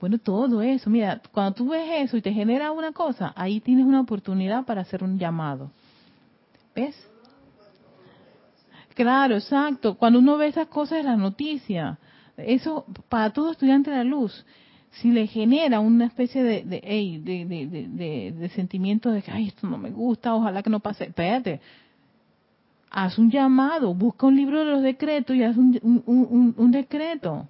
Bueno, 0.00 0.16
todo 0.18 0.62
eso, 0.62 0.88
mira, 0.88 1.20
cuando 1.30 1.52
tú 1.52 1.68
ves 1.68 1.86
eso 2.08 2.16
y 2.16 2.22
te 2.22 2.32
genera 2.32 2.72
una 2.72 2.92
cosa, 2.92 3.34
ahí 3.36 3.60
tienes 3.60 3.84
una 3.84 4.00
oportunidad 4.00 4.64
para 4.64 4.80
hacer 4.80 5.04
un 5.04 5.18
llamado. 5.18 5.70
¿Ves? 6.74 6.96
Claro, 8.94 9.34
exacto. 9.34 9.96
Cuando 9.96 10.18
uno 10.18 10.38
ve 10.38 10.46
esas 10.46 10.68
cosas 10.68 11.00
en 11.00 11.06
las 11.06 11.18
noticias, 11.18 11.98
eso 12.38 12.86
para 13.10 13.30
todo 13.34 13.52
estudiante 13.52 13.90
de 13.90 13.98
la 13.98 14.04
luz, 14.04 14.46
si 14.90 15.10
le 15.10 15.26
genera 15.26 15.80
una 15.80 16.06
especie 16.06 16.42
de, 16.42 16.62
de, 16.64 17.20
de, 17.22 18.32
de, 18.32 18.48
sentimiento 18.50 19.10
de 19.10 19.20
que, 19.20 19.30
ay, 19.30 19.48
esto 19.48 19.66
no 19.66 19.76
me 19.76 19.90
gusta, 19.90 20.34
ojalá 20.34 20.62
que 20.62 20.70
no 20.70 20.80
pase, 20.80 21.04
espérate, 21.04 21.60
haz 22.90 23.18
un 23.18 23.30
llamado, 23.30 23.94
busca 23.94 24.26
un 24.26 24.34
libro 24.34 24.60
de 24.60 24.64
los 24.64 24.82
decretos 24.82 25.36
y 25.36 25.42
haz 25.44 25.58
un, 25.58 26.54
un 26.56 26.70
decreto 26.70 27.46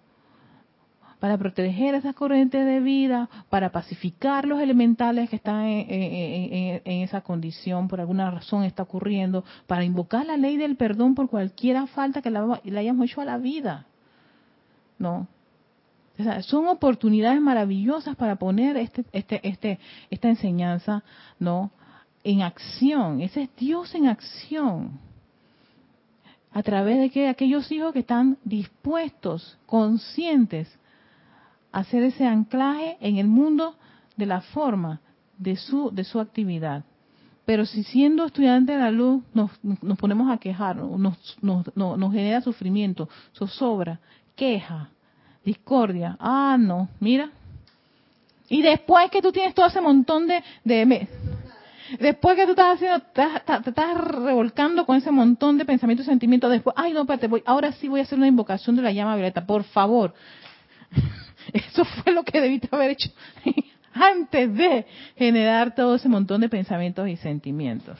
para 1.21 1.37
proteger 1.37 1.95
esas 1.95 2.15
corrientes 2.15 2.65
de 2.65 2.81
vida, 2.81 3.29
para 3.51 3.71
pacificar 3.71 4.47
los 4.47 4.61
elementales 4.61 5.29
que 5.29 5.37
están 5.37 5.67
en, 5.67 6.83
esa 6.85 7.21
condición, 7.21 7.89
por 7.89 8.01
alguna 8.01 8.31
razón 8.31 8.65
está 8.65 8.83
ocurriendo, 8.83 9.45
para 9.67 9.85
invocar 9.85 10.25
la 10.25 10.39
ley 10.39 10.57
del 10.57 10.77
perdón 10.77 11.15
por 11.15 11.29
cualquier 11.29 11.87
falta 11.89 12.23
que 12.23 12.31
le 12.31 12.79
hayamos 12.79 13.05
hecho 13.05 13.21
a 13.21 13.27
la 13.27 13.39
vida. 13.39 13.87
¿No? 14.99 15.29
son 16.43 16.69
oportunidades 16.69 17.41
maravillosas 17.41 18.15
para 18.15 18.37
poner 18.37 18.77
este, 18.77 19.07
este, 19.13 19.41
este, 19.49 19.79
esta 20.11 20.29
enseñanza, 20.29 21.03
¿no? 21.39 21.71
En 22.25 22.43
acción. 22.43 23.23
Ese 23.23 23.45
es 23.45 23.57
Dios 23.57 23.95
en 23.95 24.07
acción. 24.07 25.01
A 26.53 26.63
través 26.63 26.99
de 26.99 27.09
que 27.09 27.29
aquellos 27.29 27.73
hijos 27.73 27.95
que 27.95 28.01
están 28.01 28.37
dispuestos, 28.45 29.57
conscientes 29.65 30.69
hacer 31.73 32.03
ese 32.03 32.27
anclaje 32.27 32.97
en 33.01 33.17
el 33.17 33.27
mundo 33.27 33.77
de 34.17 34.27
la 34.27 34.41
forma 34.41 35.01
de 35.39 35.57
su, 35.57 35.91
de 35.93 36.05
su 36.05 36.21
actividad. 36.21 36.85
Pero 37.45 37.67
si 37.67 37.83
siendo 37.83 38.27
estudiante 38.27 38.73
de 38.73 38.79
la 38.79 38.91
luz 38.91 39.23
nos, 39.35 39.51
nos 39.63 39.99
ponemos 39.99 40.31
a 40.31 40.39
quejar, 40.39 40.77
nos, 40.77 41.37
nos, 41.41 41.77
nos, 41.77 42.13
genera 42.13 42.41
sufrimiento, 42.43 43.09
zozobra, 43.35 43.99
queja, 44.37 44.91
discordia, 45.45 46.17
ah, 46.21 46.57
no, 46.59 46.89
mira. 47.01 47.31
Y 48.49 48.63
después 48.63 49.11
que 49.11 49.23
tú 49.23 49.33
tienes 49.33 49.55
todo 49.55 49.67
ese 49.67 49.81
montón 49.81 50.27
de... 50.29 50.43
de 50.65 51.09
después 51.99 52.37
que 52.37 52.45
tú 52.45 52.51
estás 52.51 52.77
haciendo, 52.77 53.01
te, 53.13 53.25
estás 53.69 53.97
revolcando 53.97 54.87
con 54.87 54.97
ese 54.97 55.11
montón 55.11 55.59
de 55.59 55.65
pensamientos 55.65 56.07
y 56.07 56.11
sentimientos, 56.11 56.51
después, 56.51 56.75
ay, 56.79 56.93
no, 56.93 57.01
espérate, 57.01 57.27
voy, 57.27 57.43
ahora 57.47 57.73
sí 57.73 57.89
voy 57.89 58.01
a 58.01 58.03
hacer 58.05 58.19
una 58.19 58.29
invocación 58.29 58.77
de 58.77 58.83
la 58.83 58.93
llama 58.93 59.17
violeta, 59.17 59.45
por 59.47 59.65
favor. 59.65 60.15
Eso 61.53 61.85
fue 61.85 62.13
lo 62.13 62.25
que 62.25 62.41
debiste 62.41 62.69
haber 62.71 62.91
hecho 62.91 63.11
antes 63.93 64.55
de 64.55 64.87
generar 65.17 65.75
todo 65.75 65.97
ese 65.97 66.09
montón 66.09 66.41
de 66.41 66.49
pensamientos 66.49 67.09
y 67.09 67.17
sentimientos. 67.17 67.99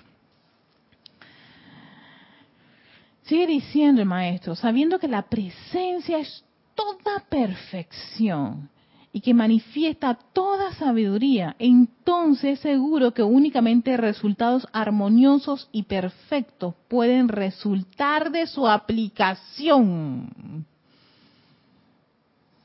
Sigue 3.23 3.47
diciendo 3.47 4.03
el 4.03 4.09
maestro, 4.09 4.57
sabiendo 4.57 4.99
que 4.99 5.07
la 5.07 5.23
presencia 5.23 6.19
es 6.19 6.45
toda 6.75 7.21
perfección 7.29 8.69
y 9.13 9.21
que 9.21 9.35
manifiesta 9.35 10.19
toda 10.33 10.73
sabiduría, 10.75 11.57
entonces 11.59 12.61
seguro 12.61 13.13
que 13.13 13.23
únicamente 13.23 13.97
resultados 13.97 14.67
armoniosos 14.73 15.69
y 15.73 15.85
perfectos 15.85 16.75
pueden 16.89 17.29
resultar 17.29 18.31
de 18.31 18.47
su 18.47 18.67
aplicación. 18.67 20.67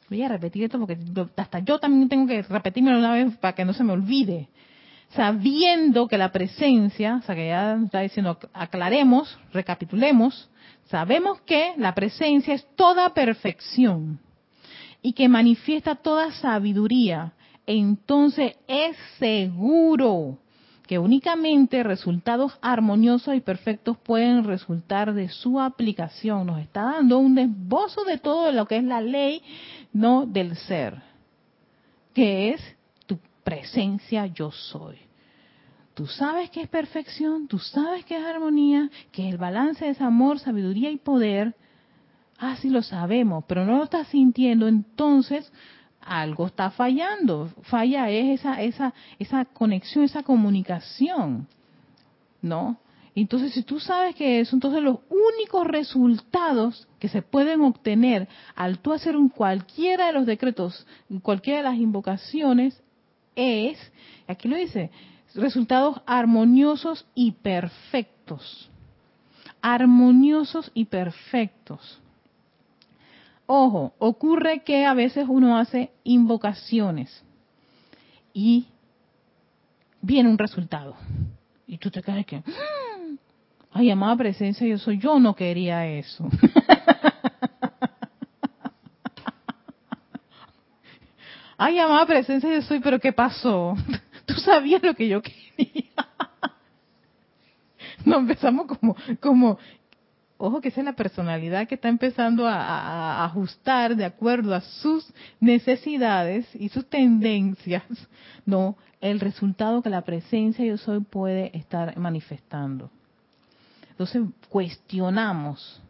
Voy 0.09 0.21
a 0.21 0.27
repetir 0.27 0.63
esto 0.63 0.79
porque 0.79 0.97
hasta 1.35 1.59
yo 1.59 1.79
también 1.79 2.07
tengo 2.09 2.27
que 2.27 2.43
repetirme 2.43 2.95
una 2.95 3.13
vez 3.13 3.35
para 3.37 3.55
que 3.55 3.65
no 3.65 3.73
se 3.73 3.83
me 3.83 3.93
olvide. 3.93 4.49
Sabiendo 5.09 6.07
que 6.07 6.17
la 6.17 6.31
presencia, 6.31 7.17
o 7.17 7.21
sea 7.23 7.35
que 7.35 7.47
ya 7.47 7.75
está 7.75 8.01
diciendo, 8.01 8.37
aclaremos, 8.53 9.37
recapitulemos, 9.53 10.49
sabemos 10.89 11.41
que 11.41 11.73
la 11.77 11.95
presencia 11.95 12.53
es 12.53 12.65
toda 12.75 13.13
perfección 13.13 14.19
y 15.01 15.13
que 15.13 15.29
manifiesta 15.29 15.95
toda 15.95 16.31
sabiduría, 16.33 17.33
entonces 17.65 18.55
es 18.67 18.95
seguro 19.17 20.39
que 20.87 20.99
únicamente 20.99 21.83
resultados 21.83 22.57
armoniosos 22.61 23.35
y 23.35 23.39
perfectos 23.39 23.97
pueden 23.97 24.43
resultar 24.43 25.13
de 25.13 25.29
su 25.29 25.59
aplicación. 25.59 26.47
Nos 26.47 26.59
está 26.59 26.83
dando 26.83 27.17
un 27.17 27.35
desbozo 27.35 28.03
de 28.03 28.17
todo 28.17 28.51
lo 28.51 28.67
que 28.67 28.77
es 28.77 28.83
la 28.83 29.01
ley 29.01 29.41
no 29.93 30.25
del 30.25 30.55
ser, 30.55 31.01
que 32.13 32.49
es 32.49 32.61
tu 33.07 33.17
presencia 33.43 34.27
yo 34.27 34.51
soy. 34.51 34.97
Tú 35.95 36.07
sabes 36.07 36.49
que 36.49 36.61
es 36.61 36.67
perfección, 36.67 37.47
tú 37.47 37.57
sabes 37.57 38.03
que 38.03 38.17
es 38.17 38.23
armonía, 38.23 38.89
que 39.11 39.29
el 39.29 39.37
balance 39.37 39.87
es 39.87 40.01
amor, 40.01 40.39
sabiduría 40.39 40.91
y 40.91 40.97
poder. 40.97 41.55
Así 42.37 42.69
lo 42.69 42.83
sabemos, 42.83 43.45
pero 43.47 43.65
no 43.65 43.77
lo 43.77 43.85
estás 43.85 44.07
sintiendo, 44.09 44.67
entonces 44.67 45.49
algo 46.05 46.45
está 46.47 46.71
fallando. 46.71 47.49
Falla 47.63 48.09
es 48.09 48.39
esa, 48.39 48.61
esa, 48.61 48.93
esa 49.19 49.45
conexión, 49.45 50.05
esa 50.05 50.23
comunicación. 50.23 51.47
¿No? 52.41 52.77
Entonces, 53.15 53.53
si 53.53 53.63
tú 53.63 53.79
sabes 53.79 54.13
que 54.13 54.41
eso, 54.41 54.55
entonces 54.55 54.83
los 54.83 54.99
únicos 55.09 55.65
resultados 55.65 56.87
que 56.99 57.07
se 57.07 57.21
pueden 57.21 57.61
obtener 57.61 58.27
al 58.55 58.79
tú 58.79 58.91
hacer 58.91 59.15
un 59.15 59.29
cualquiera 59.29 60.07
de 60.07 60.13
los 60.13 60.25
decretos, 60.25 60.85
cualquiera 61.21 61.59
de 61.59 61.63
las 61.63 61.77
invocaciones, 61.77 62.81
es, 63.35 63.79
aquí 64.27 64.49
lo 64.49 64.57
dice, 64.57 64.91
resultados 65.33 66.01
armoniosos 66.05 67.05
y 67.15 67.31
perfectos. 67.31 68.69
Armoniosos 69.61 70.69
y 70.73 70.85
perfectos. 70.85 72.01
Ojo, 73.47 73.93
ocurre 73.99 74.63
que 74.63 74.85
a 74.85 74.93
veces 74.93 75.25
uno 75.29 75.57
hace 75.57 75.91
invocaciones 76.03 77.23
y 78.33 78.65
viene 80.01 80.29
un 80.29 80.37
resultado. 80.37 80.95
Y 81.67 81.77
tú 81.77 81.91
te 81.91 82.01
quedas 82.01 82.25
que, 82.25 82.37
mm, 82.37 83.17
ay, 83.71 83.91
amada 83.91 84.17
presencia, 84.17 84.67
yo 84.67 84.77
soy, 84.77 84.97
yo 84.97 85.19
no 85.19 85.35
quería 85.35 85.85
eso. 85.87 86.27
ay, 91.57 91.79
amada 91.79 92.05
presencia, 92.05 92.51
yo 92.51 92.61
soy, 92.63 92.79
pero 92.79 92.99
¿qué 92.99 93.13
pasó? 93.13 93.75
Tú 94.25 94.33
sabías 94.35 94.81
lo 94.81 94.95
que 94.95 95.07
yo 95.07 95.21
quería. 95.21 95.91
Nos 98.05 98.19
empezamos 98.19 98.67
como, 98.67 98.95
como, 99.19 99.57
ojo 100.37 100.61
que 100.61 100.69
esa 100.69 100.81
es 100.81 100.85
la 100.85 100.95
personalidad 100.95 101.67
que 101.67 101.75
está 101.75 101.89
empezando 101.89 102.45
a, 102.47 103.23
ajustar 103.25 103.95
de 103.95 104.05
acuerdo 104.05 104.53
a 104.53 104.61
sus 104.61 105.11
necesidades 105.39 106.47
y 106.55 106.69
sus 106.69 106.85
tendencias, 106.87 107.83
no 108.45 108.77
el 109.01 109.19
resultado 109.19 109.81
que 109.81 109.89
la 109.89 110.01
presencia 110.01 110.65
yo 110.65 110.77
soy 110.77 110.99
puede 110.99 111.55
estar 111.57 111.97
manifestando. 111.97 112.89
Entonces 113.91 114.23
cuestionamos 114.49 115.81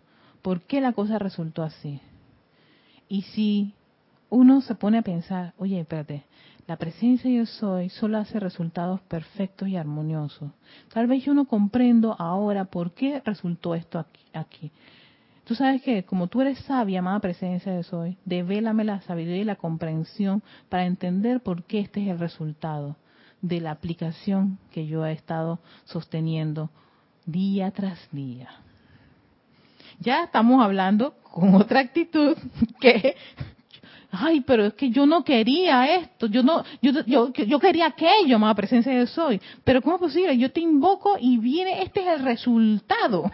por 0.41 0.61
qué 0.61 0.81
la 0.81 0.93
cosa 0.93 1.17
resultó 1.17 1.63
así. 1.63 1.99
Y 3.07 3.23
si 3.23 3.73
uno 4.29 4.61
se 4.61 4.75
pone 4.75 4.99
a 4.99 5.01
pensar, 5.01 5.53
oye, 5.57 5.79
espérate, 5.79 6.23
la 6.67 6.77
presencia 6.77 7.29
yo 7.29 7.45
soy 7.45 7.89
solo 7.89 8.17
hace 8.17 8.39
resultados 8.39 8.99
perfectos 9.01 9.67
y 9.67 9.77
armoniosos. 9.77 10.51
Tal 10.93 11.05
vez 11.05 11.23
yo 11.23 11.33
no 11.33 11.45
comprendo 11.45 12.15
ahora 12.17 12.65
por 12.65 12.93
qué 12.93 13.21
resultó 13.23 13.75
esto 13.75 13.99
aquí. 13.99 14.21
aquí. 14.33 14.71
Tú 15.43 15.53
sabes 15.53 15.83
que 15.83 16.03
como 16.03 16.27
tú 16.27 16.41
eres 16.41 16.57
sabia, 16.59 16.99
amada 16.99 17.19
presencia 17.19 17.75
yo 17.75 17.83
soy, 17.83 18.17
devélame 18.25 18.83
la 18.83 19.01
sabiduría 19.01 19.41
y 19.41 19.45
la 19.45 19.57
comprensión 19.57 20.41
para 20.69 20.85
entender 20.85 21.41
por 21.41 21.63
qué 21.65 21.79
este 21.81 22.01
es 22.01 22.09
el 22.09 22.17
resultado 22.17 22.95
de 23.41 23.61
la 23.61 23.69
aplicación 23.69 24.57
que 24.71 24.87
yo 24.87 25.05
he 25.05 25.11
estado 25.11 25.59
sosteniendo 25.83 26.71
día 27.27 27.69
tras 27.69 27.99
día. 28.11 28.49
Ya 29.99 30.23
estamos 30.23 30.63
hablando 30.63 31.13
con 31.21 31.53
otra 31.53 31.79
actitud 31.79 32.35
que 32.81 33.15
ay, 34.17 34.41
pero 34.41 34.65
es 34.65 34.73
que 34.73 34.89
yo 34.89 35.05
no 35.05 35.23
quería 35.23 35.95
esto, 35.95 36.27
yo 36.27 36.43
no, 36.43 36.63
yo, 36.81 36.91
yo, 37.05 37.31
yo 37.31 37.59
quería 37.59 37.87
aquello, 37.87 38.39
más 38.39 38.55
presencia 38.55 38.91
de 38.91 39.07
soy. 39.07 39.41
Pero 39.63 39.81
¿cómo 39.81 39.95
es 39.95 40.01
posible? 40.01 40.37
Yo 40.37 40.51
te 40.51 40.59
invoco 40.59 41.17
y 41.19 41.37
viene, 41.37 41.81
este 41.81 42.01
es 42.01 42.19
el 42.19 42.25
resultado. 42.25 43.31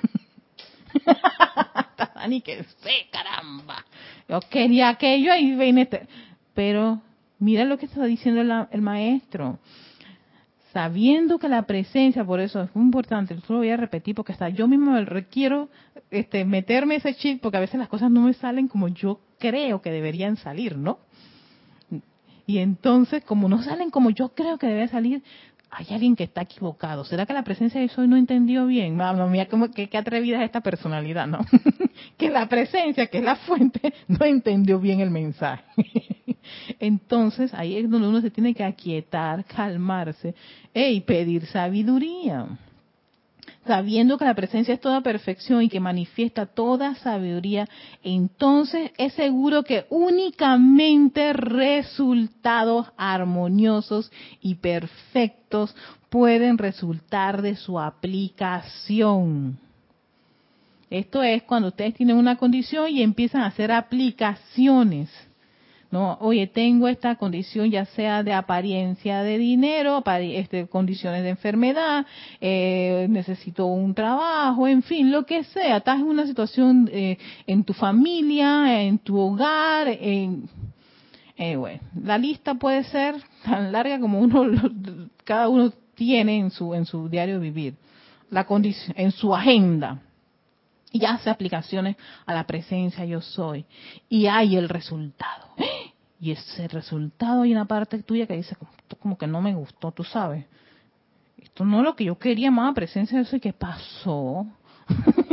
Ni 2.28 2.42
que 2.42 2.64
sé, 2.64 3.08
caramba. 3.12 3.84
Yo 4.30 4.40
quería 4.42 4.90
aquello 4.90 5.34
y 5.36 5.56
viene 5.56 5.84
este. 5.84 6.08
Pero 6.54 7.02
mira 7.40 7.66
lo 7.66 7.78
que 7.78 7.86
está 7.86 8.04
diciendo 8.06 8.68
el 8.72 8.82
maestro 8.82 9.60
sabiendo 10.74 11.38
que 11.40 11.50
la 11.50 11.64
presencia, 11.64 12.24
por 12.24 12.40
eso 12.40 12.62
es 12.62 12.76
muy 12.76 12.86
importante, 12.86 13.36
lo 13.48 13.58
voy 13.58 13.70
a 13.70 13.78
repetir 13.78 14.16
porque 14.16 14.32
hasta 14.32 14.50
yo 14.50 14.68
mismo 14.68 14.98
requiero 15.02 15.70
este, 16.10 16.46
meterme 16.46 16.96
ese 16.96 17.16
chip 17.16 17.42
porque 17.42 17.58
a 17.58 17.62
veces 17.62 17.80
las 17.80 17.90
cosas 17.90 18.12
no 18.12 18.22
me 18.22 18.34
salen 18.34 18.68
como 18.68 18.88
yo 18.88 19.20
creo 19.40 19.82
que 19.82 19.92
deberían 19.92 20.38
salir, 20.38 20.78
¿no? 20.78 21.00
Y 22.48 22.58
entonces, 22.58 23.24
como 23.24 23.48
no 23.48 23.62
salen 23.64 23.92
como 23.92 24.10
yo 24.10 24.30
creo 24.30 24.58
que 24.58 24.68
debe 24.68 24.88
salir, 24.88 25.24
hay 25.70 25.86
alguien 25.92 26.16
que 26.16 26.26
está 26.26 26.42
equivocado. 26.42 27.06
¿Será 27.06 27.26
que 27.26 27.34
la 27.34 27.44
presencia 27.44 27.80
de 27.80 27.88
soy 27.88 28.08
no 28.08 28.18
entendió 28.18 28.66
bien? 28.66 28.98
Mamá 28.98 29.28
mía, 29.28 29.48
como 29.48 29.72
que 29.72 29.88
qué 29.88 29.98
atrevida 29.98 30.40
es 30.40 30.46
esta 30.46 30.62
personalidad, 30.62 31.28
¿no? 31.28 31.40
que 32.18 32.30
la 32.30 32.48
presencia, 32.48 33.08
que 33.08 33.20
es 33.20 33.24
la 33.24 33.36
fuente, 33.36 33.94
no 34.08 34.26
entendió 34.26 34.80
bien 34.80 35.00
el 35.00 35.12
mensaje. 35.12 35.64
Entonces, 36.80 37.54
ahí 37.54 37.78
es 37.78 37.90
donde 37.90 38.08
uno 38.08 38.22
se 38.22 38.32
tiene 38.32 38.54
que 38.54 38.64
aquietar, 38.64 39.46
calmarse 39.46 40.34
y 40.74 41.02
pedir 41.02 41.46
sabiduría 41.46 42.48
sabiendo 43.66 44.18
que 44.18 44.26
la 44.26 44.34
presencia 44.34 44.74
es 44.74 44.82
toda 44.82 45.02
perfección 45.02 45.62
y 45.62 45.70
que 45.70 45.80
manifiesta 45.80 46.46
toda 46.46 46.96
sabiduría, 46.96 47.68
entonces 48.04 48.92
es 48.98 49.14
seguro 49.14 49.64
que 49.64 49.86
únicamente 49.90 51.34
resultados 51.34 52.88
armoniosos 52.98 54.12
y 54.42 54.56
perfectos 54.56 55.76
pueden 56.10 56.58
resultar 56.58 57.42
de 57.42 57.56
su 57.56 57.80
aplicación. 57.80 59.60
Esto 60.92 61.24
es 61.24 61.42
cuando 61.44 61.70
ustedes 61.70 61.96
tienen 61.96 62.18
una 62.18 62.36
condición 62.36 62.90
y 62.90 63.02
empiezan 63.02 63.42
a 63.42 63.48
hacer 63.48 63.72
aplicaciones 63.72 65.10
no, 65.92 66.18
oye, 66.22 66.48
tengo 66.48 66.88
esta 66.88 67.16
condición 67.16 67.70
ya 67.70 67.84
sea 67.84 68.24
de 68.24 68.32
apariencia 68.32 69.24
de 69.24 69.38
dinero, 69.38 70.02
este, 70.08 70.68
condiciones 70.68 71.22
de 71.24 71.30
enfermedad, 71.30 72.06
eh, 72.40 73.08
necesito 73.10 73.66
un 73.66 73.94
trabajo, 73.94 74.70
en 74.70 74.84
fin, 74.84 75.12
lo 75.12 75.26
que 75.26 75.44
sea. 75.44 75.78
Estás 75.78 76.00
en 76.00 76.06
una 76.06 76.26
situación 76.26 76.90
eh, 76.94 77.18
en 77.46 77.66
tu 77.66 77.74
familia, 77.74 78.82
en 78.82 79.00
tu 79.00 79.18
hogar, 79.20 79.90
en, 79.90 80.50
eh, 81.36 81.58
bueno, 81.58 81.82
la 82.02 82.18
lista 82.18 82.54
puede 82.54 82.86
ser 82.86 83.16
tan 83.44 83.74
larga 83.74 84.00
como 84.00 84.22
uno, 84.22 84.46
cada 85.26 85.50
uno 85.50 85.74
tiene 85.94 86.40
en 86.40 86.52
su 86.52 86.74
en 86.74 86.86
su 86.86 87.10
diario 87.10 87.42
vivir, 87.42 87.76
la 88.30 88.46
condición, 88.46 88.96
en 88.98 89.12
su 89.12 89.36
agenda 89.36 90.00
y 90.92 91.06
hace 91.06 91.30
aplicaciones 91.30 91.96
a 92.26 92.34
la 92.34 92.46
presencia 92.46 93.06
yo 93.06 93.22
soy 93.22 93.66
y 94.10 94.28
hay 94.28 94.56
el 94.56 94.70
resultado. 94.70 95.48
Y 96.20 96.32
ese 96.32 96.68
resultado 96.68 97.42
hay 97.42 97.52
una 97.52 97.66
parte 97.66 98.04
tuya 98.04 98.28
que 98.28 98.36
dice, 98.36 98.56
como 99.00 99.18
que 99.18 99.26
no 99.26 99.42
me 99.42 99.56
gustó, 99.56 99.92
tú 99.92 100.04
sabes. 100.04 100.46
Esto 101.38 101.66
no 101.66 101.80
es 101.80 101.84
lo 101.84 101.96
que 101.96 102.04
yo 102.04 102.20
quería 102.20 102.52
más, 102.52 102.76
presencia 102.76 103.18
yo 103.18 103.26
soy, 103.26 103.40
¿qué 103.40 103.54
pasó? 103.54 104.46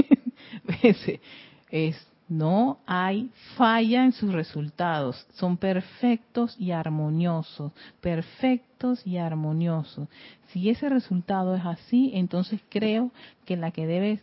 es, 1.71 2.07
no 2.29 2.79
hay 2.87 3.31
falla 3.57 4.05
en 4.05 4.13
sus 4.13 4.33
resultados, 4.33 5.27
son 5.35 5.57
perfectos 5.57 6.57
y 6.59 6.73
armoniosos, 6.73 7.73
perfectos 8.01 9.07
y 9.07 9.19
armoniosos. 9.19 10.09
Si 10.49 10.71
ese 10.71 10.89
resultado 10.89 11.55
es 11.55 11.65
así, 11.65 12.11
entonces 12.15 12.61
creo 12.69 13.11
que 13.45 13.57
la 13.57 13.71
que 13.71 13.87
debe 13.87 14.23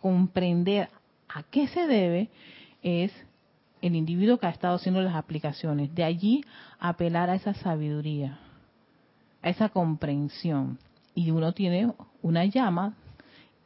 comprender 0.00 0.88
a 1.28 1.42
qué 1.42 1.66
se 1.66 1.86
debe 1.86 2.30
es 2.82 3.12
el 3.82 3.96
individuo 3.96 4.38
que 4.38 4.46
ha 4.46 4.50
estado 4.50 4.76
haciendo 4.76 5.00
las 5.00 5.14
aplicaciones. 5.14 5.94
De 5.94 6.04
allí 6.04 6.44
apelar 6.78 7.30
a 7.30 7.34
esa 7.34 7.54
sabiduría, 7.54 8.38
a 9.42 9.48
esa 9.48 9.68
comprensión. 9.68 10.78
Y 11.14 11.30
uno 11.32 11.52
tiene 11.52 11.92
una 12.22 12.44
llama, 12.44 12.94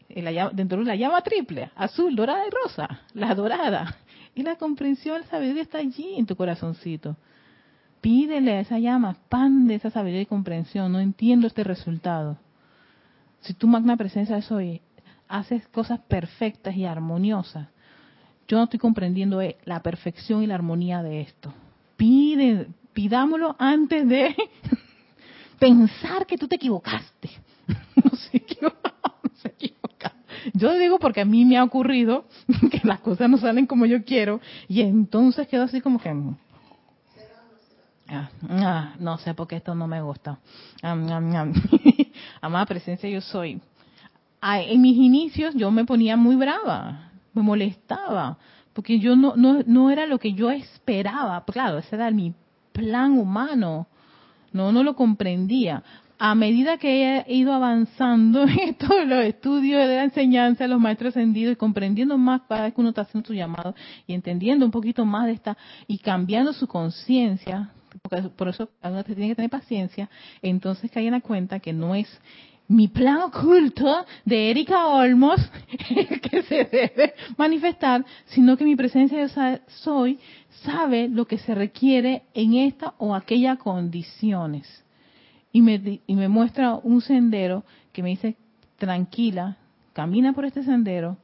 dentro 0.09 0.79
de 0.79 0.85
la 0.85 0.97
llama 0.97 1.21
triple, 1.21 1.71
azul, 1.77 2.16
dorada 2.16 2.47
y 2.47 2.51
rosa, 2.51 3.01
la 3.14 3.35
dorada. 3.35 3.97
Y 4.35 4.42
la 4.42 4.57
comprensión, 4.57 5.21
la 5.21 5.27
sabiduría 5.27 5.62
está 5.62 5.79
allí 5.79 6.14
en 6.16 6.25
tu 6.25 6.37
corazoncito. 6.37 7.16
Pídele 8.01 8.53
a 8.53 8.61
esa 8.61 8.79
llama, 8.79 9.11
expande 9.11 9.75
esa 9.75 9.90
sabiduría 9.90 10.23
y 10.23 10.27
comprensión. 10.27 10.90
No 10.90 10.99
entiendo 10.99 11.47
este 11.47 11.62
resultado. 11.62 12.38
Si 13.40 13.53
tu 13.53 13.68
magna 13.68 13.97
presencia 13.97 14.38
es 14.38 14.51
hoy, 14.51 14.81
haces 15.33 15.66
cosas 15.68 15.99
perfectas 16.01 16.77
y 16.77 16.85
armoniosas. 16.85 17.68
Yo 18.47 18.59
no 18.59 18.64
estoy 18.64 18.79
comprendiendo 18.79 19.40
eh, 19.40 19.57
la 19.64 19.83
perfección 19.83 20.42
y 20.42 20.47
la 20.47 20.55
armonía 20.55 21.03
de 21.03 21.23
esto. 21.23 21.55
Pide, 21.97 22.68
pidámoslo 22.92 23.57
antes 23.59 24.07
de 24.07 24.37
pensar 25.59 26.27
que 26.27 26.37
tú 26.37 26.47
te 26.47 26.57
equivocaste. 26.57 27.31
no 28.05 28.14
se 28.14 28.37
equivoca, 28.37 28.95
no 29.03 29.31
se 29.37 29.49
equivoca. 29.49 30.12
Yo 30.53 30.77
digo 30.77 30.99
porque 30.99 31.23
a 31.23 31.25
mí 31.25 31.47
me 31.47 31.57
ha 31.57 31.64
ocurrido 31.64 32.27
que 32.71 32.83
las 32.85 33.01
cosas 33.01 33.31
no 33.31 33.38
salen 33.38 33.66
como 33.66 33.87
yo 33.87 34.05
quiero 34.05 34.38
y 34.68 34.83
entonces 34.83 35.49
quedo 35.49 35.62
así 35.62 35.81
como 35.81 35.99
que 35.99 36.11
ah, 38.09 38.31
ah, 38.51 38.95
no 38.99 39.16
sé 39.16 39.33
por 39.33 39.49
qué 39.49 39.57
esto 39.57 39.75
no 39.75 39.87
me 39.87 40.03
gusta. 40.03 40.40
Amada 42.42 42.66
presencia 42.66 43.09
yo 43.09 43.23
soy 43.23 43.62
en 44.42 44.81
mis 44.81 44.96
inicios 44.96 45.55
yo 45.55 45.70
me 45.70 45.85
ponía 45.85 46.16
muy 46.16 46.37
brava, 46.37 47.12
me 47.33 47.42
molestaba, 47.42 48.38
porque 48.72 48.98
yo 48.98 49.16
no, 49.16 49.35
no, 49.37 49.62
no 49.66 49.90
era 49.90 50.07
lo 50.07 50.18
que 50.18 50.33
yo 50.33 50.50
esperaba. 50.50 51.44
Claro, 51.44 51.78
ese 51.78 51.94
era 51.96 52.11
mi 52.11 52.35
plan 52.72 53.18
humano. 53.18 53.87
No, 54.52 54.72
no 54.72 54.83
lo 54.83 54.96
comprendía. 54.96 55.83
A 56.18 56.35
medida 56.35 56.78
que 56.78 57.24
he 57.26 57.35
ido 57.35 57.52
avanzando 57.52 58.44
en 58.48 58.74
todos 58.74 59.07
los 59.07 59.24
estudios 59.24 59.87
de 59.87 59.96
la 59.96 60.05
enseñanza 60.05 60.66
los 60.66 60.81
maestros 60.81 61.16
ascendidos 61.16 61.55
y 61.55 61.57
comprendiendo 61.57 62.16
más 62.18 62.42
cada 62.48 62.64
vez 62.64 62.74
que 62.74 62.81
uno 62.81 62.90
está 62.90 63.02
haciendo 63.02 63.26
su 63.26 63.35
llamado 63.35 63.74
y 64.07 64.14
entendiendo 64.14 64.64
un 64.64 64.70
poquito 64.70 65.05
más 65.05 65.26
de 65.26 65.33
esta 65.33 65.57
y 65.87 65.98
cambiando 65.98 66.52
su 66.52 66.66
conciencia, 66.66 67.70
porque 68.02 68.28
por 68.28 68.48
eso 68.48 68.70
uno 68.83 69.02
tiene 69.05 69.28
que 69.28 69.35
tener 69.35 69.50
paciencia, 69.50 70.09
entonces 70.42 70.90
cae 70.90 71.07
en 71.07 71.12
la 71.12 71.20
cuenta 71.20 71.61
que 71.61 71.72
no 71.72 71.94
es 71.94 72.09
mi 72.73 72.89
plan 72.89 73.21
oculto 73.21 74.07
de 74.25 74.51
Erika 74.51 74.87
Olmos, 74.87 75.41
que 76.23 76.43
se 76.43 76.65
debe 76.65 77.15
manifestar, 77.37 78.05
sino 78.27 78.57
que 78.57 78.65
mi 78.65 78.77
presencia 78.77 79.19
de 79.19 79.61
soy 79.69 80.19
sabe 80.65 81.09
lo 81.09 81.27
que 81.27 81.39
se 81.39 81.55
requiere 81.55 82.23
en 82.33 82.55
esta 82.55 82.95
o 82.99 83.15
aquella 83.15 83.57
condiciones. 83.57 84.85
Y 85.53 85.61
me, 85.61 86.01
y 86.07 86.15
me 86.17 86.29
muestra 86.29 86.77
un 86.77 87.03
sendero 87.03 87.63
que 87.93 88.03
me 88.03 88.09
dice, 88.09 88.37
tranquila, 88.79 89.59
camina 89.93 90.33
por 90.33 90.47
este 90.47 90.63
sendero, 90.63 91.19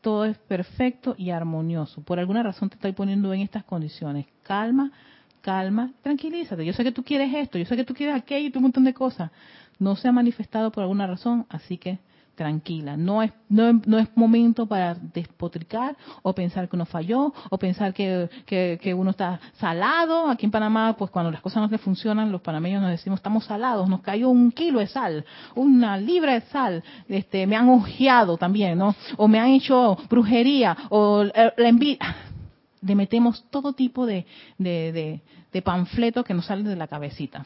todo 0.00 0.24
es 0.24 0.36
perfecto 0.36 1.14
y 1.16 1.30
armonioso. 1.30 2.02
Por 2.02 2.18
alguna 2.18 2.42
razón 2.42 2.68
te 2.68 2.74
estoy 2.74 2.90
poniendo 2.90 3.32
en 3.32 3.42
estas 3.42 3.62
condiciones. 3.62 4.26
Calma, 4.42 4.90
calma, 5.42 5.92
tranquilízate. 6.02 6.66
Yo 6.66 6.72
sé 6.72 6.82
que 6.82 6.90
tú 6.90 7.04
quieres 7.04 7.32
esto, 7.32 7.56
yo 7.56 7.66
sé 7.66 7.76
que 7.76 7.84
tú 7.84 7.94
quieres 7.94 8.16
aquello 8.16 8.50
y 8.52 8.56
un 8.56 8.64
montón 8.64 8.82
de 8.82 8.94
cosas 8.94 9.30
no 9.82 9.96
se 9.96 10.08
ha 10.08 10.12
manifestado 10.12 10.70
por 10.70 10.82
alguna 10.82 11.06
razón, 11.06 11.46
así 11.50 11.76
que 11.76 11.98
tranquila. 12.34 12.96
No 12.96 13.22
es, 13.22 13.32
no, 13.48 13.80
no 13.84 13.98
es 13.98 14.08
momento 14.16 14.66
para 14.66 14.94
despotricar 14.94 15.96
o 16.22 16.34
pensar 16.34 16.68
que 16.68 16.76
uno 16.76 16.86
falló 16.86 17.32
o 17.50 17.58
pensar 17.58 17.92
que, 17.92 18.28
que, 18.46 18.94
uno 18.94 19.10
está 19.10 19.40
salado. 19.58 20.28
Aquí 20.28 20.46
en 20.46 20.52
Panamá, 20.52 20.96
pues 20.96 21.10
cuando 21.10 21.30
las 21.30 21.40
cosas 21.40 21.62
no 21.62 21.68
le 21.68 21.78
funcionan, 21.78 22.32
los 22.32 22.40
panameños 22.40 22.80
nos 22.80 22.90
decimos 22.90 23.18
estamos 23.18 23.44
salados, 23.44 23.88
nos 23.88 24.00
cayó 24.00 24.30
un 24.30 24.50
kilo 24.52 24.78
de 24.78 24.86
sal, 24.86 25.24
una 25.54 25.96
libra 25.96 26.34
de 26.34 26.40
sal, 26.42 26.82
este, 27.08 27.46
me 27.46 27.56
han 27.56 27.68
ojeado 27.68 28.36
también, 28.36 28.78
¿no? 28.78 28.94
O 29.16 29.28
me 29.28 29.38
han 29.38 29.48
hecho 29.48 29.96
brujería 30.08 30.76
o 30.90 31.24
la 31.24 31.68
envidia. 31.68 31.98
Le 32.84 32.96
metemos 32.96 33.44
todo 33.48 33.74
tipo 33.74 34.06
de, 34.06 34.26
de, 34.58 34.90
de, 34.90 35.20
de 35.52 35.62
panfletos 35.62 36.24
que 36.24 36.34
nos 36.34 36.46
salen 36.46 36.64
de 36.64 36.74
la 36.74 36.88
cabecita. 36.88 37.44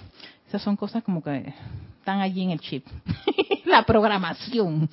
Esas 0.48 0.62
son 0.62 0.76
cosas 0.76 1.02
como 1.02 1.22
que 1.22 1.52
están 2.06 2.20
allí 2.20 2.44
en 2.44 2.52
el 2.52 2.60
chip. 2.60 2.86
la 3.64 3.82
programación, 3.82 4.88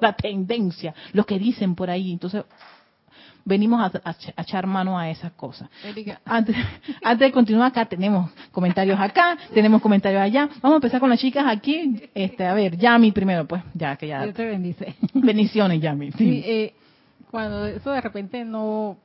la, 0.00 0.12
tendencia, 0.14 0.92
lo 1.12 1.24
que 1.24 1.38
dicen 1.38 1.76
por 1.76 1.88
ahí. 1.88 2.10
Entonces, 2.10 2.42
venimos 3.44 3.80
a, 3.80 4.16
echar 4.36 4.66
mano 4.66 4.98
a 4.98 5.08
esas 5.08 5.30
cosas. 5.34 5.70
Antes, 6.24 6.56
antes, 7.04 7.28
de 7.28 7.32
continuar 7.32 7.68
acá, 7.68 7.84
tenemos 7.84 8.32
comentarios 8.50 8.98
acá, 8.98 9.38
tenemos 9.54 9.80
comentarios 9.80 10.20
allá. 10.20 10.48
Vamos 10.60 10.74
a 10.74 10.78
empezar 10.78 10.98
con 10.98 11.08
las 11.08 11.20
chicas 11.20 11.44
aquí. 11.46 12.02
Este, 12.12 12.44
a 12.44 12.52
ver, 12.52 12.76
Yami 12.76 13.12
primero, 13.12 13.46
pues, 13.46 13.62
ya 13.74 13.94
que 13.94 14.08
ya. 14.08 14.24
Dios 14.24 14.34
te 14.34 14.44
bendice. 14.44 14.96
Bendiciones, 15.14 15.80
Yami. 15.80 16.10
Sí. 16.12 16.42
Eh, 16.44 16.74
cuando 17.30 17.64
eso 17.66 17.92
de 17.92 18.00
repente 18.00 18.44
no, 18.44 18.98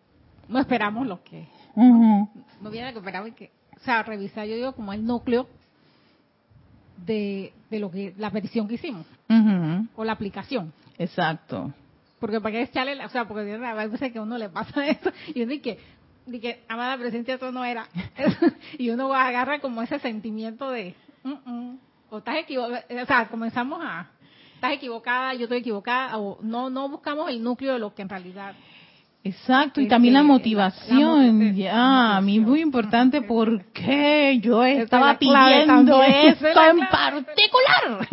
no 0.47 0.59
esperamos 0.59 1.05
lo 1.05 1.23
que 1.23 1.47
no 1.75 2.71
viene 2.71 2.87
recuperado 2.87 3.27
y 3.27 3.33
que, 3.33 3.51
o 3.75 3.79
sea, 3.81 4.01
revisar 4.01 4.47
yo 4.47 4.55
digo 4.55 4.73
como 4.73 4.93
el 4.93 5.05
núcleo 5.05 5.47
de, 6.97 7.53
de 7.69 7.79
lo 7.79 7.91
que 7.91 8.13
la 8.17 8.31
petición 8.31 8.67
que 8.67 8.75
hicimos 8.75 9.05
o 9.95 10.03
la 10.03 10.13
aplicación. 10.13 10.73
Exacto. 10.97 11.73
Porque 12.19 12.39
para 12.39 12.53
qué 12.53 12.61
echarle, 12.61 13.03
o 13.03 13.09
sea, 13.09 13.27
porque 13.27 13.53
a 13.53 13.73
veces 13.73 14.11
que 14.11 14.19
uno 14.19 14.37
le 14.37 14.49
pasa 14.49 14.87
eso 14.87 15.11
y 15.33 15.41
uno 15.41 15.51
dice 15.51 15.77
que, 16.31 16.39
que 16.39 16.63
amada 16.67 16.97
presencia 16.97 17.35
esto 17.35 17.51
no 17.51 17.65
era. 17.65 17.87
y 18.77 18.89
uno 18.89 19.13
agarra 19.13 19.59
como 19.59 19.81
ese 19.81 19.99
sentimiento 19.99 20.69
de, 20.69 20.95
mm, 21.23 21.51
mm, 21.51 21.79
o 22.09 22.17
estás 22.19 22.37
equivocada, 22.37 22.83
o 23.03 23.05
sea, 23.05 23.27
comenzamos 23.27 23.79
a, 23.83 24.09
estás 24.55 24.73
equivocada, 24.73 25.33
yo 25.33 25.43
estoy 25.43 25.59
equivocada, 25.59 26.17
o 26.17 26.39
no, 26.41 26.69
no 26.69 26.89
buscamos 26.89 27.29
el 27.29 27.43
núcleo 27.43 27.73
de 27.73 27.79
lo 27.79 27.93
que 27.93 28.01
en 28.01 28.09
realidad 28.09 28.55
Exacto, 29.25 29.81
y 29.81 29.87
también 29.87 30.13
la 30.13 30.21
motivación, 30.21 31.55
ya, 31.55 32.15
a 32.15 32.21
mí 32.21 32.39
muy 32.39 32.61
importante 32.61 33.23
porque 33.23 34.39
yo 34.39 34.63
estaba 34.63 35.17
pidiendo 35.17 36.03
esto 36.03 36.45
en 36.45 36.79
particular. 36.91 38.07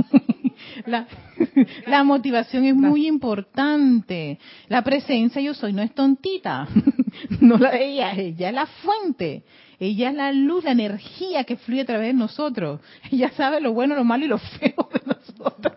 La, 0.87 1.07
la, 1.87 2.03
motivación 2.03 2.65
es 2.65 2.75
muy 2.75 3.07
importante. 3.07 4.39
La 4.69 4.81
presencia 4.81 5.43
yo 5.43 5.53
soy 5.53 5.75
no 5.75 5.83
es 5.83 5.95
tontita, 5.95 6.67
no 7.41 7.59
la 7.59 7.73
de 7.73 7.93
ella, 7.93 8.13
ella 8.13 8.49
es 8.49 8.55
la 8.55 8.67
fuente, 8.67 9.45
ella 9.79 10.09
es 10.09 10.15
la 10.15 10.33
luz, 10.33 10.65
la 10.65 10.73
energía 10.73 11.45
que 11.45 11.59
fluye 11.59 11.83
a 11.83 11.87
través 11.87 12.07
de 12.07 12.15
nosotros. 12.15 12.81
Ella 13.11 13.31
sabe 13.37 13.61
lo 13.61 13.75
bueno, 13.75 13.95
lo 13.95 14.05
malo 14.05 14.25
y 14.25 14.29
lo 14.29 14.39
feo 14.39 14.89
de 14.95 15.03
nosotros. 15.05 15.75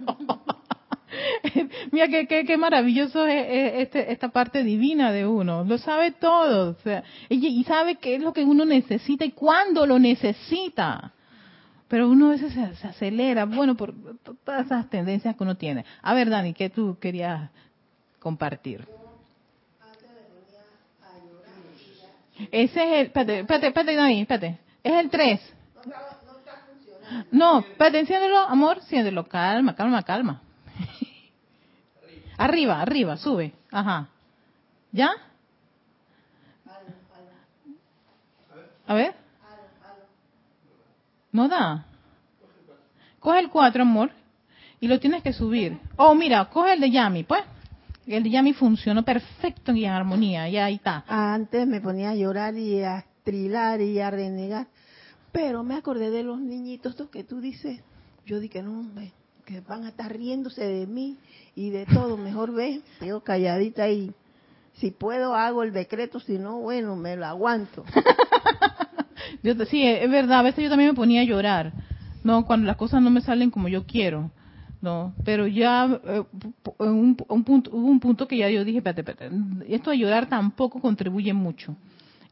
Mira 1.91 2.07
qué, 2.07 2.45
qué, 2.45 2.57
maravilloso 2.57 3.25
es, 3.25 3.73
este, 3.83 4.11
esta 4.11 4.29
parte 4.29 4.63
divina 4.63 5.11
de 5.11 5.25
uno. 5.25 5.63
Lo 5.63 5.77
sabe 5.77 6.11
todo. 6.11 6.71
O 6.71 6.81
sea, 6.81 7.03
y, 7.29 7.63
sabe 7.63 7.95
qué 7.95 8.15
es 8.15 8.21
lo 8.21 8.33
que 8.33 8.43
uno 8.43 8.65
necesita 8.65 9.25
y 9.25 9.31
cuándo 9.31 9.85
lo 9.85 9.99
necesita. 9.99 11.13
Pero 11.87 12.09
uno 12.09 12.27
a 12.27 12.31
veces 12.31 12.53
se, 12.53 12.87
acelera, 12.87 13.45
bueno, 13.45 13.75
por 13.75 13.93
todas 14.43 14.65
esas 14.65 14.89
tendencias 14.89 15.35
que 15.35 15.43
uno 15.43 15.55
tiene. 15.55 15.85
A 16.01 16.13
ver, 16.13 16.29
Dani, 16.29 16.53
¿qué 16.53 16.69
tú 16.69 16.97
querías 16.99 17.49
compartir? 18.19 18.87
Ese 22.51 22.63
es 22.63 22.75
el, 22.75 23.05
espérate, 23.07 23.39
espérate, 23.39 23.67
espérate, 23.67 23.95
Dani, 23.95 24.21
espérate. 24.21 24.59
Es 24.83 24.93
el 24.93 25.09
3. 25.09 25.53
No, 27.31 27.59
espérate, 27.59 27.99
enciéndelo, 27.99 28.39
amor, 28.39 28.77
enciéndelo, 28.77 29.27
calma, 29.27 29.75
calma, 29.75 30.01
calma. 30.03 30.41
Arriba, 32.37 32.81
arriba, 32.81 33.17
sube. 33.17 33.53
Ajá. 33.71 34.09
¿Ya? 34.91 35.11
A 38.87 38.93
ver. 38.93 39.15
No 41.31 41.47
da. 41.49 41.85
Coge 43.19 43.39
el 43.39 43.49
4, 43.49 43.81
amor, 43.81 44.11
y 44.79 44.87
lo 44.87 44.99
tienes 44.99 45.23
que 45.23 45.33
subir. 45.33 45.79
Oh, 45.95 46.13
mira, 46.13 46.45
coge 46.45 46.73
el 46.73 46.79
de 46.79 46.91
Yami, 46.91 47.23
pues. 47.23 47.43
El 48.05 48.21
de 48.23 48.29
Yami 48.29 48.53
funcionó 48.53 49.03
perfecto 49.03 49.73
y 49.73 49.83
en 49.83 49.91
armonía, 49.91 50.47
y 50.47 50.57
ahí 50.57 50.75
está. 50.75 51.03
Antes 51.07 51.65
me 51.67 51.81
ponía 51.81 52.11
a 52.11 52.15
llorar 52.15 52.55
y 52.55 52.83
a 52.83 53.03
trilar 53.23 53.81
y 53.81 53.99
a 53.99 54.11
renegar, 54.11 54.67
pero 55.31 55.63
me 55.63 55.75
acordé 55.75 56.11
de 56.11 56.21
los 56.21 56.39
niñitos 56.39 56.91
estos 56.91 57.09
que 57.09 57.23
tú 57.23 57.41
dices. 57.41 57.81
Yo 58.27 58.39
dije, 58.39 58.61
no, 58.61 58.79
hombre, 58.79 59.11
que 59.45 59.61
van 59.61 59.85
a 59.85 59.89
estar 59.89 60.11
riéndose 60.11 60.65
de 60.65 60.87
mí 60.87 61.17
y 61.55 61.69
de 61.69 61.85
todo. 61.85 62.17
Mejor 62.17 62.53
ve, 62.53 62.81
yo 63.05 63.21
calladita 63.21 63.89
y 63.89 64.11
si 64.73 64.91
puedo 64.91 65.35
hago 65.35 65.63
el 65.63 65.71
decreto, 65.71 66.19
si 66.19 66.37
no, 66.37 66.59
bueno, 66.59 66.95
me 66.95 67.15
lo 67.15 67.25
aguanto. 67.25 67.85
sí, 69.69 69.87
es 69.87 70.09
verdad, 70.09 70.39
a 70.39 70.43
veces 70.43 70.63
yo 70.63 70.69
también 70.69 70.89
me 70.89 70.95
ponía 70.95 71.21
a 71.21 71.25
llorar, 71.25 71.71
¿no? 72.23 72.45
Cuando 72.45 72.67
las 72.67 72.75
cosas 72.75 73.01
no 73.01 73.09
me 73.09 73.21
salen 73.21 73.51
como 73.51 73.67
yo 73.67 73.85
quiero, 73.85 74.31
¿no? 74.81 75.13
Pero 75.23 75.47
ya 75.47 75.99
eh, 76.03 76.23
un, 76.79 77.17
un 77.27 77.43
punto, 77.43 77.69
hubo 77.71 77.87
un 77.87 77.99
punto 77.99 78.27
que 78.27 78.37
ya 78.37 78.49
yo 78.49 78.65
dije, 78.65 78.79
espérate, 78.79 79.01
espérate, 79.01 79.35
esto 79.67 79.91
de 79.91 79.99
llorar 79.99 80.27
tampoco 80.27 80.81
contribuye 80.81 81.33
mucho. 81.33 81.75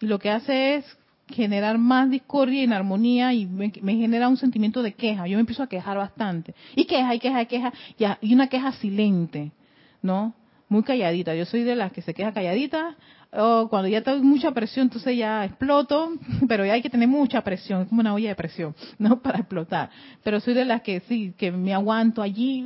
Y 0.02 0.08
lo 0.08 0.20
que 0.20 0.32
hace 0.32 0.76
es 0.76 0.98
generar 1.34 1.78
más 1.78 2.10
discordia 2.10 2.62
y 2.62 2.64
inarmonía 2.64 3.34
y 3.34 3.46
me, 3.46 3.72
genera 3.72 4.28
un 4.30 4.38
sentimiento 4.38 4.82
de 4.82 4.94
queja. 4.94 5.28
Yo 5.28 5.38
me 5.38 5.42
empiezo 5.42 5.64
a 5.64 5.68
quejar 5.68 5.98
bastante. 5.98 6.54
Y 6.76 6.86
queja, 6.86 7.14
y 7.16 7.20
queja, 7.20 7.42
y 7.42 7.46
queja, 7.48 7.74
y, 8.22 8.34
una 8.34 8.48
queja 8.48 8.72
silente, 8.74 9.52
¿no? 10.02 10.34
Muy 10.70 10.84
calladita. 10.84 11.36
Yo 11.36 11.46
soy 11.46 11.64
de 11.64 11.76
las 11.76 11.92
que 11.92 12.02
se 12.02 12.14
queja 12.14 12.34
calladita. 12.34 12.96
O 13.36 13.68
cuando 13.68 13.88
ya 13.88 14.02
tengo 14.02 14.24
mucha 14.24 14.52
presión, 14.52 14.84
entonces 14.84 15.18
ya 15.18 15.44
exploto, 15.44 16.12
pero 16.48 16.66
ya 16.68 16.74
hay 16.74 16.84
que 16.84 16.90
tener 16.92 17.08
mucha 17.08 17.42
presión, 17.42 17.82
es 17.82 17.88
como 17.88 18.02
una 18.02 18.14
olla 18.14 18.30
de 18.30 18.36
presión, 18.36 18.76
¿no? 19.00 19.22
Para 19.24 19.40
explotar. 19.40 19.90
Pero 20.24 20.40
soy 20.40 20.54
de 20.54 20.66
las 20.66 20.84
que 20.84 21.00
sí, 21.02 21.34
que 21.36 21.52
me 21.52 21.74
aguanto 21.74 22.22
allí, 22.22 22.64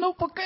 no, 0.00 0.14
¿por 0.14 0.32
qué? 0.32 0.42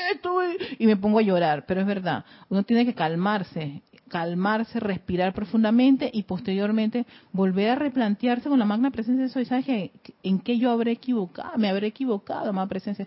Y 0.80 0.86
me 0.86 0.96
pongo 0.96 1.20
a 1.20 1.22
llorar, 1.22 1.64
pero 1.64 1.80
es 1.80 1.86
verdad, 1.86 2.24
uno 2.48 2.64
tiene 2.64 2.84
que 2.84 2.94
calmarse 2.94 3.82
calmarse, 4.08 4.80
respirar 4.80 5.34
profundamente 5.34 6.10
y 6.12 6.22
posteriormente 6.22 7.06
volver 7.32 7.70
a 7.70 7.74
replantearse 7.74 8.48
con 8.48 8.58
la 8.58 8.64
magna 8.64 8.90
presencia 8.90 9.24
de 9.24 9.30
soy, 9.30 9.44
¿sabes 9.44 9.66
¿En 10.22 10.38
qué 10.40 10.58
yo 10.58 10.70
habré 10.70 10.92
equivocado? 10.92 11.58
Me 11.58 11.68
habré 11.68 11.88
equivocado, 11.88 12.52
magna 12.52 12.68
presencia. 12.68 13.06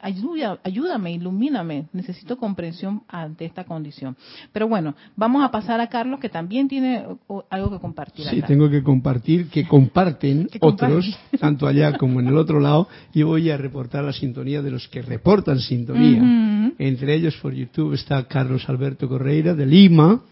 Ayuda, 0.00 0.58
ayúdame, 0.64 1.12
ilumíname. 1.12 1.86
Necesito 1.92 2.36
comprensión 2.36 3.02
ante 3.08 3.44
esta 3.44 3.64
condición. 3.64 4.16
Pero 4.52 4.68
bueno, 4.68 4.94
vamos 5.16 5.44
a 5.44 5.50
pasar 5.50 5.80
a 5.80 5.88
Carlos 5.88 6.20
que 6.20 6.28
también 6.28 6.68
tiene 6.68 7.04
algo 7.50 7.70
que 7.70 7.78
compartir. 7.78 8.26
Sí, 8.26 8.42
tengo 8.42 8.68
que 8.68 8.82
compartir, 8.82 9.48
que 9.48 9.66
comparten 9.66 10.48
otros, 10.60 11.18
tanto 11.38 11.66
allá 11.66 11.96
como 11.96 12.20
en 12.20 12.28
el 12.28 12.36
otro 12.36 12.60
lado, 12.60 12.88
y 13.12 13.22
voy 13.22 13.50
a 13.50 13.56
reportar 13.56 14.04
la 14.04 14.12
sintonía 14.12 14.62
de 14.62 14.70
los 14.70 14.88
que 14.88 15.02
reportan 15.02 15.60
sintonía. 15.60 16.72
Entre 16.78 17.14
ellos 17.14 17.36
por 17.40 17.54
YouTube 17.54 17.94
está 17.94 18.26
Carlos 18.26 18.68
Alberto 18.68 19.08
Correira 19.08 19.54
de 19.54 19.66
Lima, 19.66 20.22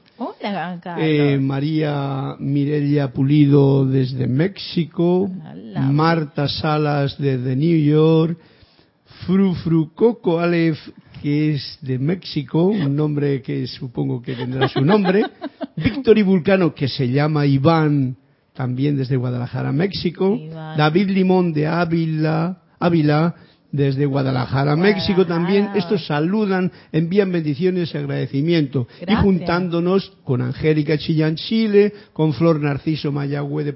Hola, 0.40 0.80
eh, 0.98 1.38
María 1.40 2.36
Mirelia 2.38 3.12
Pulido 3.12 3.84
desde 3.84 4.28
México, 4.28 5.28
Marta 5.90 6.46
Salas 6.48 7.16
desde 7.18 7.56
New 7.56 7.76
York, 7.76 8.38
Fru 9.26 9.54
Fru 9.54 9.92
Coco 9.94 10.38
Aleph, 10.38 10.78
que 11.20 11.54
es 11.54 11.78
de 11.82 11.98
México, 11.98 12.66
un 12.66 12.94
nombre 12.94 13.42
que 13.42 13.66
supongo 13.66 14.22
que 14.22 14.34
tendrá 14.34 14.68
su 14.68 14.80
nombre, 14.80 15.24
Víctor 15.76 16.16
y 16.18 16.22
Vulcano, 16.22 16.72
que 16.72 16.86
se 16.86 17.08
llama 17.08 17.44
Iván, 17.44 18.16
también 18.54 18.96
desde 18.96 19.16
Guadalajara, 19.16 19.72
México, 19.72 20.38
David 20.76 21.10
Limón 21.10 21.52
de 21.52 21.66
Ávila, 21.66 22.58
Ávila 22.78 23.34
desde 23.70 24.06
Guadalajara, 24.06 24.76
México 24.76 25.26
también. 25.26 25.70
Estos 25.74 26.06
saludan, 26.06 26.72
envían 26.92 27.30
bendiciones 27.30 27.94
y 27.94 27.98
agradecimiento. 27.98 28.88
Y 29.06 29.14
juntándonos 29.14 30.12
con 30.24 30.40
Angélica 30.40 30.96
Chillán, 30.98 31.36
Chile, 31.36 31.92
con 32.12 32.32
Flor 32.32 32.60
Narciso 32.60 33.12
Mayagüe 33.12 33.64
de 33.64 33.72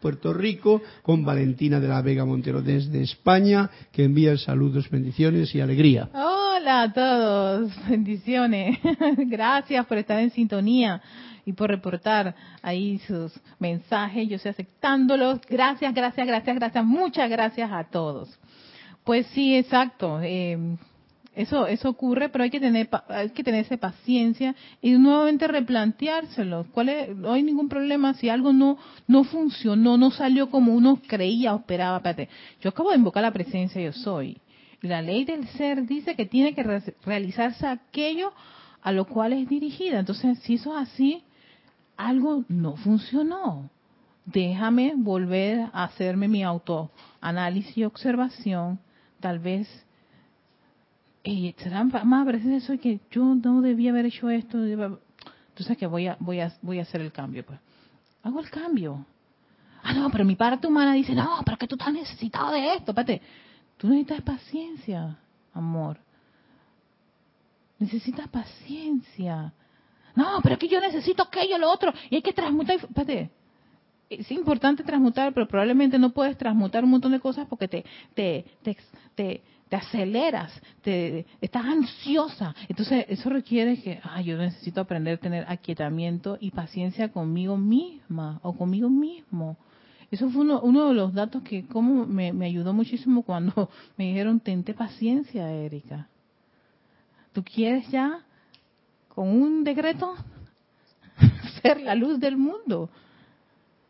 Puerto 0.00 0.32
Rico, 0.32 0.82
con 1.02 1.24
Valentina 1.24 1.80
de 1.80 1.88
la 1.88 2.02
Vega 2.02 2.24
Montero 2.24 2.62
desde 2.62 3.02
España, 3.02 3.70
que 3.92 4.04
envían 4.04 4.38
saludos, 4.38 4.90
bendiciones 4.90 5.54
y 5.54 5.60
alegría. 5.60 6.08
Hola 6.12 6.82
a 6.82 6.92
todos, 6.92 7.72
bendiciones. 7.88 8.78
Gracias 9.16 9.86
por 9.86 9.98
estar 9.98 10.18
en 10.20 10.30
sintonía 10.30 11.00
y 11.44 11.52
por 11.52 11.70
reportar 11.70 12.34
ahí 12.60 12.98
sus 13.06 13.32
mensajes. 13.58 14.28
Yo 14.28 14.36
estoy 14.36 14.50
aceptándolos. 14.50 15.40
Gracias, 15.48 15.94
gracias, 15.94 16.26
gracias, 16.26 16.56
gracias. 16.56 16.84
Muchas 16.84 17.30
gracias 17.30 17.70
a 17.72 17.84
todos. 17.84 18.38
Pues 19.08 19.26
sí, 19.28 19.56
exacto. 19.56 20.20
Eh, 20.22 20.76
eso, 21.34 21.66
eso 21.66 21.88
ocurre, 21.88 22.28
pero 22.28 22.44
hay 22.44 22.50
que 22.50 22.60
tener, 22.60 22.90
hay 23.08 23.30
que 23.30 23.42
tenerse 23.42 23.78
paciencia 23.78 24.54
y 24.82 24.90
nuevamente 24.90 25.48
replanteárselo. 25.48 26.66
¿Cuál 26.72 26.90
no 27.16 27.32
hay 27.32 27.42
ningún 27.42 27.70
problema 27.70 28.12
si 28.12 28.28
algo 28.28 28.52
no, 28.52 28.76
no 29.06 29.24
funcionó, 29.24 29.96
no 29.96 30.10
salió 30.10 30.50
como 30.50 30.74
uno 30.74 31.00
creía 31.06 31.54
o 31.54 31.60
esperaba. 31.60 31.96
Espérate, 31.96 32.28
yo 32.60 32.68
acabo 32.68 32.90
de 32.90 32.98
invocar 32.98 33.22
la 33.22 33.32
presencia 33.32 33.80
yo 33.80 33.94
soy. 33.94 34.36
La 34.82 35.00
ley 35.00 35.24
del 35.24 35.48
ser 35.48 35.86
dice 35.86 36.14
que 36.14 36.26
tiene 36.26 36.54
que 36.54 36.82
realizarse 37.06 37.66
aquello 37.66 38.34
a 38.82 38.92
lo 38.92 39.06
cual 39.06 39.32
es 39.32 39.48
dirigida. 39.48 40.00
Entonces, 40.00 40.38
si 40.40 40.56
eso 40.56 40.78
es 40.78 40.86
así, 40.86 41.22
algo 41.96 42.44
no 42.48 42.76
funcionó. 42.76 43.70
Déjame 44.26 44.92
volver 44.94 45.60
a 45.72 45.84
hacerme 45.84 46.28
mi 46.28 46.42
autoanálisis 46.42 47.78
y 47.78 47.84
observación 47.84 48.80
tal 49.20 49.38
vez 49.38 49.68
eh, 51.24 51.54
será 51.58 51.84
más 51.84 52.26
presencia 52.26 52.56
eso 52.58 52.80
que 52.80 53.00
yo 53.10 53.34
no 53.34 53.60
debía 53.60 53.90
haber 53.90 54.06
hecho 54.06 54.30
esto 54.30 54.58
entonces 55.58 55.76
que 55.76 55.86
voy 55.86 56.06
a 56.06 56.16
voy 56.20 56.40
a 56.40 56.52
voy 56.62 56.78
a 56.78 56.82
hacer 56.82 57.00
el 57.00 57.10
cambio 57.10 57.44
pues. 57.44 57.58
Hago 58.22 58.40
el 58.40 58.50
cambio. 58.50 59.04
Ah 59.82 59.92
no 59.92 60.10
pero 60.10 60.24
mi 60.24 60.36
parte 60.36 60.66
humana 60.66 60.92
dice 60.92 61.14
no 61.14 61.40
pero 61.44 61.56
que 61.58 61.66
tú 61.66 61.74
estás 61.74 61.92
necesitado 61.92 62.52
de 62.52 62.74
esto 62.74 62.92
espérate. 62.92 63.20
Tú 63.76 63.88
necesitas 63.88 64.22
paciencia 64.22 65.18
amor. 65.52 65.98
Necesitas 67.78 68.28
paciencia. 68.28 69.52
No 70.14 70.40
pero 70.42 70.54
es 70.54 70.58
que 70.60 70.68
yo 70.68 70.80
necesito 70.80 71.24
aquello 71.24 71.58
lo 71.58 71.70
otro 71.70 71.92
y 72.08 72.16
hay 72.16 72.22
que 72.22 72.32
transmutar 72.32 72.76
espérate 72.76 73.30
es 74.10 74.30
importante 74.30 74.82
transmutar, 74.82 75.32
pero 75.34 75.46
probablemente 75.46 75.98
no 75.98 76.10
puedes 76.10 76.36
transmutar 76.38 76.84
un 76.84 76.90
montón 76.90 77.12
de 77.12 77.20
cosas 77.20 77.46
porque 77.46 77.68
te, 77.68 77.84
te, 78.14 78.44
te, 78.62 78.76
te, 79.14 79.42
te 79.68 79.76
aceleras, 79.76 80.52
te, 80.82 81.26
estás 81.40 81.64
ansiosa. 81.64 82.54
Entonces, 82.68 83.04
eso 83.08 83.28
requiere 83.28 83.80
que, 83.80 84.00
ay, 84.02 84.24
yo 84.24 84.38
necesito 84.38 84.80
aprender 84.80 85.14
a 85.14 85.20
tener 85.20 85.44
aquietamiento 85.48 86.38
y 86.40 86.50
paciencia 86.50 87.12
conmigo 87.12 87.56
misma 87.56 88.40
o 88.42 88.54
conmigo 88.54 88.88
mismo. 88.88 89.56
Eso 90.10 90.30
fue 90.30 90.40
uno, 90.40 90.60
uno 90.62 90.88
de 90.88 90.94
los 90.94 91.12
datos 91.12 91.42
que 91.42 91.66
como 91.66 92.06
me, 92.06 92.32
me 92.32 92.46
ayudó 92.46 92.72
muchísimo 92.72 93.22
cuando 93.22 93.68
me 93.98 94.06
dijeron, 94.06 94.40
tente 94.40 94.72
paciencia, 94.72 95.50
Erika. 95.52 96.08
¿Tú 97.32 97.44
quieres 97.44 97.88
ya, 97.90 98.24
con 99.08 99.28
un 99.28 99.64
decreto, 99.64 100.14
ser 101.62 101.82
la 101.82 101.94
luz 101.94 102.18
del 102.18 102.38
mundo? 102.38 102.88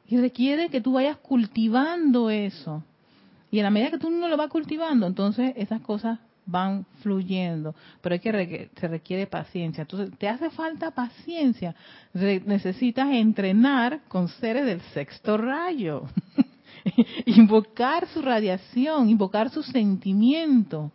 Y 0.08 0.16
requiere 0.16 0.70
que 0.70 0.80
tú 0.80 0.94
vayas 0.94 1.18
cultivando 1.18 2.30
eso. 2.30 2.82
Y 3.50 3.58
en 3.58 3.64
la 3.64 3.70
medida 3.70 3.90
que 3.90 3.98
tú 3.98 4.10
no 4.10 4.28
lo 4.28 4.36
vas 4.36 4.50
cultivando, 4.50 5.06
entonces 5.06 5.52
esas 5.56 5.80
cosas 5.82 6.18
van 6.46 6.86
fluyendo. 7.02 7.74
Pero 8.00 8.18
que 8.20 8.70
se 8.74 8.88
requiere 8.88 9.26
paciencia. 9.26 9.82
Entonces, 9.82 10.16
te 10.18 10.28
hace 10.28 10.50
falta 10.50 10.90
paciencia. 10.90 11.74
necesitas 12.14 13.08
entrenar 13.12 14.00
con 14.08 14.28
seres 14.28 14.64
del 14.64 14.80
sexto 14.94 15.36
rayo. 15.36 16.04
invocar 17.26 18.06
su 18.08 18.22
radiación, 18.22 19.10
invocar 19.10 19.50
su 19.50 19.62
sentimiento 19.62 20.90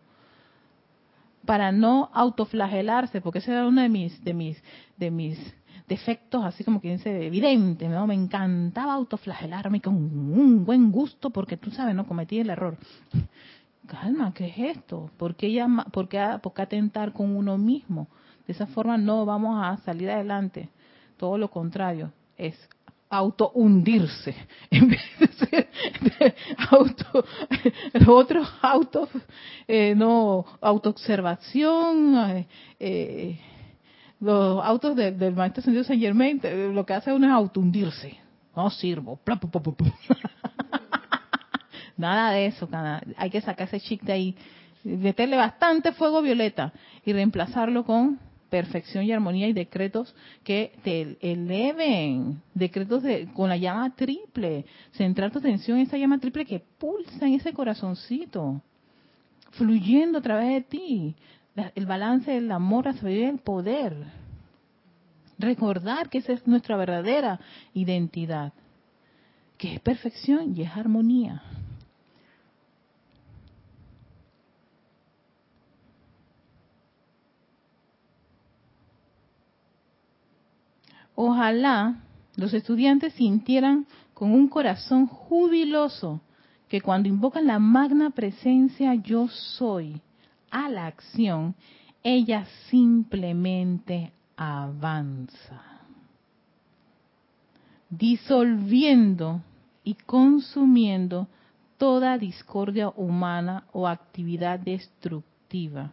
para 1.45 1.71
no 1.71 2.09
autoflagelarse, 2.13 3.21
porque 3.21 3.39
ese 3.39 3.51
era 3.51 3.67
uno 3.67 3.81
de 3.81 3.89
mis 3.89 4.23
de 4.23 4.33
mis 4.33 4.63
de 4.97 5.11
mis 5.11 5.55
defectos 5.93 6.43
así 6.43 6.63
como 6.63 6.81
que 6.81 6.91
dice 6.91 7.27
evidente, 7.27 7.87
¿no? 7.87 8.07
Me 8.07 8.15
encantaba 8.15 8.93
autoflagelarme 8.93 9.79
con 9.81 9.95
un 9.95 10.65
buen 10.65 10.91
gusto 10.91 11.29
porque 11.29 11.57
tú 11.57 11.71
sabes, 11.71 11.95
no 11.95 12.07
cometí 12.07 12.39
el 12.39 12.49
error. 12.49 12.77
Calma, 13.87 14.33
¿qué 14.33 14.47
es 14.47 14.77
esto? 14.77 15.11
¿Por 15.17 15.35
qué, 15.35 15.51
llama, 15.51 15.85
por 15.85 16.07
qué, 16.07 16.39
por 16.41 16.53
qué 16.53 16.61
atentar 16.63 17.13
con 17.13 17.35
uno 17.35 17.57
mismo? 17.57 18.07
De 18.47 18.53
esa 18.53 18.65
forma 18.67 18.97
no 18.97 19.25
vamos 19.25 19.63
a 19.63 19.77
salir 19.83 20.09
adelante. 20.09 20.69
Todo 21.17 21.37
lo 21.37 21.49
contrario, 21.49 22.11
es 22.37 22.55
auto 23.09 23.51
hundirse 23.53 24.35
en 24.71 24.89
vez 24.89 25.01
de 25.19 25.27
ser 25.27 25.67
auto 26.71 27.23
otros 28.07 28.47
eh, 29.67 29.93
no 29.95 30.43
autoobservación 30.59 32.17
eh, 32.17 32.47
eh, 32.79 33.39
los 34.23 34.63
autos 34.63 34.95
del 34.95 35.35
maestro 35.35 35.61
Señor 35.61 35.83
Saint 35.83 36.01
Germain, 36.01 36.39
lo 36.73 36.85
que 36.85 36.93
hace 36.93 37.11
uno 37.11 37.27
es 37.27 37.33
autundirse. 37.33 38.17
No 38.55 38.69
sirvo. 38.69 39.19
Nada 41.97 42.31
de 42.31 42.47
eso, 42.47 42.67
hay 43.17 43.29
que 43.29 43.41
sacar 43.41 43.67
ese 43.67 43.81
chic 43.81 44.01
de 44.01 44.13
ahí, 44.13 44.35
meterle 44.83 45.35
bastante 45.35 45.91
fuego 45.91 46.21
violeta 46.21 46.73
y 47.05 47.13
reemplazarlo 47.13 47.83
con 47.83 48.19
perfección 48.49 49.03
y 49.03 49.11
armonía 49.11 49.47
y 49.47 49.53
decretos 49.53 50.15
que 50.43 50.73
te 50.83 51.17
eleven, 51.21 52.41
decretos 52.53 53.03
de, 53.03 53.27
con 53.33 53.49
la 53.49 53.57
llama 53.57 53.93
triple, 53.95 54.65
centrar 54.93 55.31
tu 55.31 55.39
atención 55.39 55.77
en 55.77 55.87
esa 55.87 55.97
llama 55.97 56.19
triple 56.19 56.45
que 56.45 56.63
pulsa 56.77 57.25
en 57.25 57.33
ese 57.33 57.51
corazoncito, 57.51 58.61
fluyendo 59.51 60.19
a 60.19 60.21
través 60.21 60.49
de 60.49 60.61
ti, 60.61 61.15
el 61.55 61.85
balance 61.85 62.31
del 62.31 62.51
amor, 62.51 62.85
la 62.85 62.93
sabiduría 62.93 63.27
y 63.27 63.29
el 63.31 63.39
poder. 63.39 63.95
Recordar 65.37 66.09
que 66.09 66.19
esa 66.19 66.33
es 66.33 66.47
nuestra 66.47 66.77
verdadera 66.77 67.39
identidad, 67.73 68.53
que 69.57 69.75
es 69.75 69.79
perfección 69.79 70.55
y 70.55 70.61
es 70.61 70.71
armonía. 70.71 71.41
Ojalá 81.15 81.95
los 82.35 82.53
estudiantes 82.53 83.13
sintieran 83.13 83.85
con 84.13 84.31
un 84.31 84.47
corazón 84.47 85.05
jubiloso 85.05 86.21
que 86.67 86.81
cuando 86.81 87.07
invocan 87.07 87.45
la 87.45 87.59
magna 87.59 88.09
presencia 88.09 88.95
yo 88.95 89.27
soy, 89.27 90.01
a 90.53 90.69
la 90.69 90.85
acción, 90.85 91.55
ella 92.03 92.45
simplemente 92.69 94.13
avanza, 94.37 95.61
disolviendo 97.89 99.41
y 99.83 99.95
consumiendo 99.95 101.27
toda 101.77 102.19
discordia 102.19 102.89
humana 102.89 103.65
o 103.73 103.87
actividad 103.87 104.59
destructiva 104.59 105.91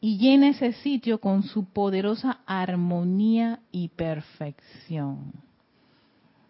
y 0.00 0.18
llena 0.18 0.50
ese 0.50 0.72
sitio 0.72 1.18
con 1.18 1.42
su 1.42 1.64
poderosa 1.64 2.40
armonía 2.44 3.60
y 3.72 3.88
perfección. 3.88 5.32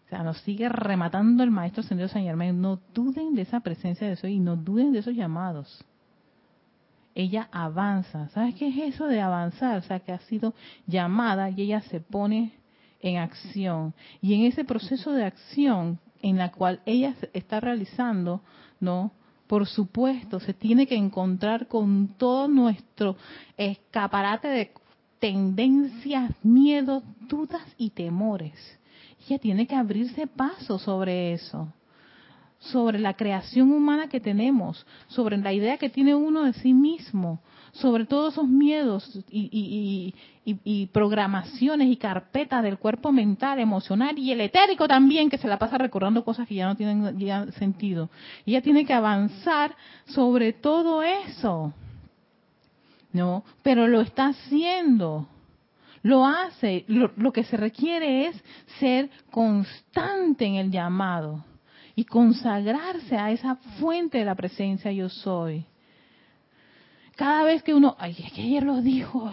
O 0.06 0.08
sea, 0.08 0.24
nos 0.24 0.38
sigue 0.38 0.68
rematando 0.68 1.44
el 1.44 1.52
Maestro 1.52 1.84
Señor 1.84 2.08
San 2.08 2.24
Germán. 2.24 2.60
No 2.60 2.80
duden 2.92 3.34
de 3.34 3.42
esa 3.42 3.60
presencia 3.60 4.08
de 4.08 4.14
eso 4.14 4.26
y 4.26 4.40
no 4.40 4.56
duden 4.56 4.92
de 4.92 4.98
esos 4.98 5.14
llamados 5.14 5.84
ella 7.14 7.48
avanza. 7.52 8.28
¿Sabes 8.30 8.54
qué 8.54 8.68
es 8.68 8.94
eso 8.94 9.06
de 9.06 9.20
avanzar? 9.20 9.78
O 9.78 9.82
sea, 9.82 10.00
que 10.00 10.12
ha 10.12 10.18
sido 10.20 10.54
llamada 10.86 11.50
y 11.50 11.62
ella 11.62 11.80
se 11.82 12.00
pone 12.00 12.52
en 13.00 13.18
acción. 13.18 13.94
Y 14.20 14.34
en 14.34 14.42
ese 14.46 14.64
proceso 14.64 15.12
de 15.12 15.24
acción 15.24 15.98
en 16.22 16.38
la 16.38 16.50
cual 16.50 16.80
ella 16.86 17.14
está 17.32 17.60
realizando, 17.60 18.40
¿no? 18.80 19.12
Por 19.46 19.66
supuesto, 19.66 20.40
se 20.40 20.54
tiene 20.54 20.86
que 20.86 20.96
encontrar 20.96 21.68
con 21.68 22.14
todo 22.16 22.48
nuestro 22.48 23.16
escaparate 23.56 24.48
de 24.48 24.72
tendencias, 25.18 26.32
miedos, 26.42 27.02
dudas 27.28 27.62
y 27.76 27.90
temores. 27.90 28.54
Ella 29.26 29.38
tiene 29.38 29.66
que 29.66 29.76
abrirse 29.76 30.26
paso 30.26 30.78
sobre 30.78 31.34
eso 31.34 31.68
sobre 32.64 32.98
la 32.98 33.14
creación 33.14 33.72
humana 33.72 34.08
que 34.08 34.20
tenemos, 34.20 34.86
sobre 35.08 35.36
la 35.36 35.52
idea 35.52 35.76
que 35.76 35.90
tiene 35.90 36.14
uno 36.14 36.44
de 36.44 36.52
sí 36.54 36.72
mismo, 36.72 37.40
sobre 37.72 38.06
todos 38.06 38.34
esos 38.34 38.48
miedos 38.48 39.20
y, 39.30 40.14
programaciones 40.92 41.88
y 41.88 41.96
carpetas 41.96 42.62
del 42.62 42.78
cuerpo 42.78 43.12
mental, 43.12 43.58
emocional 43.58 44.18
y 44.18 44.30
el 44.30 44.40
etérico 44.40 44.86
también, 44.86 45.28
que 45.28 45.38
se 45.38 45.48
la 45.48 45.58
pasa 45.58 45.76
recordando 45.76 46.24
cosas 46.24 46.46
que 46.46 46.54
ya 46.54 46.66
no 46.66 46.76
tienen 46.76 47.18
ya 47.18 47.46
sentido. 47.52 48.08
Y 48.44 48.52
ella 48.52 48.62
tiene 48.62 48.84
que 48.84 48.94
avanzar 48.94 49.76
sobre 50.06 50.52
todo 50.52 51.02
eso. 51.02 51.72
¿No? 53.12 53.44
Pero 53.62 53.86
lo 53.86 54.00
está 54.00 54.28
haciendo 54.28 55.28
lo 56.02 56.26
hace. 56.26 56.84
lo, 56.88 57.32
que 57.32 57.44
se 57.44 57.56
requiere 57.56 58.26
es 58.26 58.44
ser 58.78 59.08
constante 59.30 60.44
en 60.44 60.56
el 60.56 60.70
llamado 60.70 61.44
y 61.94 62.04
consagrarse 62.04 63.16
a 63.16 63.30
esa 63.30 63.56
fuente 63.78 64.18
de 64.18 64.24
la 64.24 64.34
presencia 64.34 64.90
yo 64.92 65.08
soy. 65.08 65.64
Cada 67.16 67.44
vez 67.44 67.62
que 67.62 67.74
uno, 67.74 67.94
ay, 67.98 68.16
es 68.18 68.32
que 68.32 68.42
ayer 68.42 68.62
lo 68.64 68.82
dijo, 68.82 69.30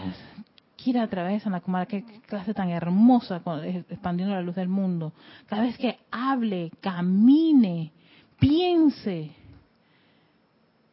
Kira 0.75 1.03
a 1.03 1.07
través 1.07 1.43
de 1.43 1.49
la 1.51 1.61
comadre, 1.61 1.87
qué 1.87 2.21
clase 2.21 2.55
tan 2.55 2.69
hermosa, 2.69 3.41
expandiendo 3.89 4.33
la 4.33 4.41
luz 4.41 4.55
del 4.55 4.67
mundo. 4.67 5.13
Cada 5.45 5.61
vez 5.63 5.77
que 5.77 5.99
hable, 6.09 6.71
camine, 6.81 7.91
piense, 8.39 9.31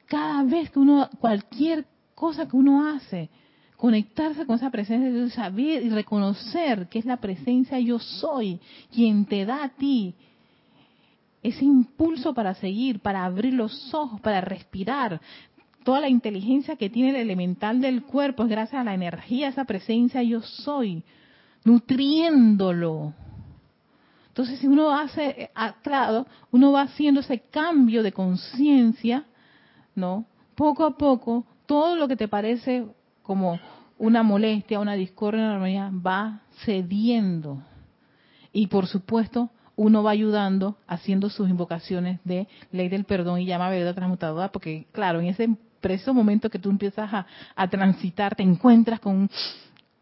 cada 0.07 0.43
vez 0.45 0.71
que 0.71 0.79
uno, 0.79 1.09
cualquier 1.21 1.87
cosa 2.15 2.47
que 2.47 2.57
uno 2.57 2.87
hace, 2.87 3.31
conectarse 3.77 4.45
con 4.45 4.57
esa 4.57 4.71
presencia 4.71 5.31
saber 5.31 5.83
y 5.83 5.89
reconocer 5.89 6.89
que 6.89 6.99
es 6.99 7.07
la 7.07 7.19
presencia 7.19 7.79
yo 7.79 7.99
soy, 7.99 8.61
quien 8.93 9.25
te 9.25 9.47
da 9.47 9.65
a 9.65 9.69
ti 9.71 10.15
ese 11.43 11.65
impulso 11.65 12.35
para 12.35 12.55
seguir, 12.55 13.01
para 13.01 13.25
abrir 13.25 13.55
los 13.55 13.95
ojos, 13.95 14.21
para 14.21 14.41
respirar. 14.41 15.21
Toda 15.85 16.01
la 16.01 16.09
inteligencia 16.09 16.77
que 16.77 16.91
tiene 16.91 17.11
el 17.11 17.17
elemental 17.17 17.81
del 17.81 18.03
cuerpo 18.03 18.43
es 18.45 18.51
gracias 18.51 18.81
a 18.81 18.85
la 18.85 18.95
energía, 18.95 19.49
esa 19.49 19.65
presencia 19.65 20.23
yo 20.23 20.43
soy, 20.43 21.03
nutriéndolo. 21.65 23.15
Entonces, 24.29 24.59
si 24.61 24.67
uno 24.67 24.91
hace, 24.91 25.51
claro, 25.83 26.27
uno 26.53 26.73
va 26.73 26.83
haciendo 26.83 27.21
ese 27.21 27.41
cambio 27.41 28.03
de 28.03 28.13
conciencia, 28.13 29.25
¿no? 29.95 30.27
Poco 30.55 30.85
a 30.85 30.97
poco, 30.97 31.45
todo 31.67 31.97
lo 31.97 32.07
que 32.07 32.17
te 32.17 32.29
parece 32.29 32.87
como 33.23 33.59
una 33.99 34.23
molestia, 34.23 34.79
una 34.79 34.95
discordia, 34.95 35.59
va 35.91 36.43
cediendo. 36.65 37.63
Y 38.53 38.69
por 38.69 38.87
supuesto, 38.87 39.51
uno 39.79 40.03
va 40.03 40.11
ayudando 40.11 40.77
haciendo 40.89 41.31
sus 41.31 41.49
invocaciones 41.49 42.19
de 42.25 42.49
ley 42.73 42.89
del 42.89 43.05
perdón 43.05 43.41
y 43.41 43.47
llama 43.47 43.71
verdad 43.71 43.95
transmutadora, 43.95 44.51
porque 44.51 44.87
claro, 44.91 45.21
en 45.21 45.27
ese 45.27 45.49
preciso 45.81 46.13
momento 46.13 46.51
que 46.51 46.59
tú 46.59 46.69
empiezas 46.69 47.09
a, 47.55 47.69
transitar, 47.69 48.35
te 48.35 48.43
encuentras 48.43 48.99
con 48.99 49.31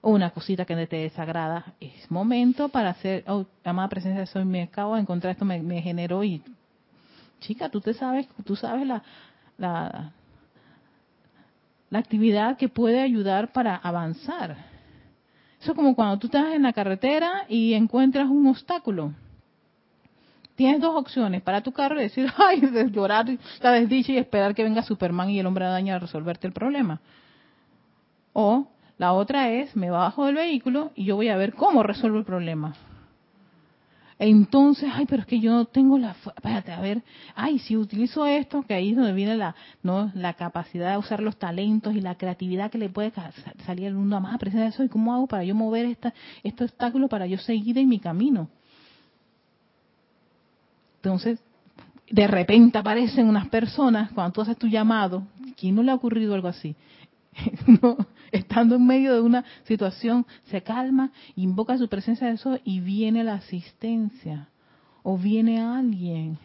una 0.00 0.30
cosita 0.30 0.64
que 0.64 0.86
te 0.86 0.96
desagrada, 0.96 1.74
es 1.78 2.10
momento 2.10 2.70
para 2.70 2.88
hacer, 2.88 3.22
oh, 3.28 3.44
amada 3.64 3.88
presencia 3.90 4.20
de 4.20 4.26
soy, 4.26 4.46
me 4.46 4.62
acabo 4.62 4.94
de 4.94 5.02
encontrar 5.02 5.32
esto, 5.32 5.44
me, 5.44 5.60
me 5.62 5.82
generó 5.82 6.24
y, 6.24 6.42
chica, 7.40 7.68
tú 7.68 7.82
te 7.82 7.92
sabes, 7.92 8.26
tú 8.46 8.56
sabes 8.56 8.86
la, 8.86 9.02
la, 9.58 10.12
la 11.90 11.98
actividad 11.98 12.56
que 12.56 12.70
puede 12.70 13.02
ayudar 13.02 13.52
para 13.52 13.76
avanzar. 13.76 14.56
Eso 15.60 15.72
es 15.72 15.76
como 15.76 15.94
cuando 15.94 16.18
tú 16.18 16.28
estás 16.28 16.54
en 16.54 16.62
la 16.62 16.72
carretera 16.72 17.44
y 17.46 17.74
encuentras 17.74 18.26
un 18.30 18.46
obstáculo. 18.46 19.12
Tienes 20.56 20.80
dos 20.80 20.96
opciones 20.96 21.42
para 21.42 21.62
tu 21.62 21.72
carro 21.72 22.00
y 22.00 22.04
decir, 22.04 22.30
ay, 22.38 22.62
llorar 22.90 23.26
la 23.60 23.72
desdicha 23.72 24.12
y 24.12 24.18
esperar 24.18 24.54
que 24.54 24.64
venga 24.64 24.82
Superman 24.82 25.30
y 25.30 25.38
el 25.38 25.46
hombre 25.46 25.66
araña 25.66 25.96
a 25.96 25.98
resolverte 25.98 26.46
el 26.46 26.52
problema. 26.52 27.00
O 28.32 28.66
la 28.98 29.12
otra 29.12 29.50
es, 29.50 29.76
me 29.76 29.90
bajo 29.90 30.24
del 30.24 30.36
vehículo 30.36 30.90
y 30.94 31.04
yo 31.04 31.16
voy 31.16 31.28
a 31.28 31.36
ver 31.36 31.54
cómo 31.54 31.82
resuelvo 31.82 32.18
el 32.18 32.24
problema. 32.24 32.74
Entonces, 34.18 34.90
ay, 34.94 35.04
pero 35.04 35.22
es 35.22 35.28
que 35.28 35.40
yo 35.40 35.52
no 35.52 35.66
tengo 35.66 35.98
la, 35.98 36.12
espérate, 36.12 36.72
a 36.72 36.80
ver, 36.80 37.02
ay, 37.34 37.58
si 37.58 37.76
utilizo 37.76 38.24
esto, 38.24 38.62
que 38.62 38.72
ahí 38.72 38.90
es 38.90 38.96
donde 38.96 39.12
viene 39.12 39.36
la, 39.36 39.54
no, 39.82 40.10
la 40.14 40.32
capacidad 40.32 40.92
de 40.92 40.96
usar 40.96 41.20
los 41.20 41.36
talentos 41.36 41.94
y 41.94 42.00
la 42.00 42.14
creatividad 42.14 42.70
que 42.70 42.78
le 42.78 42.88
puede 42.88 43.12
salir 43.66 43.88
al 43.88 43.94
mundo 43.94 44.16
a 44.16 44.20
más 44.20 44.40
de 44.40 44.66
eso, 44.66 44.82
y 44.82 44.88
cómo 44.88 45.12
hago 45.12 45.26
para 45.26 45.44
yo 45.44 45.54
mover 45.54 45.84
esta, 45.84 46.14
este 46.42 46.64
obstáculo 46.64 47.08
para 47.08 47.26
yo 47.26 47.36
seguir 47.36 47.76
en 47.76 47.88
mi 47.88 47.98
camino. 47.98 48.48
Entonces, 51.06 51.38
de 52.10 52.26
repente 52.26 52.78
aparecen 52.78 53.28
unas 53.28 53.46
personas 53.46 54.10
cuando 54.10 54.32
tú 54.32 54.40
haces 54.40 54.58
tu 54.58 54.66
llamado, 54.66 55.22
¿quién 55.56 55.76
no 55.76 55.84
le 55.84 55.92
ha 55.92 55.94
ocurrido 55.94 56.34
algo 56.34 56.48
así? 56.48 56.74
no, 57.80 57.96
estando 58.32 58.74
en 58.74 58.84
medio 58.84 59.14
de 59.14 59.20
una 59.20 59.44
situación, 59.68 60.26
se 60.46 60.64
calma, 60.64 61.12
invoca 61.36 61.78
su 61.78 61.88
presencia 61.88 62.26
de 62.26 62.32
eso 62.32 62.58
y 62.64 62.80
viene 62.80 63.22
la 63.22 63.34
asistencia 63.34 64.48
o 65.04 65.16
viene 65.16 65.60
alguien. 65.60 66.38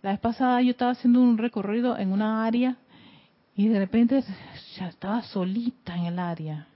La 0.00 0.12
vez 0.12 0.20
pasada 0.20 0.62
yo 0.62 0.70
estaba 0.70 0.92
haciendo 0.92 1.20
un 1.20 1.36
recorrido 1.36 1.98
en 1.98 2.12
una 2.12 2.44
área 2.44 2.76
y 3.56 3.66
de 3.66 3.80
repente 3.80 4.22
ya 4.76 4.86
estaba 4.86 5.22
solita 5.22 5.96
en 5.96 6.04
el 6.04 6.20
área. 6.20 6.68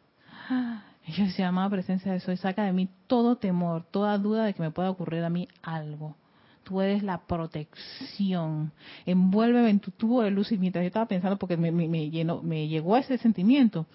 Y 1.07 1.13
yo 1.13 1.27
se 1.27 1.43
llamaba 1.43 1.71
presencia 1.71 2.11
de 2.11 2.19
eso 2.19 2.33
y 2.33 2.37
saca 2.37 2.65
de 2.65 2.73
mí 2.73 2.89
todo 3.07 3.37
temor, 3.37 3.85
toda 3.93 4.19
duda 4.19 4.45
de 4.45 4.55
que 4.55 4.63
me 4.63 4.73
pueda 4.73 4.91
ocurrir 4.91 5.23
a 5.23 5.31
mí 5.31 5.47
algo 5.63 6.17
tú 6.65 6.81
eres 6.81 7.03
la 7.03 7.27
protección. 7.27 8.73
Envuélveme 9.07 9.71
en 9.71 9.81
tu 9.81 9.91
tubo 9.93 10.23
de 10.23 10.31
luz 10.31 10.51
y 10.51 10.59
mientras 10.59 10.83
yo 10.83 10.89
estaba 10.89 11.07
pensando 11.07 11.37
porque 11.39 11.57
me, 11.57 11.71
me, 11.71 11.87
me, 11.87 12.11
llenó, 12.11 12.43
me 12.43 12.67
llegó 12.67 12.97
ese 12.97 13.19
sentimiento. 13.19 13.87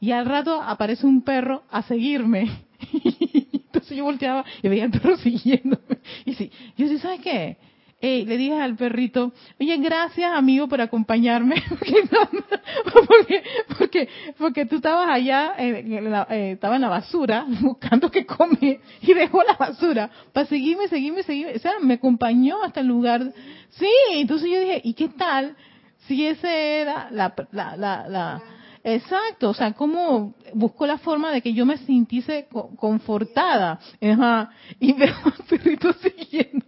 Y 0.00 0.12
al 0.12 0.26
rato 0.26 0.60
aparece 0.60 1.06
un 1.06 1.22
perro 1.22 1.62
a 1.70 1.82
seguirme. 1.82 2.50
Entonces 3.52 3.96
yo 3.96 4.04
volteaba 4.04 4.44
y 4.62 4.68
veía 4.68 4.84
al 4.84 4.90
perro 4.90 5.16
siguiéndome. 5.18 5.98
Y 6.24 6.34
sí, 6.34 6.50
yo 6.76 6.88
sí, 6.88 6.98
¿sabes 6.98 7.20
qué? 7.20 7.56
Le 8.00 8.36
dije 8.36 8.60
al 8.60 8.76
perrito, 8.76 9.32
oye, 9.60 9.76
gracias 9.78 10.32
amigo 10.32 10.68
por 10.68 10.80
acompañarme, 10.80 11.56
porque, 11.68 13.42
porque, 13.76 14.08
porque, 14.38 14.66
tú 14.66 14.76
estabas 14.76 15.08
allá, 15.10 15.54
en 15.58 16.10
la, 16.10 16.26
eh, 16.30 16.52
estaba 16.52 16.76
en 16.76 16.82
la 16.82 16.88
basura, 16.88 17.44
buscando 17.60 18.10
que 18.10 18.24
come, 18.24 18.80
y 19.00 19.14
dejó 19.14 19.42
la 19.42 19.54
basura, 19.54 20.10
para 20.32 20.46
seguirme, 20.46 20.86
seguirme, 20.88 21.22
seguirme, 21.24 21.56
o 21.56 21.58
sea, 21.58 21.72
me 21.80 21.94
acompañó 21.94 22.62
hasta 22.62 22.80
el 22.80 22.86
lugar. 22.86 23.32
Sí, 23.70 23.90
entonces 24.12 24.48
yo 24.50 24.60
dije, 24.60 24.80
¿y 24.84 24.94
qué 24.94 25.08
tal 25.08 25.56
si 26.06 26.24
ese 26.26 26.80
era 26.80 27.08
la, 27.10 27.34
la, 27.50 27.76
la, 27.76 28.08
la 28.08 28.42
Exacto, 28.84 29.50
o 29.50 29.54
sea, 29.54 29.72
cómo 29.72 30.34
buscó 30.54 30.86
la 30.86 30.98
forma 30.98 31.30
de 31.32 31.42
que 31.42 31.52
yo 31.52 31.66
me 31.66 31.76
sintiese 31.78 32.48
confortada. 32.76 33.80
y 34.00 34.92
veo 34.92 35.14
al 35.24 35.44
perrito 35.48 35.92
siguiendo 36.00 36.66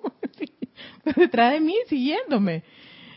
detrás 1.17 1.53
de 1.53 1.61
mí 1.61 1.75
siguiéndome. 1.89 2.63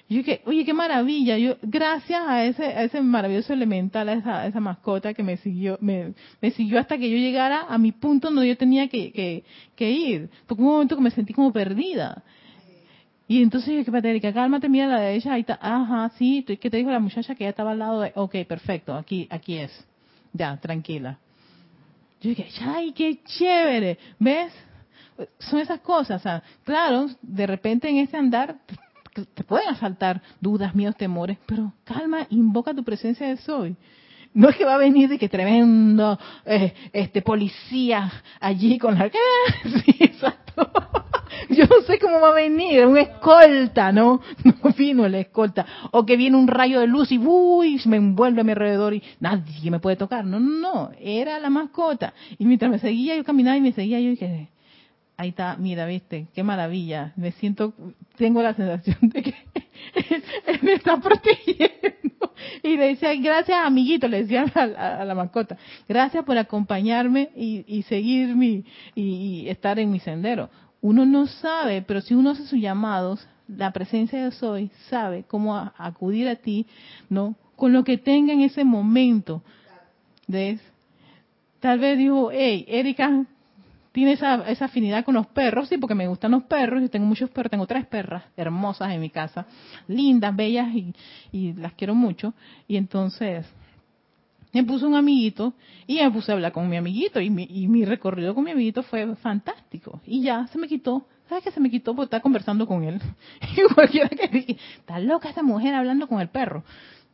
Yo 0.10 0.18
dije, 0.18 0.42
oye, 0.46 0.66
qué 0.66 0.74
maravilla. 0.74 1.38
Yo, 1.38 1.56
gracias 1.62 2.22
a 2.28 2.46
ese, 2.46 2.66
a 2.66 2.84
ese 2.84 3.02
maravilloso 3.02 3.54
elemental, 3.54 4.10
a 4.10 4.14
esa, 4.14 4.48
esa 4.48 4.60
mascota 4.60 5.14
que 5.14 5.24
me 5.24 5.38
siguió, 5.38 5.78
me, 5.82 6.14
siguió 6.56 6.80
hasta 6.80 6.98
que 6.98 7.10
yo 7.10 7.18
llegara 7.18 7.62
a 7.62 7.78
mi 7.78 7.92
punto 7.92 8.30
donde 8.30 8.48
yo 8.48 8.58
tenía 8.58 8.88
que, 8.90 9.44
que, 9.76 9.92
ir. 9.92 10.30
Porque 10.46 10.62
un 10.62 10.70
momento 10.70 10.96
que 10.96 11.02
me 11.02 11.12
sentí 11.12 11.34
como 11.34 11.52
perdida. 11.52 12.24
Y 13.28 13.42
entonces 13.42 13.86
yo 13.86 13.92
dije, 13.92 14.20
que 14.20 14.34
cálmate, 14.34 14.68
mira 14.68 14.86
la 14.86 15.00
de 15.00 15.16
ella, 15.16 15.34
ahí 15.34 15.42
está, 15.42 15.58
ajá, 15.62 16.12
sí, 16.18 16.44
¿qué 16.44 16.70
te 16.70 16.78
dijo 16.78 16.92
la 16.92 17.00
muchacha 17.00 17.34
que 17.34 17.46
ya 17.46 17.50
estaba 17.50 17.72
al 17.72 17.80
lado 17.80 18.02
de, 18.02 18.12
ok, 18.14 18.36
perfecto, 18.48 18.94
aquí, 18.94 19.28
aquí 19.32 19.58
es. 19.58 19.72
Ya, 20.34 20.58
tranquila. 20.58 21.18
Yo 22.22 22.30
dije, 22.30 22.48
ay, 22.62 22.92
qué 22.92 23.20
chévere, 23.24 23.98
¿ves? 24.20 24.54
Son 25.40 25.60
esas 25.60 25.80
cosas. 25.82 26.22
O 26.22 26.24
sea, 26.24 26.44
claro, 26.64 27.08
de 27.22 27.48
repente 27.48 27.90
en 27.90 27.98
ese 27.98 28.18
andar 28.18 28.58
te, 29.14 29.44
pueden 29.44 29.70
asaltar 29.70 30.22
dudas, 30.42 30.74
miedos, 30.76 30.96
temores, 30.96 31.38
pero 31.46 31.74
calma, 31.84 32.26
invoca 32.30 32.74
tu 32.74 32.84
presencia 32.84 33.28
de 33.28 33.38
soy. 33.38 33.76
No 34.34 34.50
es 34.50 34.56
que 34.56 34.66
va 34.66 34.76
a 34.76 34.80
venir 34.80 35.10
de 35.10 35.20
que 35.20 35.30
tremendo 35.30 36.18
eh, 36.46 36.74
este 36.92 37.22
policía 37.22 38.12
allí 38.40 38.80
con 38.80 38.98
la... 38.98 39.12
sí, 39.86 39.96
exacto. 40.00 40.72
Yo 41.50 41.66
no 41.66 41.82
sé 41.86 42.00
cómo 42.00 42.20
va 42.20 42.30
a 42.30 42.34
venir, 42.34 42.86
un 42.86 42.98
escolta, 42.98 43.92
¿no? 43.92 44.22
No 44.44 44.72
vino 44.76 45.06
el 45.06 45.16
escolta. 45.16 45.66
O 45.92 46.06
que 46.06 46.18
viene 46.18 46.38
un 46.38 46.48
rayo 46.48 46.80
de 46.80 46.88
luz 46.88 47.12
y 47.12 47.20
uy, 47.20 47.80
me 47.86 47.98
envuelve 47.98 48.42
a 48.42 48.44
mi 48.44 48.52
alrededor 48.52 48.96
y 48.96 49.04
nadie 49.20 49.70
me 49.70 49.80
puede 49.80 49.98
tocar. 49.98 50.26
No, 50.26 50.40
no, 50.40 50.60
no, 50.60 50.92
era 51.00 51.40
la 51.40 51.52
mascota. 51.52 52.14
Y 52.40 52.46
mientras 52.46 52.72
me 52.72 52.80
seguía, 52.80 53.16
yo 53.16 53.24
caminaba 53.24 53.58
y 53.58 53.62
me 53.62 53.74
seguía, 53.74 54.00
yo 54.00 54.10
dije, 54.10 54.50
ahí 55.18 55.30
está, 55.30 55.56
mira, 55.58 55.86
viste, 55.86 56.28
qué 56.34 56.44
maravilla. 56.44 57.14
Me 57.16 57.32
siento, 57.34 57.74
tengo 58.18 58.42
la 58.42 58.54
sensación 58.54 59.10
de 59.10 59.24
que 59.24 59.36
él 60.48 60.60
me 60.62 60.74
está 60.74 60.98
protegiendo. 60.98 62.34
Y 62.62 62.78
le 62.78 62.88
decía, 62.90 63.14
gracias 63.16 63.58
amiguito, 63.64 64.08
le 64.08 64.24
decía 64.24 64.46
a, 64.54 65.06
la 65.06 65.16
mascota, 65.16 65.58
gracias 65.88 66.24
por 66.26 66.38
acompañarme 66.38 67.30
y, 67.36 67.84
seguir 67.84 68.36
mi, 68.36 68.66
y, 68.96 69.48
estar 69.48 69.80
en 69.80 69.92
mi 69.92 70.00
sendero. 70.00 70.50
Uno 70.82 71.06
no 71.06 71.28
sabe, 71.28 71.82
pero 71.82 72.02
si 72.02 72.14
uno 72.14 72.32
hace 72.32 72.46
sus 72.46 72.60
llamados, 72.60 73.26
la 73.48 73.72
presencia 73.72 74.24
de 74.24 74.32
Soy 74.32 74.72
sabe 74.90 75.24
cómo 75.24 75.56
acudir 75.78 76.28
a 76.28 76.36
ti, 76.36 76.66
¿no? 77.10 77.36
Con 77.56 77.72
lo 77.72 77.84
que 77.84 77.98
tenga 77.98 78.34
en 78.34 78.42
ese 78.42 78.64
momento. 78.64 79.42
¿Ves? 80.28 80.60
Tal 81.60 81.80
vez 81.80 81.98
dijo, 81.98 82.30
hey, 82.32 82.66
Erika, 82.68 83.26
tiene 83.94 84.14
esa, 84.14 84.50
esa 84.50 84.66
afinidad 84.66 85.06
con 85.06 85.14
los 85.14 85.28
perros, 85.28 85.70
sí, 85.70 85.78
porque 85.78 85.94
me 85.94 86.08
gustan 86.08 86.32
los 86.32 86.44
perros, 86.44 86.82
yo 86.82 86.90
tengo 86.90 87.06
muchos 87.06 87.30
perros, 87.30 87.52
tengo 87.52 87.68
tres 87.68 87.86
perras 87.86 88.24
hermosas 88.36 88.92
en 88.92 89.00
mi 89.00 89.12
casa, 89.12 89.46
lindas, 89.88 90.36
bellas 90.36 90.68
y, 91.32 91.54
las 91.54 91.74
quiero 91.74 91.94
mucho. 91.94 92.34
Y 92.68 92.76
entonces 92.76 93.46
me 94.52 94.64
puse 94.64 94.86
un 94.86 94.96
amiguito 94.96 95.54
y 95.86 96.02
me 96.02 96.10
puse 96.10 96.32
a 96.32 96.36
hablar 96.36 96.52
con 96.52 96.68
mi 96.68 96.76
amiguito 96.76 97.22
y 97.22 97.30
mi, 97.30 97.48
y 97.48 97.68
mi 97.68 97.86
recorrido 97.86 98.34
con 98.34 98.44
mi 98.44 98.52
amiguito 98.52 98.82
fue 98.82 99.16
fantástico. 99.18 100.02
Y 100.08 100.24
ya 100.24 100.48
se 100.48 100.58
me 100.58 100.68
quitó, 100.68 101.06
¿sabes 101.30 101.44
qué 101.44 101.52
se 101.52 101.60
me 101.60 101.70
quitó? 101.70 101.96
Porque 101.96 102.06
estaba 102.06 102.22
conversando 102.22 102.66
con 102.66 102.84
él. 102.84 103.00
y 103.56 103.74
cualquiera 103.76 104.10
que 104.10 104.28
dije, 104.28 104.58
está 104.80 104.98
loca 104.98 105.30
esa 105.30 105.44
mujer 105.44 105.76
hablando 105.76 106.08
con 106.08 106.20
el 106.20 106.30
perro. 106.30 106.64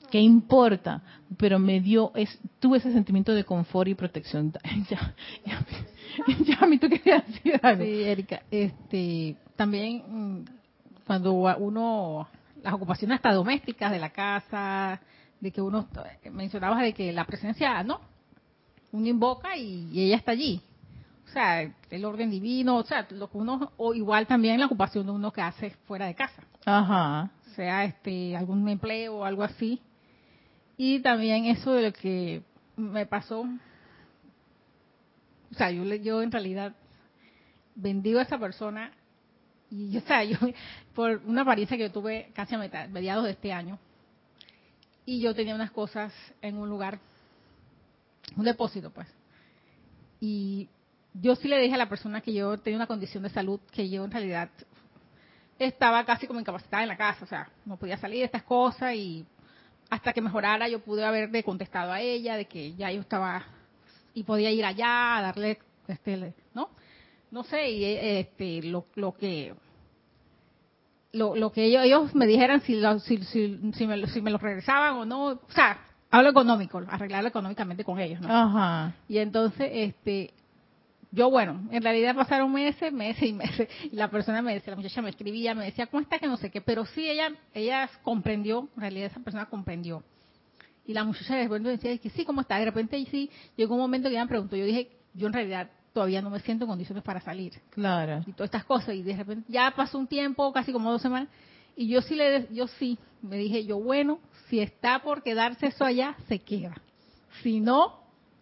¿Qué 0.09 0.19
importa? 0.19 1.03
Pero 1.37 1.59
me 1.59 1.81
dio, 1.81 2.11
es, 2.15 2.39
tuve 2.59 2.77
ese 2.77 2.91
sentimiento 2.93 3.33
de 3.33 3.43
confort 3.43 3.89
y 3.89 3.95
protección. 3.95 4.53
ya, 4.89 5.13
ya, 5.45 5.65
ya, 6.45 6.65
mí 6.65 6.77
tú 6.77 6.89
querías 6.89 7.25
decir 7.27 7.59
algo. 7.61 7.83
Sí, 7.83 8.03
Erika, 8.03 8.41
este, 8.51 9.35
también 9.55 10.03
mm, 10.07 10.45
cuando 11.05 11.33
uno, 11.33 12.27
las 12.63 12.73
ocupaciones 12.73 13.15
hasta 13.15 13.33
domésticas 13.33 13.91
de 13.91 13.99
la 13.99 14.09
casa, 14.09 14.99
de 15.39 15.51
que 15.51 15.61
uno, 15.61 15.87
mencionabas 16.31 16.81
de 16.81 16.93
que 16.93 17.11
la 17.11 17.25
presencia, 17.25 17.83
¿no? 17.83 18.01
Uno 18.91 19.07
invoca 19.07 19.55
y, 19.57 19.99
ella 19.99 20.17
está 20.17 20.31
allí. 20.31 20.61
O 21.25 21.31
sea, 21.31 21.61
el 21.61 22.05
orden 22.05 22.31
divino, 22.31 22.77
o 22.77 22.83
sea, 22.83 23.07
lo 23.11 23.29
que 23.29 23.37
uno, 23.37 23.71
o 23.77 23.93
igual 23.93 24.25
también 24.25 24.59
la 24.59 24.65
ocupación 24.65 25.05
de 25.05 25.11
uno 25.11 25.31
que 25.31 25.41
hace 25.41 25.71
fuera 25.87 26.07
de 26.07 26.15
casa. 26.15 26.41
Ajá. 26.65 27.29
Sea 27.55 27.85
este, 27.85 28.35
algún 28.35 28.67
empleo 28.67 29.17
o 29.17 29.25
algo 29.25 29.43
así. 29.43 29.79
Y 30.75 31.01
también 31.01 31.45
eso 31.45 31.73
de 31.73 31.83
lo 31.83 31.93
que 31.93 32.41
me 32.77 33.05
pasó 33.05 33.41
o 33.41 33.47
sea, 35.59 35.71
yo, 35.71 35.83
yo 35.83 36.21
en 36.21 36.31
realidad 36.31 36.73
bendigo 37.75 38.19
a 38.19 38.23
esa 38.23 38.39
persona 38.39 38.91
y 39.69 39.91
yo, 39.91 39.99
o 39.99 40.03
sea, 40.03 40.23
yo, 40.25 40.37
por 40.95 41.21
una 41.25 41.41
apariencia 41.41 41.77
que 41.77 41.83
yo 41.83 41.91
tuve 41.91 42.31
casi 42.33 42.55
a 42.55 42.87
mediados 42.87 43.25
de 43.25 43.31
este 43.31 43.53
año, 43.53 43.77
y 45.09 45.21
yo 45.21 45.33
tenía 45.33 45.55
unas 45.55 45.71
cosas 45.71 46.13
en 46.39 46.55
un 46.55 46.69
lugar, 46.69 46.99
un 48.35 48.45
depósito, 48.45 48.91
pues. 48.91 49.07
Y 50.19 50.69
yo 51.15 51.35
sí 51.35 51.47
le 51.47 51.59
dije 51.59 51.73
a 51.73 51.79
la 51.79 51.89
persona 51.89 52.21
que 52.21 52.31
yo 52.31 52.59
tenía 52.59 52.77
una 52.77 52.85
condición 52.85 53.23
de 53.23 53.31
salud 53.31 53.59
que 53.71 53.89
yo 53.89 54.05
en 54.05 54.11
realidad 54.11 54.49
estaba 55.57 56.05
casi 56.05 56.27
como 56.27 56.39
incapacitada 56.39 56.83
en 56.83 56.89
la 56.89 56.97
casa, 56.97 57.25
o 57.25 57.27
sea, 57.27 57.49
no 57.65 57.77
podía 57.77 57.97
salir 57.97 58.19
de 58.19 58.25
estas 58.25 58.43
cosas 58.43 58.93
y 58.93 59.25
hasta 59.89 60.13
que 60.13 60.21
mejorara 60.21 60.69
yo 60.69 60.79
pude 60.79 61.03
haberle 61.03 61.43
contestado 61.43 61.91
a 61.91 62.01
ella 62.01 62.37
de 62.37 62.45
que 62.45 62.75
ya 62.75 62.91
yo 62.91 63.01
estaba 63.01 63.43
y 64.13 64.23
podía 64.23 64.51
ir 64.51 64.65
allá 64.65 65.17
a 65.17 65.21
darle, 65.21 65.59
este, 65.87 66.33
¿no? 66.53 66.69
No 67.31 67.43
sé, 67.43 67.69
y 67.69 67.85
este, 67.85 68.63
lo, 68.63 68.85
lo 68.95 69.13
que 69.13 69.53
lo, 71.11 71.35
lo 71.35 71.51
que 71.51 71.65
ellos, 71.65 71.83
ellos 71.83 72.15
me 72.15 72.27
dijeran 72.27 72.61
si, 72.61 72.79
si, 73.05 73.17
si, 73.23 73.71
si, 73.73 73.87
me, 73.87 74.07
si 74.07 74.21
me 74.21 74.31
lo 74.31 74.37
regresaban 74.37 74.95
o 74.95 75.05
no, 75.05 75.25
o 75.27 75.39
sea, 75.49 75.79
hablo 76.11 76.29
económico, 76.29 76.81
arreglarlo 76.87 77.29
económicamente 77.29 77.83
con 77.83 77.99
ellos, 77.99 78.21
¿no? 78.21 78.27
Ajá. 78.31 78.93
Y 79.07 79.17
entonces, 79.17 79.69
este, 79.71 80.33
yo, 81.11 81.29
bueno, 81.29 81.67
en 81.71 81.81
realidad 81.81 82.15
pasaron 82.15 82.51
meses, 82.51 82.93
meses 82.93 83.23
y 83.23 83.33
meses, 83.33 83.67
y 83.91 83.95
la 83.95 84.09
persona 84.09 84.41
me 84.41 84.53
decía, 84.53 84.71
la 84.71 84.77
muchacha 84.77 85.01
me 85.01 85.09
escribía, 85.09 85.55
me 85.55 85.65
decía, 85.65 85.87
¿cómo 85.87 86.01
está? 86.01 86.19
Que 86.19 86.27
no 86.27 86.37
sé 86.37 86.51
qué, 86.51 86.61
pero 86.61 86.85
sí, 86.85 87.09
ella, 87.09 87.31
ella 87.53 87.89
comprendió, 88.03 88.69
en 88.75 88.81
realidad 88.81 89.07
esa 89.07 89.19
persona 89.19 89.45
comprendió. 89.47 90.03
Y 90.89 90.93
la 90.93 91.03
muchacha 91.03 91.35
de 91.35 91.43
repente 91.43 91.69
decía, 91.69 91.95
que 91.99 92.09
sí, 92.09 92.25
¿cómo 92.25 92.41
está? 92.41 92.57
De 92.57 92.65
repente 92.65 92.97
sí, 93.11 93.29
llegó 93.55 93.75
un 93.75 93.81
momento 93.81 94.09
que 94.09 94.15
ella 94.15 94.25
me 94.25 94.29
preguntó, 94.29 94.55
yo 94.55 94.65
dije, 94.65 94.89
yo 95.13 95.27
en 95.27 95.33
realidad 95.33 95.69
todavía 95.93 96.19
no 96.19 96.31
me 96.31 96.39
siento 96.39 96.65
en 96.65 96.69
condiciones 96.69 97.03
para 97.03 97.21
salir. 97.21 97.53
Claro. 97.69 98.23
Y 98.25 98.33
todas 98.33 98.47
estas 98.47 98.65
cosas, 98.65 98.95
y 98.95 99.03
de 99.03 99.15
repente 99.15 99.45
ya 99.49 99.71
pasó 99.75 99.99
un 99.99 100.07
tiempo, 100.07 100.51
casi 100.51 100.73
como 100.73 100.91
dos 100.91 101.03
semanas, 101.03 101.29
y 101.75 101.89
yo 101.89 102.01
sí 102.01 102.15
le, 102.15 102.47
yo 102.51 102.65
sí, 102.65 102.97
me 103.21 103.37
dije 103.37 103.65
yo, 103.65 103.79
bueno, 103.79 104.17
si 104.47 104.61
está 104.61 104.97
por 104.97 105.21
quedarse 105.21 105.67
eso 105.67 105.85
allá, 105.85 106.15
se 106.27 106.39
queda. 106.39 106.73
Si 107.43 107.59
no, 107.59 107.99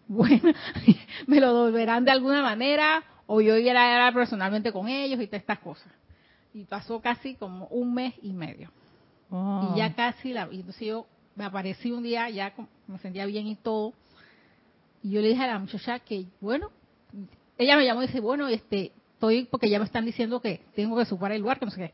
bueno, 0.07 0.53
me 1.27 1.41
lo 1.41 1.47
devolverán 1.47 2.05
de 2.05 2.11
alguna 2.11 2.41
manera, 2.41 3.03
o 3.25 3.41
yo 3.41 3.57
iré 3.57 3.77
a 3.77 3.93
hablar 3.93 4.13
personalmente 4.13 4.71
con 4.71 4.87
ellos 4.87 5.19
y 5.19 5.27
todas 5.27 5.41
estas 5.41 5.59
cosas. 5.59 5.91
Y 6.53 6.63
pasó 6.63 7.01
casi 7.01 7.35
como 7.35 7.67
un 7.67 7.93
mes 7.93 8.13
y 8.21 8.31
medio. 8.31 8.71
Oh. 9.29 9.73
Y 9.73 9.79
ya 9.79 9.93
casi, 9.93 10.31
la, 10.31 10.47
y 10.49 10.61
entonces 10.61 10.87
yo 10.87 11.07
me 11.37 11.45
aparecí 11.45 11.91
un 11.91 12.03
día, 12.03 12.29
ya 12.29 12.53
me 12.87 12.97
sentía 12.99 13.25
bien 13.25 13.47
y 13.47 13.55
todo. 13.55 13.93
Y 15.03 15.11
yo 15.11 15.21
le 15.21 15.29
dije 15.29 15.43
a 15.43 15.47
la 15.47 15.59
muchacha 15.59 15.99
que, 15.99 16.25
bueno, 16.41 16.69
ella 17.57 17.77
me 17.77 17.85
llamó 17.85 18.03
y 18.03 18.07
dice, 18.07 18.19
bueno, 18.19 18.47
este, 18.47 18.91
estoy, 19.13 19.45
porque 19.45 19.69
ya 19.69 19.79
me 19.79 19.85
están 19.85 20.03
diciendo 20.05 20.41
que 20.41 20.61
tengo 20.75 20.97
que 20.97 21.05
superar 21.05 21.33
el 21.33 21.41
lugar, 21.41 21.59
que 21.59 21.65
no 21.65 21.71
sé 21.71 21.77
qué. 21.79 21.93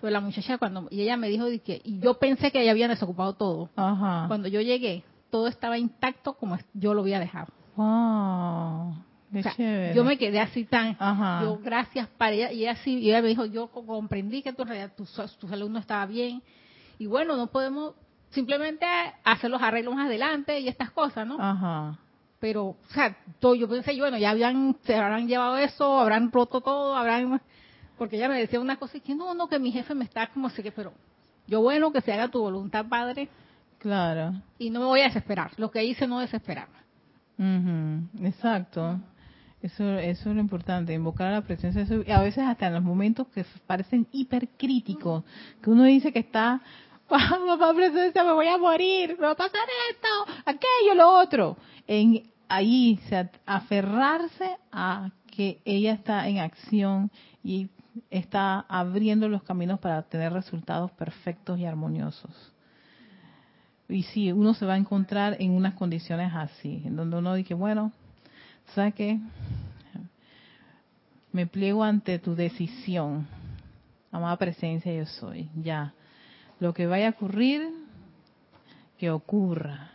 Pero 0.00 0.10
la 0.12 0.20
muchacha 0.20 0.58
cuando, 0.58 0.86
y 0.90 1.00
ella 1.00 1.16
me 1.16 1.28
dijo 1.28 1.46
de 1.46 1.60
que, 1.60 1.80
y 1.82 1.98
yo 1.98 2.18
pensé 2.18 2.50
que 2.52 2.62
ya 2.64 2.70
habían 2.70 2.90
desocupado 2.90 3.32
todo. 3.34 3.70
Ajá. 3.74 4.26
Cuando 4.28 4.48
yo 4.48 4.60
llegué, 4.60 5.02
todo 5.30 5.48
estaba 5.48 5.78
intacto 5.78 6.34
como 6.34 6.58
yo 6.74 6.92
lo 6.94 7.00
había 7.00 7.18
dejado. 7.18 7.48
Wow. 7.76 8.94
O 9.36 9.42
sea, 9.42 9.54
chévere. 9.56 9.94
yo 9.94 10.04
me 10.04 10.16
quedé 10.16 10.38
así 10.38 10.64
tan, 10.64 10.96
Ajá. 11.00 11.40
yo 11.42 11.58
gracias 11.58 12.06
para 12.18 12.32
ella, 12.32 12.52
y 12.52 12.60
ella 12.60 12.72
así, 12.72 12.98
y 12.98 13.08
ella 13.10 13.20
me 13.22 13.28
dijo, 13.28 13.46
yo 13.46 13.66
co- 13.68 13.84
comprendí 13.84 14.42
que 14.42 14.52
tu, 14.52 14.64
tu, 14.96 15.04
tu 15.40 15.48
salud 15.48 15.68
no 15.70 15.80
estaba 15.80 16.06
bien, 16.06 16.40
y 16.98 17.06
bueno, 17.06 17.34
no 17.36 17.48
podemos 17.48 17.94
simplemente 18.34 18.84
hacer 19.24 19.50
los 19.50 19.62
arreglos 19.62 19.94
más 19.94 20.06
adelante 20.06 20.58
y 20.60 20.68
estas 20.68 20.90
cosas, 20.90 21.26
¿no? 21.26 21.36
Ajá. 21.40 21.98
pero, 22.40 22.64
o 22.66 22.76
sea, 22.92 23.16
todo, 23.38 23.54
yo 23.54 23.66
pensé, 23.68 23.96
bueno, 23.98 24.18
ya 24.18 24.30
habían, 24.30 24.76
se 24.82 24.94
habrán 24.94 25.26
llevado 25.26 25.56
eso, 25.56 25.98
habrán 25.98 26.30
roto 26.30 26.60
todo, 26.60 26.94
habrán, 26.94 27.40
porque 27.96 28.16
ella 28.16 28.28
me 28.28 28.38
decía 28.38 28.60
una 28.60 28.76
cosa 28.76 28.98
y 28.98 29.00
que 29.00 29.14
no, 29.14 29.32
no, 29.34 29.48
que 29.48 29.58
mi 29.58 29.72
jefe 29.72 29.94
me 29.94 30.04
está 30.04 30.26
como 30.26 30.48
así 30.48 30.62
que, 30.62 30.70
pero 30.70 30.92
yo 31.46 31.62
bueno, 31.62 31.90
que 31.92 32.02
se 32.02 32.12
haga 32.12 32.28
tu 32.28 32.40
voluntad, 32.40 32.84
padre, 32.86 33.28
Claro. 33.78 34.34
y 34.58 34.68
no 34.70 34.80
me 34.80 34.86
voy 34.86 35.00
a 35.00 35.04
desesperar, 35.04 35.52
lo 35.56 35.70
que 35.70 35.82
hice 35.84 36.06
no 36.06 36.18
desesperarme. 36.20 36.78
Ujú, 37.38 38.26
Exacto. 38.26 39.00
Eso, 39.62 39.98
eso 39.98 40.28
es 40.28 40.34
lo 40.36 40.40
importante, 40.42 40.92
invocar 40.92 41.28
a 41.28 41.32
la 41.32 41.40
presencia 41.40 41.82
de 41.82 41.94
eso. 41.94 42.04
Y 42.06 42.12
a 42.12 42.20
veces 42.20 42.44
hasta 42.46 42.66
en 42.66 42.74
los 42.74 42.82
momentos 42.82 43.26
que 43.28 43.46
parecen 43.66 44.06
hipercríticos, 44.12 45.24
que 45.62 45.70
uno 45.70 45.84
dice 45.84 46.12
que 46.12 46.18
está, 46.18 46.60
"Ah, 46.92 46.93
papá 47.18 47.74
presencia, 47.74 48.24
me 48.24 48.32
voy 48.32 48.48
a 48.48 48.58
morir, 48.58 49.16
me 49.18 49.26
va 49.26 49.32
a 49.32 49.36
pasar 49.36 49.66
esto, 49.90 50.08
aquello, 50.44 50.94
lo 50.94 51.20
otro. 51.20 51.56
En, 51.86 52.30
ahí, 52.48 52.98
aferrarse 53.46 54.56
a 54.72 55.10
que 55.26 55.60
ella 55.64 55.92
está 55.92 56.28
en 56.28 56.38
acción 56.38 57.10
y 57.42 57.68
está 58.10 58.60
abriendo 58.68 59.28
los 59.28 59.42
caminos 59.42 59.80
para 59.80 60.02
tener 60.02 60.32
resultados 60.32 60.90
perfectos 60.92 61.58
y 61.58 61.64
armoniosos. 61.64 62.52
Y 63.88 64.02
sí, 64.04 64.32
uno 64.32 64.54
se 64.54 64.64
va 64.64 64.74
a 64.74 64.78
encontrar 64.78 65.36
en 65.40 65.50
unas 65.50 65.74
condiciones 65.74 66.32
así, 66.34 66.82
en 66.84 66.96
donde 66.96 67.18
uno 67.18 67.34
dice, 67.34 67.54
bueno, 67.54 67.92
¿sabes 68.74 68.94
qué? 68.94 69.18
Me 71.32 71.46
pliego 71.46 71.84
ante 71.84 72.18
tu 72.18 72.34
decisión. 72.34 73.26
Amada 74.10 74.36
presencia 74.36 74.94
yo 74.94 75.06
soy, 75.06 75.50
ya. 75.56 75.92
Lo 76.64 76.72
que 76.72 76.86
vaya 76.86 77.08
a 77.08 77.10
ocurrir, 77.10 77.60
que 78.96 79.10
ocurra. 79.10 79.90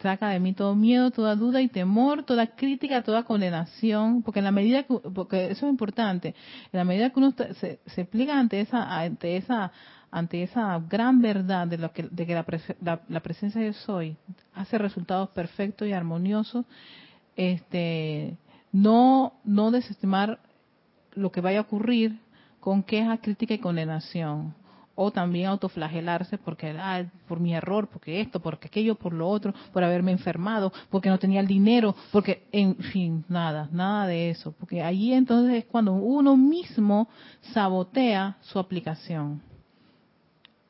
Saca 0.00 0.30
de 0.30 0.40
mí 0.40 0.54
todo 0.54 0.74
miedo, 0.74 1.10
toda 1.10 1.36
duda 1.36 1.60
y 1.60 1.68
temor, 1.68 2.22
toda 2.22 2.46
crítica, 2.46 3.02
toda 3.02 3.24
condenación, 3.24 4.22
porque 4.22 4.38
en 4.38 4.46
la 4.46 4.52
medida 4.52 4.84
que, 4.84 4.94
porque 4.94 5.50
eso 5.50 5.66
es 5.66 5.70
importante, 5.70 6.28
en 6.72 6.78
la 6.78 6.84
medida 6.84 7.10
que 7.10 7.18
uno 7.18 7.34
se, 7.60 7.78
se 7.84 8.04
pliega 8.06 8.38
ante 8.38 8.62
esa, 8.62 9.00
ante 9.00 9.36
esa, 9.36 9.70
ante 10.10 10.42
esa 10.44 10.82
gran 10.88 11.20
verdad 11.20 11.66
de 11.66 11.76
lo 11.76 11.92
que, 11.92 12.04
de 12.04 12.26
que 12.26 12.32
la, 12.32 12.46
la, 12.80 13.02
la 13.06 13.20
presencia 13.20 13.60
de 13.60 13.74
soy 13.74 14.16
hace 14.54 14.78
resultados 14.78 15.28
perfectos 15.28 15.86
y 15.86 15.92
armoniosos, 15.92 16.64
este, 17.36 18.38
no, 18.72 19.34
no 19.44 19.70
desestimar 19.70 20.40
lo 21.12 21.30
que 21.30 21.42
vaya 21.42 21.58
a 21.58 21.62
ocurrir 21.68 22.18
con 22.60 22.82
queja, 22.82 23.18
crítica 23.18 23.52
y 23.52 23.58
condenación. 23.58 24.54
O 25.02 25.10
también 25.10 25.46
autoflagelarse 25.46 26.36
porque, 26.36 26.76
por 27.26 27.40
mi 27.40 27.54
error, 27.54 27.88
porque 27.88 28.20
esto, 28.20 28.38
porque 28.38 28.66
aquello, 28.68 28.96
por 28.96 29.14
lo 29.14 29.30
otro, 29.30 29.54
por 29.72 29.82
haberme 29.82 30.12
enfermado, 30.12 30.74
porque 30.90 31.08
no 31.08 31.18
tenía 31.18 31.40
el 31.40 31.46
dinero, 31.46 31.96
porque, 32.12 32.46
en 32.52 32.76
fin, 32.76 33.24
nada, 33.26 33.66
nada 33.72 34.06
de 34.06 34.28
eso. 34.28 34.52
Porque 34.60 34.82
allí 34.82 35.14
entonces 35.14 35.54
es 35.54 35.64
cuando 35.64 35.94
uno 35.94 36.36
mismo 36.36 37.08
sabotea 37.54 38.36
su 38.42 38.58
aplicación. 38.58 39.40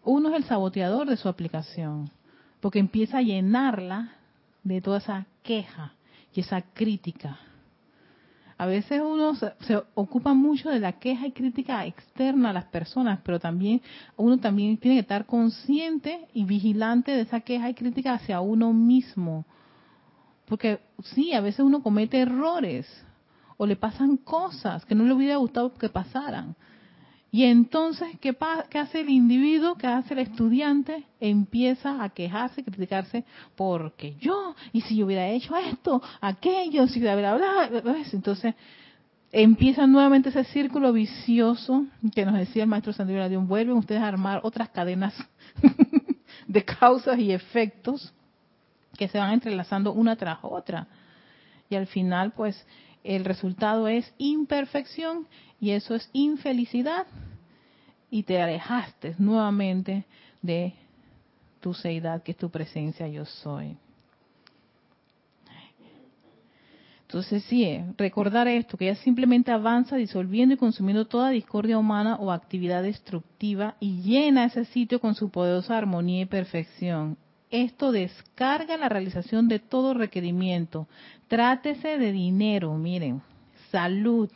Uno 0.04 0.28
es 0.28 0.36
el 0.36 0.44
saboteador 0.44 1.08
de 1.08 1.16
su 1.16 1.28
aplicación, 1.28 2.08
porque 2.60 2.78
empieza 2.78 3.18
a 3.18 3.22
llenarla 3.22 4.12
de 4.62 4.80
toda 4.80 4.98
esa 4.98 5.26
queja 5.42 5.94
y 6.32 6.38
esa 6.38 6.62
crítica. 6.62 7.36
A 8.60 8.66
veces 8.66 9.00
uno 9.02 9.34
se, 9.36 9.54
se 9.60 9.82
ocupa 9.94 10.34
mucho 10.34 10.68
de 10.68 10.80
la 10.80 10.92
queja 10.92 11.26
y 11.26 11.32
crítica 11.32 11.86
externa 11.86 12.50
a 12.50 12.52
las 12.52 12.66
personas, 12.66 13.18
pero 13.24 13.40
también 13.40 13.80
uno 14.18 14.36
también 14.36 14.76
tiene 14.76 14.96
que 14.96 15.00
estar 15.00 15.24
consciente 15.24 16.28
y 16.34 16.44
vigilante 16.44 17.12
de 17.12 17.22
esa 17.22 17.40
queja 17.40 17.70
y 17.70 17.74
crítica 17.74 18.12
hacia 18.12 18.42
uno 18.42 18.74
mismo. 18.74 19.46
Porque 20.44 20.78
sí, 21.04 21.32
a 21.32 21.40
veces 21.40 21.60
uno 21.60 21.82
comete 21.82 22.20
errores 22.20 22.86
o 23.56 23.64
le 23.64 23.76
pasan 23.76 24.18
cosas 24.18 24.84
que 24.84 24.94
no 24.94 25.04
le 25.04 25.14
hubiera 25.14 25.36
gustado 25.36 25.72
que 25.72 25.88
pasaran. 25.88 26.54
Y 27.32 27.44
entonces, 27.44 28.08
¿qué, 28.20 28.36
hace 28.78 29.00
el 29.00 29.08
individuo? 29.08 29.76
¿Qué 29.76 29.86
hace 29.86 30.14
el 30.14 30.20
estudiante? 30.20 31.04
Empieza 31.20 32.02
a 32.02 32.08
quejarse, 32.08 32.64
criticarse, 32.64 33.24
porque 33.54 34.16
yo, 34.20 34.56
y 34.72 34.80
si 34.80 34.96
yo 34.96 35.06
hubiera 35.06 35.28
hecho 35.28 35.56
esto, 35.56 36.02
aquello, 36.20 36.88
si 36.88 36.98
bla, 36.98 37.14
bla, 37.14 37.70
¿ves? 37.84 38.12
Entonces, 38.14 38.54
empieza 39.30 39.86
nuevamente 39.86 40.30
ese 40.30 40.42
círculo 40.44 40.92
vicioso 40.92 41.86
que 42.14 42.24
nos 42.24 42.34
decía 42.34 42.64
el 42.64 42.68
maestro 42.68 42.92
Sandro 42.92 43.28
Dios, 43.28 43.46
vuelven 43.46 43.76
ustedes 43.76 44.02
a 44.02 44.08
armar 44.08 44.40
otras 44.42 44.68
cadenas 44.70 45.14
de 46.48 46.64
causas 46.64 47.16
y 47.20 47.30
efectos 47.30 48.12
que 48.96 49.06
se 49.06 49.18
van 49.18 49.32
entrelazando 49.32 49.92
una 49.92 50.16
tras 50.16 50.38
otra. 50.42 50.88
Y 51.68 51.76
al 51.76 51.86
final, 51.86 52.32
pues, 52.32 52.66
el 53.04 53.24
resultado 53.24 53.88
es 53.88 54.12
imperfección 54.18 55.26
y 55.60 55.70
eso 55.70 55.94
es 55.94 56.08
infelicidad. 56.12 57.06
Y 58.10 58.24
te 58.24 58.40
alejaste 58.40 59.14
nuevamente 59.18 60.04
de 60.42 60.74
tu 61.60 61.74
seidad, 61.74 62.22
que 62.22 62.32
es 62.32 62.38
tu 62.38 62.50
presencia 62.50 63.06
yo 63.08 63.24
soy. 63.24 63.76
Entonces 67.10 67.42
sí, 67.44 67.64
eh, 67.64 67.84
recordar 67.98 68.46
esto, 68.46 68.76
que 68.76 68.88
ella 68.88 69.00
simplemente 69.02 69.50
avanza 69.50 69.96
disolviendo 69.96 70.54
y 70.54 70.58
consumiendo 70.58 71.06
toda 71.06 71.30
discordia 71.30 71.76
humana 71.76 72.14
o 72.20 72.30
actividad 72.30 72.84
destructiva 72.84 73.74
y 73.80 74.00
llena 74.02 74.44
ese 74.44 74.64
sitio 74.66 75.00
con 75.00 75.16
su 75.16 75.28
poderosa 75.28 75.76
armonía 75.76 76.22
y 76.22 76.26
perfección. 76.26 77.16
Esto 77.50 77.90
descarga 77.90 78.76
la 78.76 78.88
realización 78.88 79.48
de 79.48 79.58
todo 79.58 79.94
requerimiento. 79.94 80.86
Trátese 81.28 81.98
de 81.98 82.12
dinero, 82.12 82.74
miren, 82.74 83.22
salud, 83.70 84.30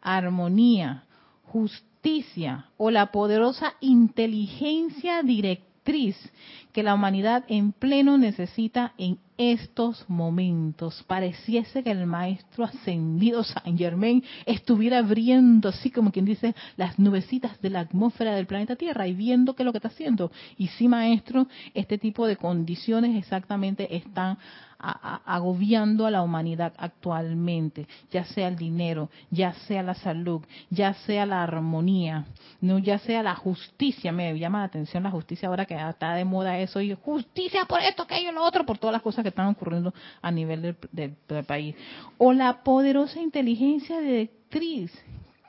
armonía, 0.00 1.04
justicia 1.44 2.66
o 2.76 2.90
la 2.90 3.12
poderosa 3.12 3.74
inteligencia 3.80 5.22
que 6.72 6.82
la 6.82 6.94
humanidad 6.94 7.44
en 7.48 7.72
pleno 7.72 8.18
necesita 8.18 8.92
en 8.98 9.18
estos 9.38 10.04
momentos. 10.08 11.04
Pareciese 11.06 11.84
que 11.84 11.92
el 11.92 12.06
maestro 12.06 12.64
ascendido 12.64 13.44
Saint 13.44 13.78
Germain 13.78 14.24
estuviera 14.46 14.98
abriendo, 14.98 15.68
así 15.68 15.90
como 15.90 16.10
quien 16.10 16.24
dice, 16.24 16.54
las 16.76 16.98
nubecitas 16.98 17.60
de 17.62 17.70
la 17.70 17.80
atmósfera 17.80 18.34
del 18.34 18.46
planeta 18.46 18.74
Tierra 18.74 19.06
y 19.06 19.14
viendo 19.14 19.54
qué 19.54 19.62
es 19.62 19.64
lo 19.64 19.72
que 19.72 19.78
está 19.78 19.88
haciendo. 19.88 20.32
Y 20.58 20.66
sí, 20.68 20.88
maestro, 20.88 21.46
este 21.72 21.98
tipo 21.98 22.26
de 22.26 22.36
condiciones 22.36 23.16
exactamente 23.16 23.94
están 23.94 24.38
agobiando 24.78 26.06
a 26.06 26.10
la 26.10 26.22
humanidad 26.22 26.72
actualmente, 26.76 27.86
ya 28.10 28.24
sea 28.24 28.48
el 28.48 28.56
dinero, 28.56 29.10
ya 29.30 29.52
sea 29.66 29.82
la 29.82 29.94
salud, 29.94 30.42
ya 30.70 30.94
sea 30.94 31.26
la 31.26 31.42
armonía, 31.42 32.26
no 32.60 32.78
ya 32.78 32.98
sea 32.98 33.22
la 33.22 33.34
justicia, 33.34 34.12
me 34.12 34.38
llama 34.38 34.58
la 34.58 34.64
atención 34.64 35.02
la 35.02 35.10
justicia 35.10 35.48
ahora 35.48 35.66
que 35.66 35.74
está 35.74 36.14
de 36.14 36.24
moda 36.24 36.58
eso, 36.58 36.80
y 36.80 36.94
justicia 36.94 37.64
por 37.64 37.80
esto, 37.80 38.02
aquello, 38.02 38.32
lo 38.32 38.44
otro, 38.44 38.66
por 38.66 38.78
todas 38.78 38.92
las 38.92 39.02
cosas 39.02 39.22
que 39.22 39.30
están 39.30 39.48
ocurriendo 39.48 39.94
a 40.20 40.30
nivel 40.30 40.76
del, 40.92 41.16
del 41.26 41.44
país. 41.44 41.74
O 42.18 42.32
la 42.32 42.62
poderosa 42.62 43.20
inteligencia 43.20 44.00
directriz 44.00 44.92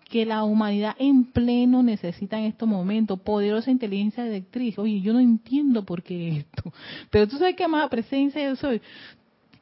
que 0.08 0.26
la 0.26 0.44
humanidad 0.44 0.96
en 1.00 1.26
pleno 1.26 1.84
necesita 1.84 2.38
en 2.38 2.46
estos 2.46 2.68
momentos, 2.68 3.20
poderosa 3.20 3.72
inteligencia 3.72 4.24
directriz. 4.24 4.78
Oye, 4.78 5.02
yo 5.02 5.14
no 5.14 5.20
entiendo 5.20 5.84
por 5.84 6.04
qué 6.04 6.40
esto, 6.40 6.72
pero 7.10 7.28
tú 7.28 7.38
sabes 7.38 7.56
que 7.56 7.68
más 7.68 7.90
presencia 7.90 8.44
yo 8.44 8.56
soy. 8.56 8.82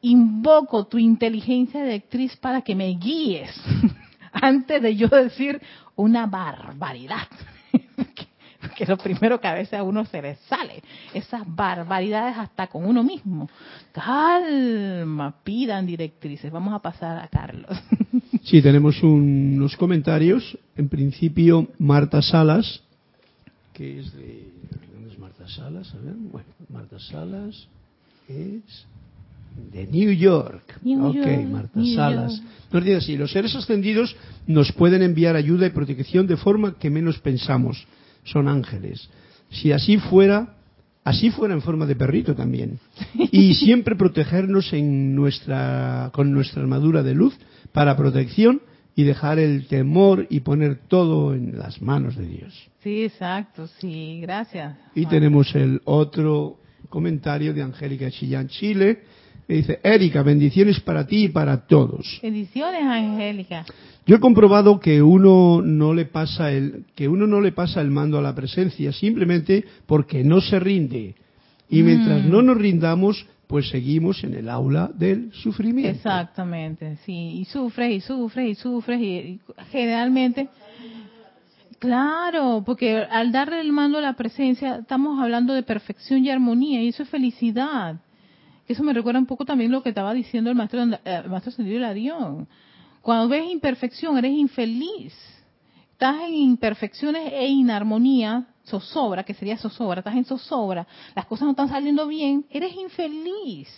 Invoco 0.02 0.86
tu 0.86 0.98
inteligencia 0.98 1.82
directriz 1.82 2.36
para 2.36 2.62
que 2.62 2.74
me 2.74 2.88
guíes 2.88 3.50
antes 4.32 4.80
de 4.80 4.94
yo 4.94 5.08
decir 5.08 5.60
una 5.96 6.26
barbaridad. 6.26 7.26
que 8.76 8.86
lo 8.86 8.96
primero 8.98 9.40
que 9.40 9.48
a 9.48 9.54
veces 9.54 9.78
a 9.78 9.82
uno 9.82 10.04
se 10.04 10.20
le 10.20 10.36
sale, 10.48 10.82
esas 11.14 11.42
barbaridades 11.46 12.36
hasta 12.36 12.66
con 12.66 12.84
uno 12.84 13.02
mismo. 13.02 13.48
Calma, 13.92 15.34
pidan 15.42 15.86
directrices. 15.86 16.52
Vamos 16.52 16.74
a 16.74 16.80
pasar 16.80 17.18
a 17.18 17.28
Carlos. 17.28 17.70
Sí, 18.46 18.62
tenemos 18.62 19.02
unos 19.02 19.76
comentarios. 19.76 20.56
En 20.76 20.88
principio, 20.88 21.66
Marta 21.80 22.22
Salas, 22.22 22.80
que 23.74 23.98
es 23.98 24.14
de... 24.14 24.44
¿Dónde 24.94 25.12
es 25.12 25.18
Marta 25.18 25.48
Salas? 25.48 25.92
A 25.92 25.98
ver, 25.98 26.14
bueno, 26.14 26.48
Marta 26.72 26.96
Salas 27.00 27.66
es 28.28 28.86
de 29.72 29.88
New 29.88 30.12
York. 30.12 30.78
ok, 30.80 31.50
Marta 31.50 31.84
Salas. 31.92 32.40
Nos 32.70 32.84
dice 32.84 32.96
así, 32.96 33.16
los 33.16 33.32
seres 33.32 33.52
ascendidos 33.56 34.14
nos 34.46 34.70
pueden 34.70 35.02
enviar 35.02 35.34
ayuda 35.34 35.66
y 35.66 35.70
protección 35.70 36.28
de 36.28 36.36
forma 36.36 36.76
que 36.78 36.88
menos 36.88 37.18
pensamos. 37.18 37.84
Son 38.22 38.46
ángeles. 38.46 39.08
Si 39.50 39.72
así 39.72 39.98
fuera, 39.98 40.55
así 41.06 41.30
fuera 41.30 41.54
en 41.54 41.62
forma 41.62 41.86
de 41.86 41.94
perrito 41.94 42.34
también. 42.34 42.80
Y 43.14 43.54
siempre 43.54 43.94
protegernos 43.94 44.72
en 44.72 45.14
nuestra, 45.14 46.10
con 46.12 46.32
nuestra 46.32 46.62
armadura 46.62 47.04
de 47.04 47.14
luz 47.14 47.38
para 47.72 47.96
protección 47.96 48.60
y 48.96 49.04
dejar 49.04 49.38
el 49.38 49.68
temor 49.68 50.26
y 50.30 50.40
poner 50.40 50.80
todo 50.88 51.32
en 51.32 51.56
las 51.56 51.80
manos 51.80 52.16
de 52.16 52.26
Dios. 52.26 52.70
Sí, 52.82 53.04
exacto, 53.04 53.68
sí, 53.78 54.18
gracias. 54.20 54.76
Y 54.96 55.06
tenemos 55.06 55.54
el 55.54 55.80
otro 55.84 56.58
comentario 56.88 57.54
de 57.54 57.62
Angélica 57.62 58.10
Chillán, 58.10 58.48
Chile, 58.48 59.02
dice, 59.54 59.80
Erika, 59.82 60.22
bendiciones 60.22 60.80
para 60.80 61.06
ti 61.06 61.24
y 61.24 61.28
para 61.28 61.66
todos. 61.66 62.18
Bendiciones, 62.22 62.82
Angélica. 62.82 63.64
Yo 64.06 64.16
he 64.16 64.20
comprobado 64.20 64.78
que 64.78 65.02
uno 65.02 65.62
no 65.62 65.92
le 65.92 66.04
pasa 66.04 66.52
el, 66.52 66.84
que 66.94 67.08
uno 67.08 67.26
no 67.26 67.40
le 67.40 67.52
pasa 67.52 67.80
el 67.80 67.90
mando 67.90 68.18
a 68.18 68.22
la 68.22 68.34
presencia 68.34 68.92
simplemente 68.92 69.64
porque 69.86 70.22
no 70.22 70.40
se 70.40 70.60
rinde. 70.60 71.14
Y 71.68 71.82
mientras 71.82 72.24
mm. 72.24 72.30
no 72.30 72.42
nos 72.42 72.56
rindamos, 72.56 73.26
pues 73.46 73.68
seguimos 73.68 74.22
en 74.24 74.34
el 74.34 74.48
aula 74.48 74.90
del 74.94 75.32
sufrimiento. 75.32 75.90
Exactamente, 75.90 76.96
sí, 77.04 77.40
y 77.40 77.44
sufres 77.46 77.92
y 77.92 78.00
sufres 78.00 78.50
y 78.50 78.54
sufres 78.54 79.00
y, 79.00 79.40
generalmente, 79.70 80.48
claro, 81.78 82.62
porque 82.64 82.96
al 82.96 83.32
darle 83.32 83.60
el 83.60 83.72
mando 83.72 83.98
a 83.98 84.02
la 84.02 84.14
presencia 84.14 84.76
estamos 84.76 85.20
hablando 85.20 85.54
de 85.54 85.62
perfección 85.62 86.24
y 86.24 86.30
armonía 86.30 86.82
y 86.82 86.88
eso 86.88 87.02
es 87.02 87.08
felicidad. 87.08 87.96
Eso 88.68 88.82
me 88.82 88.92
recuerda 88.92 89.20
un 89.20 89.26
poco 89.26 89.44
también 89.44 89.70
lo 89.70 89.82
que 89.82 89.90
estaba 89.90 90.12
diciendo 90.12 90.50
el 90.50 90.56
maestro, 90.56 90.82
eh, 90.82 90.98
el 91.04 91.30
maestro 91.30 91.52
Sendido 91.52 91.80
Larión. 91.80 92.48
Cuando 93.00 93.28
ves 93.28 93.50
imperfección 93.50 94.18
eres 94.18 94.32
infeliz. 94.32 95.14
Estás 95.92 96.16
en 96.22 96.34
imperfecciones 96.34 97.32
e 97.32 97.46
inarmonía, 97.46 98.48
zozobra, 98.66 99.24
que 99.24 99.32
sería 99.32 99.56
zozobra, 99.56 100.00
estás 100.00 100.14
en 100.14 100.24
zozobra, 100.24 100.86
las 101.14 101.24
cosas 101.24 101.46
no 101.46 101.52
están 101.52 101.68
saliendo 101.68 102.06
bien, 102.06 102.44
eres 102.50 102.74
infeliz. 102.74 103.68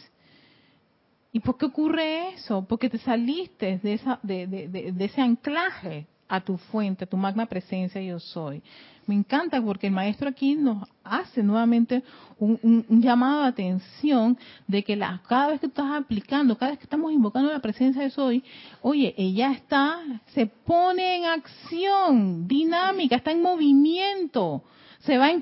¿Y 1.31 1.41
por 1.41 1.59
qué 1.59 1.67
ocurre 1.67 2.31
eso? 2.31 2.67
Porque 2.67 2.91
te 2.91 2.99
saliste 2.99 3.79
de, 3.83 3.93
esa, 3.93 4.19
de, 4.23 4.47
de 4.49 5.05
ese 5.05 5.21
anclaje 5.21 6.09
a 6.27 6.41
tu 6.41 6.57
fuente, 6.57 7.05
a 7.05 7.07
tu 7.07 7.17
magna 7.17 7.47
presencia 7.47 8.01
yo 8.03 8.19
soy. 8.19 8.63
Me 9.09 9.15
encanta 9.15 9.63
porque 9.63 9.87
el 9.87 9.95
maestro 9.95 10.29
aquí 10.29 10.55
nos 10.55 10.87
hace 11.03 11.43
nuevamente 11.43 12.03
un, 12.39 12.85
llamado 13.01 13.41
de 13.41 13.49
atención 13.49 14.37
de 14.67 14.85
que 14.85 14.97
la, 14.97 15.23
cada 15.27 15.49
vez 15.49 15.61
que 15.61 15.67
estás 15.67 15.91
aplicando, 15.93 16.59
cada 16.59 16.73
vez 16.73 16.79
que 16.79 16.85
estamos 16.85 17.11
invocando 17.11 17.51
la 17.51 17.61
presencia 17.61 18.03
de 18.03 18.11
soy, 18.11 18.45
oye, 18.83 19.15
ella 19.17 19.53
está, 19.53 19.99
se 20.35 20.45
pone 20.45 21.17
en 21.17 21.25
acción, 21.25 22.47
dinámica, 22.47 23.17
está 23.17 23.31
en 23.33 23.41
movimiento 23.41 24.63
se 25.01 25.17
va 25.17 25.31
en 25.31 25.41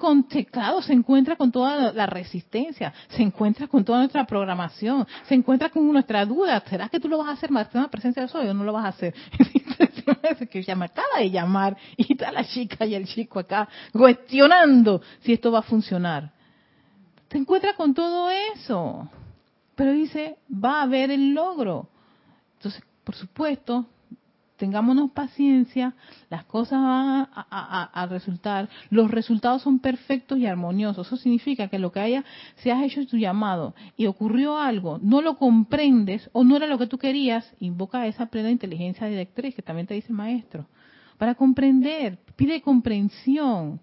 se 0.82 0.92
encuentra 0.92 1.36
con 1.36 1.50
toda 1.50 1.92
la 1.92 2.06
resistencia, 2.06 2.92
se 3.08 3.22
encuentra 3.22 3.66
con 3.68 3.84
toda 3.84 3.98
nuestra 3.98 4.26
programación, 4.26 5.06
se 5.24 5.34
encuentra 5.34 5.70
con 5.70 5.90
nuestra 5.90 6.24
duda, 6.26 6.62
¿será 6.68 6.88
que 6.88 7.00
tú 7.00 7.08
lo 7.08 7.18
vas 7.18 7.28
a 7.28 7.32
hacer 7.32 7.50
la 7.50 7.88
presencia 7.88 8.22
de 8.22 8.28
soy 8.28 8.48
o 8.48 8.54
no 8.54 8.64
lo 8.64 8.72
vas 8.72 8.84
a 8.84 8.88
hacer? 8.88 9.14
que 10.50 10.62
ya 10.62 10.76
me 10.76 10.86
acaba 10.86 11.18
de 11.18 11.30
llamar 11.30 11.76
y 11.96 12.12
está 12.12 12.30
la 12.30 12.44
chica 12.44 12.84
y 12.84 12.94
el 12.94 13.06
chico 13.06 13.40
acá 13.40 13.68
cuestionando 13.92 15.00
si 15.20 15.32
esto 15.32 15.50
va 15.50 15.60
a 15.60 15.62
funcionar. 15.62 16.32
Se 17.30 17.38
encuentra 17.38 17.74
con 17.74 17.94
todo 17.94 18.30
eso, 18.30 19.08
pero 19.74 19.92
dice, 19.92 20.36
va 20.52 20.80
a 20.80 20.82
haber 20.82 21.10
el 21.10 21.32
logro. 21.34 21.88
Entonces, 22.56 22.82
por 23.04 23.14
supuesto, 23.14 23.86
tengámonos 24.56 25.10
paciencia, 25.10 25.94
las 26.30 26.44
cosas 26.44 26.80
van 26.82 27.28
a, 27.34 28.06
resultar, 28.10 28.68
los 28.90 29.10
resultados 29.10 29.62
son 29.62 29.78
perfectos 29.78 30.38
y 30.38 30.46
armoniosos. 30.46 31.06
Eso 31.06 31.16
significa 31.16 31.68
que 31.68 31.78
lo 31.78 31.92
que 31.92 32.00
haya, 32.00 32.24
si 32.56 32.70
has 32.70 32.82
hecho 32.82 33.06
tu 33.06 33.16
llamado 33.16 33.74
y 33.96 34.06
ocurrió 34.06 34.58
algo, 34.58 34.98
no 35.02 35.22
lo 35.22 35.36
comprendes 35.36 36.28
o 36.32 36.44
no 36.44 36.56
era 36.56 36.66
lo 36.66 36.78
que 36.78 36.86
tú 36.86 36.98
querías, 36.98 37.54
invoca 37.60 38.06
esa 38.06 38.26
plena 38.26 38.50
inteligencia 38.50 39.06
directriz 39.06 39.54
que 39.54 39.62
también 39.62 39.86
te 39.86 39.94
dice 39.94 40.08
el 40.08 40.16
maestro. 40.16 40.66
Para 41.18 41.34
comprender, 41.34 42.18
pide 42.36 42.60
comprensión. 42.60 43.80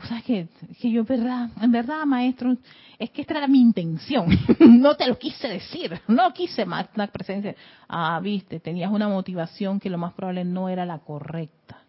O 0.00 0.06
sea, 0.06 0.22
que, 0.22 0.48
que 0.80 0.90
yo, 0.90 1.04
verdad, 1.04 1.50
en 1.60 1.72
verdad, 1.72 2.04
maestro, 2.06 2.56
es 2.98 3.10
que 3.10 3.22
esta 3.22 3.38
era 3.38 3.48
mi 3.48 3.60
intención. 3.60 4.28
no 4.60 4.96
te 4.96 5.06
lo 5.06 5.18
quise 5.18 5.48
decir. 5.48 6.00
No 6.06 6.32
quise 6.32 6.64
más 6.64 6.88
una 6.94 7.08
presencia. 7.08 7.54
Ah, 7.88 8.20
viste, 8.22 8.60
tenías 8.60 8.90
una 8.92 9.08
motivación 9.08 9.80
que 9.80 9.90
lo 9.90 9.98
más 9.98 10.12
probable 10.12 10.44
no 10.44 10.68
era 10.68 10.86
la 10.86 10.98
correcta. 10.98 11.82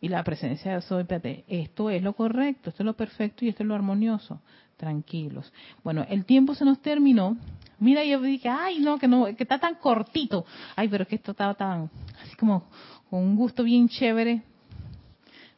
Y 0.00 0.08
la 0.08 0.24
presencia 0.24 0.74
de 0.74 0.82
soy, 0.82 1.02
espérate, 1.02 1.44
esto 1.46 1.88
es 1.88 2.02
lo 2.02 2.14
correcto, 2.14 2.70
esto 2.70 2.82
es 2.82 2.86
lo 2.86 2.94
perfecto 2.94 3.44
y 3.44 3.48
esto 3.48 3.62
es 3.62 3.68
lo 3.68 3.74
armonioso. 3.74 4.40
Tranquilos. 4.76 5.52
Bueno, 5.84 6.04
el 6.08 6.24
tiempo 6.24 6.54
se 6.54 6.64
nos 6.64 6.82
terminó. 6.82 7.36
Mira, 7.78 8.04
yo 8.04 8.20
dije, 8.20 8.48
ay, 8.48 8.80
no, 8.80 8.98
que 8.98 9.06
no, 9.06 9.26
que 9.36 9.44
está 9.44 9.58
tan 9.58 9.76
cortito. 9.76 10.44
Ay, 10.74 10.88
pero 10.88 11.04
es 11.04 11.08
que 11.08 11.14
esto 11.14 11.30
estaba 11.30 11.54
tan, 11.54 11.88
así 12.20 12.34
como, 12.36 12.64
con 13.08 13.20
un 13.20 13.36
gusto 13.36 13.62
bien 13.62 13.88
chévere, 13.88 14.42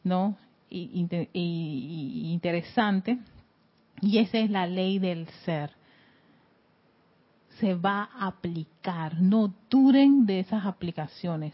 ¿no? 0.03 0.37
Interesante. 0.75 3.19
Y 4.01 4.17
esa 4.17 4.39
es 4.39 4.49
la 4.49 4.67
ley 4.67 4.99
del 4.99 5.27
ser. 5.45 5.71
Se 7.59 7.75
va 7.75 8.09
a 8.13 8.27
aplicar. 8.27 9.21
No 9.21 9.53
duren 9.69 10.25
de 10.25 10.39
esas 10.39 10.65
aplicaciones. 10.65 11.53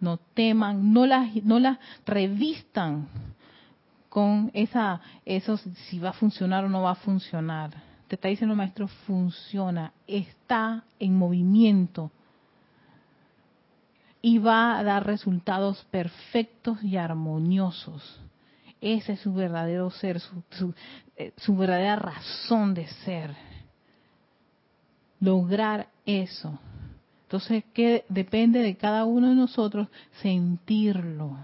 No 0.00 0.18
teman, 0.18 0.92
no 0.92 1.06
las, 1.06 1.34
no 1.44 1.58
las 1.58 1.78
revistan 2.06 3.08
con 4.08 4.50
esa, 4.52 5.00
eso 5.24 5.56
si 5.56 5.98
va 5.98 6.10
a 6.10 6.14
funcionar 6.14 6.64
o 6.64 6.68
no 6.68 6.82
va 6.82 6.92
a 6.92 6.96
funcionar. 6.96 7.70
Te 8.08 8.16
está 8.16 8.28
diciendo 8.28 8.54
maestro, 8.54 8.88
funciona, 8.88 9.92
está 10.06 10.84
en 10.98 11.16
movimiento 11.16 12.10
y 14.20 14.38
va 14.38 14.78
a 14.78 14.84
dar 14.84 15.04
resultados 15.04 15.84
perfectos 15.90 16.82
y 16.84 16.96
armoniosos. 16.96 18.22
Ese 18.82 19.12
es 19.12 19.20
su 19.20 19.32
verdadero 19.32 19.90
ser, 19.92 20.18
su, 20.18 20.74
eh, 21.16 21.32
su, 21.36 21.56
verdadera 21.56 21.94
razón 21.94 22.74
de 22.74 22.88
ser. 23.04 23.32
Lograr 25.20 25.88
eso. 26.04 26.58
Entonces, 27.22 27.62
que 27.72 28.04
depende 28.08 28.58
de 28.58 28.76
cada 28.76 29.04
uno 29.04 29.28
de 29.28 29.36
nosotros 29.36 29.86
sentirlo, 30.20 31.38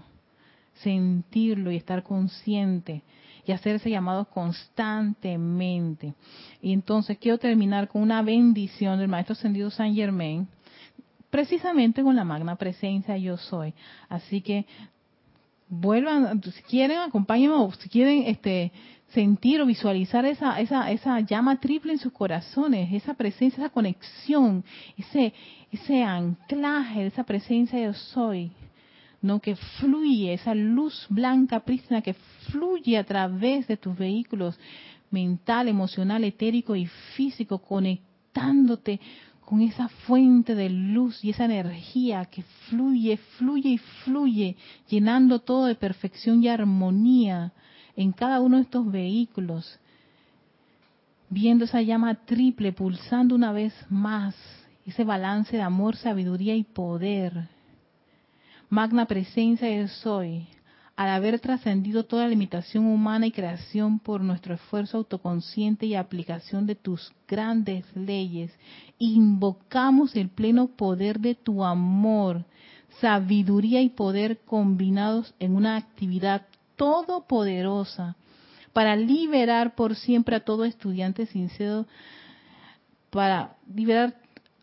sentirlo 0.83 1.71
y 1.71 1.77
estar 1.77 2.03
consciente 2.03 3.03
y 3.45 3.53
hacer 3.53 3.77
ese 3.77 3.89
llamado 3.89 4.25
constantemente. 4.25 6.13
Y 6.61 6.73
entonces 6.73 7.17
quiero 7.19 7.37
terminar 7.37 7.87
con 7.87 8.01
una 8.01 8.21
bendición 8.21 8.99
del 8.99 9.07
Maestro 9.07 9.31
Ascendido 9.31 9.71
San 9.71 9.95
Germain, 9.95 10.45
precisamente 11.29 12.03
con 12.03 12.17
la 12.17 12.25
magna 12.25 12.57
presencia 12.57 13.15
yo 13.17 13.37
soy. 13.37 13.73
Así 14.09 14.41
que 14.41 14.65
vuelvan, 15.69 16.41
si 16.41 16.61
quieren, 16.63 16.99
acompáñenme, 16.99 17.55
o 17.55 17.71
si 17.71 17.87
quieren 17.87 18.23
este, 18.25 18.71
sentir 19.13 19.61
o 19.61 19.65
visualizar 19.65 20.25
esa, 20.25 20.59
esa, 20.59 20.91
esa 20.91 21.19
llama 21.21 21.59
triple 21.59 21.93
en 21.93 21.99
sus 21.99 22.11
corazones, 22.11 22.91
esa 22.91 23.13
presencia, 23.13 23.63
esa 23.63 23.73
conexión, 23.73 24.63
ese, 24.97 25.33
ese 25.71 26.03
anclaje 26.03 27.05
esa 27.05 27.23
presencia 27.23 27.79
yo 27.79 27.93
soy, 27.93 28.51
no 29.21 29.39
que 29.39 29.55
fluye, 29.55 30.33
esa 30.33 30.55
luz 30.55 31.05
blanca 31.09 31.59
prístina 31.59 32.01
que 32.01 32.15
fluye 32.49 32.97
a 32.97 33.03
través 33.03 33.67
de 33.67 33.77
tus 33.77 33.97
vehículos 33.97 34.59
mental, 35.11 35.67
emocional, 35.67 36.23
etérico 36.23 36.75
y 36.75 36.85
físico, 37.15 37.59
conectándote 37.59 38.99
con 39.49 39.61
esa 39.61 39.89
fuente 39.89 40.53
de 40.53 40.69
luz 40.69 41.25
y 41.25 41.31
esa 41.31 41.45
energía 41.45 42.25
que 42.25 42.43
fluye, 42.69 43.17
fluye 43.17 43.69
y 43.69 43.77
fluye, 43.79 44.55
llenando 44.87 45.39
todo 45.39 45.65
de 45.65 45.73
perfección 45.73 46.43
y 46.43 46.49
armonía 46.49 47.51
en 47.95 48.11
cada 48.11 48.41
uno 48.41 48.57
de 48.57 48.63
estos 48.63 48.91
vehículos, 48.91 49.79
viendo 51.31 51.65
esa 51.65 51.81
llama 51.81 52.13
triple 52.25 52.73
pulsando 52.73 53.33
una 53.33 53.51
vez 53.51 53.73
más, 53.89 54.35
ese 54.85 55.03
balance 55.03 55.57
de 55.57 55.63
amor, 55.63 55.95
sabiduría 55.95 56.55
y 56.55 56.63
poder. 56.63 57.49
Magna 58.69 59.05
presencia 59.05 59.67
del 59.67 59.89
soy, 59.89 60.45
al 60.99 61.11
haber 61.11 61.39
trascendido 61.39 62.03
toda 62.03 62.27
limitación 62.27 62.85
humana 62.85 63.25
y 63.25 63.31
creación 63.31 63.99
por 63.99 64.19
nuestro 64.19 64.55
esfuerzo 64.55 64.97
autoconsciente 64.97 65.85
y 65.85 65.95
aplicación 65.95 66.65
de 66.65 66.75
tus 66.75 67.13
grandes 67.25 67.85
leyes, 67.95 68.51
invocamos 68.97 70.13
el 70.17 70.27
pleno 70.27 70.67
poder 70.67 71.21
de 71.21 71.35
tu 71.35 71.63
amor, 71.63 72.43
sabiduría 72.99 73.81
y 73.81 73.87
poder 73.87 74.39
combinados 74.39 75.33
en 75.39 75.55
una 75.55 75.77
actividad 75.77 76.47
todopoderosa 76.75 78.17
para 78.73 78.97
liberar 78.97 79.75
por 79.75 79.95
siempre 79.95 80.35
a 80.35 80.43
todo 80.43 80.65
estudiante 80.65 81.27
sincero, 81.27 81.85
para 83.09 83.55
liberar 83.73 84.17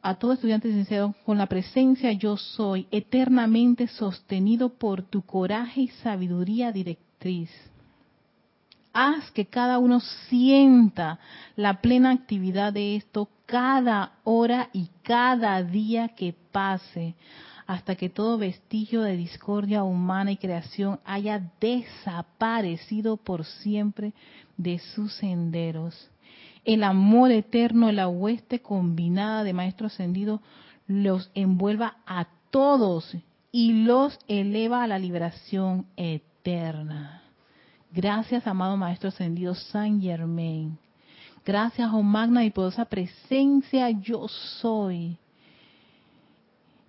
a 0.06 0.14
todo 0.14 0.34
estudiante 0.34 0.70
sincero 0.70 1.16
con 1.24 1.36
la 1.36 1.48
presencia 1.48 2.12
yo 2.12 2.36
soy, 2.36 2.86
eternamente 2.92 3.88
sostenido 3.88 4.68
por 4.68 5.02
tu 5.02 5.22
coraje 5.22 5.80
y 5.80 5.88
sabiduría 5.88 6.70
directriz. 6.70 7.50
Haz 8.92 9.32
que 9.32 9.46
cada 9.46 9.80
uno 9.80 9.98
sienta 10.28 11.18
la 11.56 11.80
plena 11.80 12.12
actividad 12.12 12.72
de 12.72 12.94
esto 12.94 13.28
cada 13.46 14.12
hora 14.22 14.70
y 14.72 14.90
cada 15.02 15.60
día 15.64 16.10
que 16.10 16.36
pase, 16.52 17.16
hasta 17.66 17.96
que 17.96 18.08
todo 18.08 18.38
vestigio 18.38 19.02
de 19.02 19.16
discordia 19.16 19.82
humana 19.82 20.30
y 20.30 20.36
creación 20.36 21.00
haya 21.04 21.50
desaparecido 21.60 23.16
por 23.16 23.44
siempre 23.44 24.12
de 24.56 24.78
sus 24.78 25.12
senderos 25.14 26.10
el 26.66 26.82
amor 26.82 27.30
eterno, 27.30 27.90
la 27.92 28.08
hueste 28.08 28.60
combinada 28.60 29.44
de 29.44 29.52
Maestro 29.52 29.86
Ascendido 29.86 30.42
los 30.88 31.30
envuelva 31.34 31.98
a 32.06 32.26
todos 32.50 33.16
y 33.52 33.84
los 33.84 34.18
eleva 34.28 34.82
a 34.82 34.86
la 34.86 34.98
liberación 34.98 35.86
eterna. 35.96 37.22
Gracias, 37.92 38.46
amado 38.46 38.76
Maestro 38.76 39.08
Ascendido 39.08 39.54
San 39.54 40.00
Germain. 40.00 40.76
Gracias, 41.44 41.88
oh 41.92 42.02
magna 42.02 42.44
y 42.44 42.50
poderosa 42.50 42.84
presencia, 42.84 43.88
yo 43.90 44.26
soy. 44.26 45.16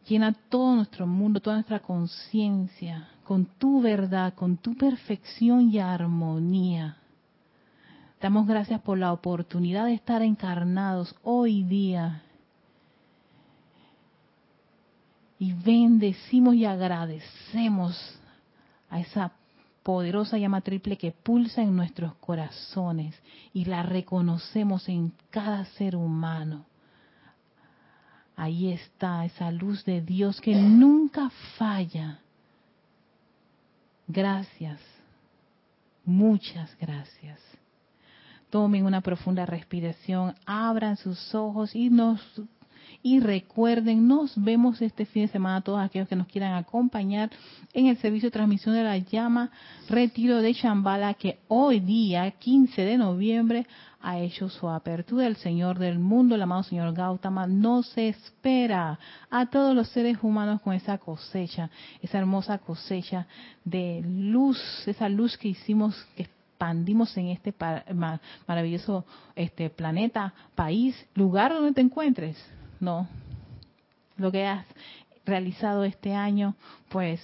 Llena 0.10 0.34
todo 0.50 0.76
nuestro 0.76 1.06
mundo, 1.06 1.40
toda 1.40 1.58
nuestra 1.58 1.80
conciencia 1.80 3.10
con 3.28 3.46
tu 3.46 3.82
verdad, 3.82 4.34
con 4.34 4.58
tu 4.58 4.74
perfección 4.76 5.70
y 5.70 5.80
armonía. 5.80 6.98
Damos 8.20 8.48
gracias 8.48 8.82
por 8.82 8.98
la 8.98 9.14
oportunidad 9.14 9.86
de 9.86 9.94
estar 9.94 10.22
encarnados 10.24 11.16
hoy 11.24 11.64
día. 11.64 12.24
Y 15.40 15.54
bendecimos 15.54 16.56
y 16.56 16.66
agradecemos 16.66 17.96
a 18.90 19.00
esa 19.00 19.34
poderosa 19.84 20.38
llama 20.38 20.62
triple 20.62 20.98
que 20.98 21.12
pulsa 21.12 21.62
en 21.62 21.76
nuestros 21.76 22.16
corazones 22.16 23.16
y 23.54 23.66
la 23.66 23.84
reconocemos 23.84 24.90
en 24.90 25.14
cada 25.30 25.66
ser 25.66 25.96
humano. 25.96 26.66
Ahí 28.36 28.72
está 28.72 29.26
esa 29.26 29.52
luz 29.52 29.86
de 29.86 30.02
Dios 30.02 30.42
que 30.42 30.56
nunca 30.56 31.30
falla. 31.58 32.20
Gracias. 34.08 34.82
Muchas 36.04 36.76
gracias. 36.80 37.40
Tomen 38.50 38.86
una 38.86 39.02
profunda 39.02 39.46
respiración, 39.46 40.36
abran 40.46 40.98
sus 40.98 41.36
ojos 41.36 41.76
y 41.76 41.90
nos 41.90 42.22
y 43.04 43.20
recuerden, 43.20 44.08
nos 44.08 44.34
vemos 44.36 44.82
este 44.82 45.06
fin 45.06 45.24
de 45.24 45.32
semana 45.32 45.62
todos 45.62 45.80
aquellos 45.80 46.08
que 46.08 46.16
nos 46.16 46.28
quieran 46.28 46.54
acompañar 46.54 47.30
en 47.74 47.88
el 47.88 47.98
servicio 47.98 48.28
de 48.28 48.32
transmisión 48.32 48.76
de 48.76 48.84
la 48.84 48.98
llama 48.98 49.52
Retiro 49.88 50.42
de 50.42 50.54
Chambala 50.54 51.14
que 51.14 51.40
hoy 51.48 51.80
día, 51.80 52.30
15 52.32 52.82
de 52.82 52.98
noviembre, 52.98 53.68
ha 54.02 54.20
hecho 54.20 54.50
su 54.50 54.68
apertura. 54.70 55.28
El 55.28 55.38
Señor 55.38 55.80
del 55.80 56.00
mundo, 56.00 56.36
el 56.36 56.42
amado 56.42 56.64
Señor 56.64 56.94
Gautama, 56.94 57.48
nos 57.48 57.98
espera 57.98 59.00
a 59.30 59.46
todos 59.48 59.76
los 59.76 59.90
seres 59.90 60.18
humanos 60.22 60.62
con 60.62 60.74
esa 60.74 60.98
cosecha, 60.98 61.70
esa 62.02 62.18
hermosa 62.18 62.58
cosecha 62.58 63.28
de 63.64 64.04
luz, 64.06 64.60
esa 64.88 65.08
luz 65.10 65.38
que 65.38 65.50
hicimos, 65.50 65.96
que 66.16 66.28
expandimos 66.58 67.16
en 67.18 67.28
este 67.28 67.54
maravilloso 68.48 69.06
este 69.36 69.70
planeta, 69.70 70.34
país, 70.56 70.96
lugar 71.14 71.54
donde 71.54 71.72
te 71.72 71.82
encuentres. 71.82 72.36
No, 72.80 73.08
lo 74.18 74.32
que 74.32 74.48
has 74.48 74.66
realizado 75.24 75.84
este 75.84 76.16
año, 76.16 76.56
pues 76.90 77.22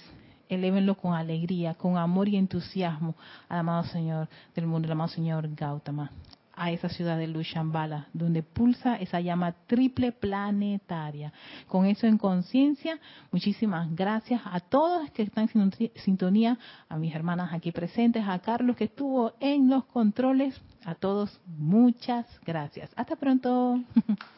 elévenlo 0.48 0.94
con 0.96 1.14
alegría, 1.14 1.74
con 1.74 1.98
amor 1.98 2.28
y 2.28 2.36
entusiasmo 2.36 3.16
al 3.48 3.58
amado 3.58 3.82
Señor 3.84 4.28
del 4.54 4.68
mundo, 4.68 4.86
el 4.86 4.92
amado 4.92 5.08
Señor 5.08 5.52
Gautama 5.52 6.12
a 6.56 6.70
esa 6.70 6.88
ciudad 6.88 7.18
de 7.18 7.26
Lushambala, 7.26 8.08
donde 8.12 8.42
pulsa 8.42 8.96
esa 8.96 9.20
llama 9.20 9.52
triple 9.66 10.12
planetaria. 10.12 11.32
Con 11.66 11.86
eso 11.86 12.06
en 12.06 12.18
conciencia, 12.18 12.98
muchísimas 13.30 13.94
gracias 13.94 14.40
a 14.44 14.60
todos 14.60 15.10
que 15.10 15.22
están 15.22 15.48
en 15.54 15.72
sintonía, 15.96 16.58
a 16.88 16.96
mis 16.96 17.14
hermanas 17.14 17.52
aquí 17.52 17.72
presentes, 17.72 18.24
a 18.26 18.38
Carlos 18.38 18.76
que 18.76 18.84
estuvo 18.84 19.32
en 19.40 19.68
los 19.68 19.84
controles, 19.84 20.60
a 20.84 20.94
todos 20.94 21.40
muchas 21.46 22.26
gracias. 22.44 22.90
Hasta 22.96 23.16
pronto. 23.16 23.80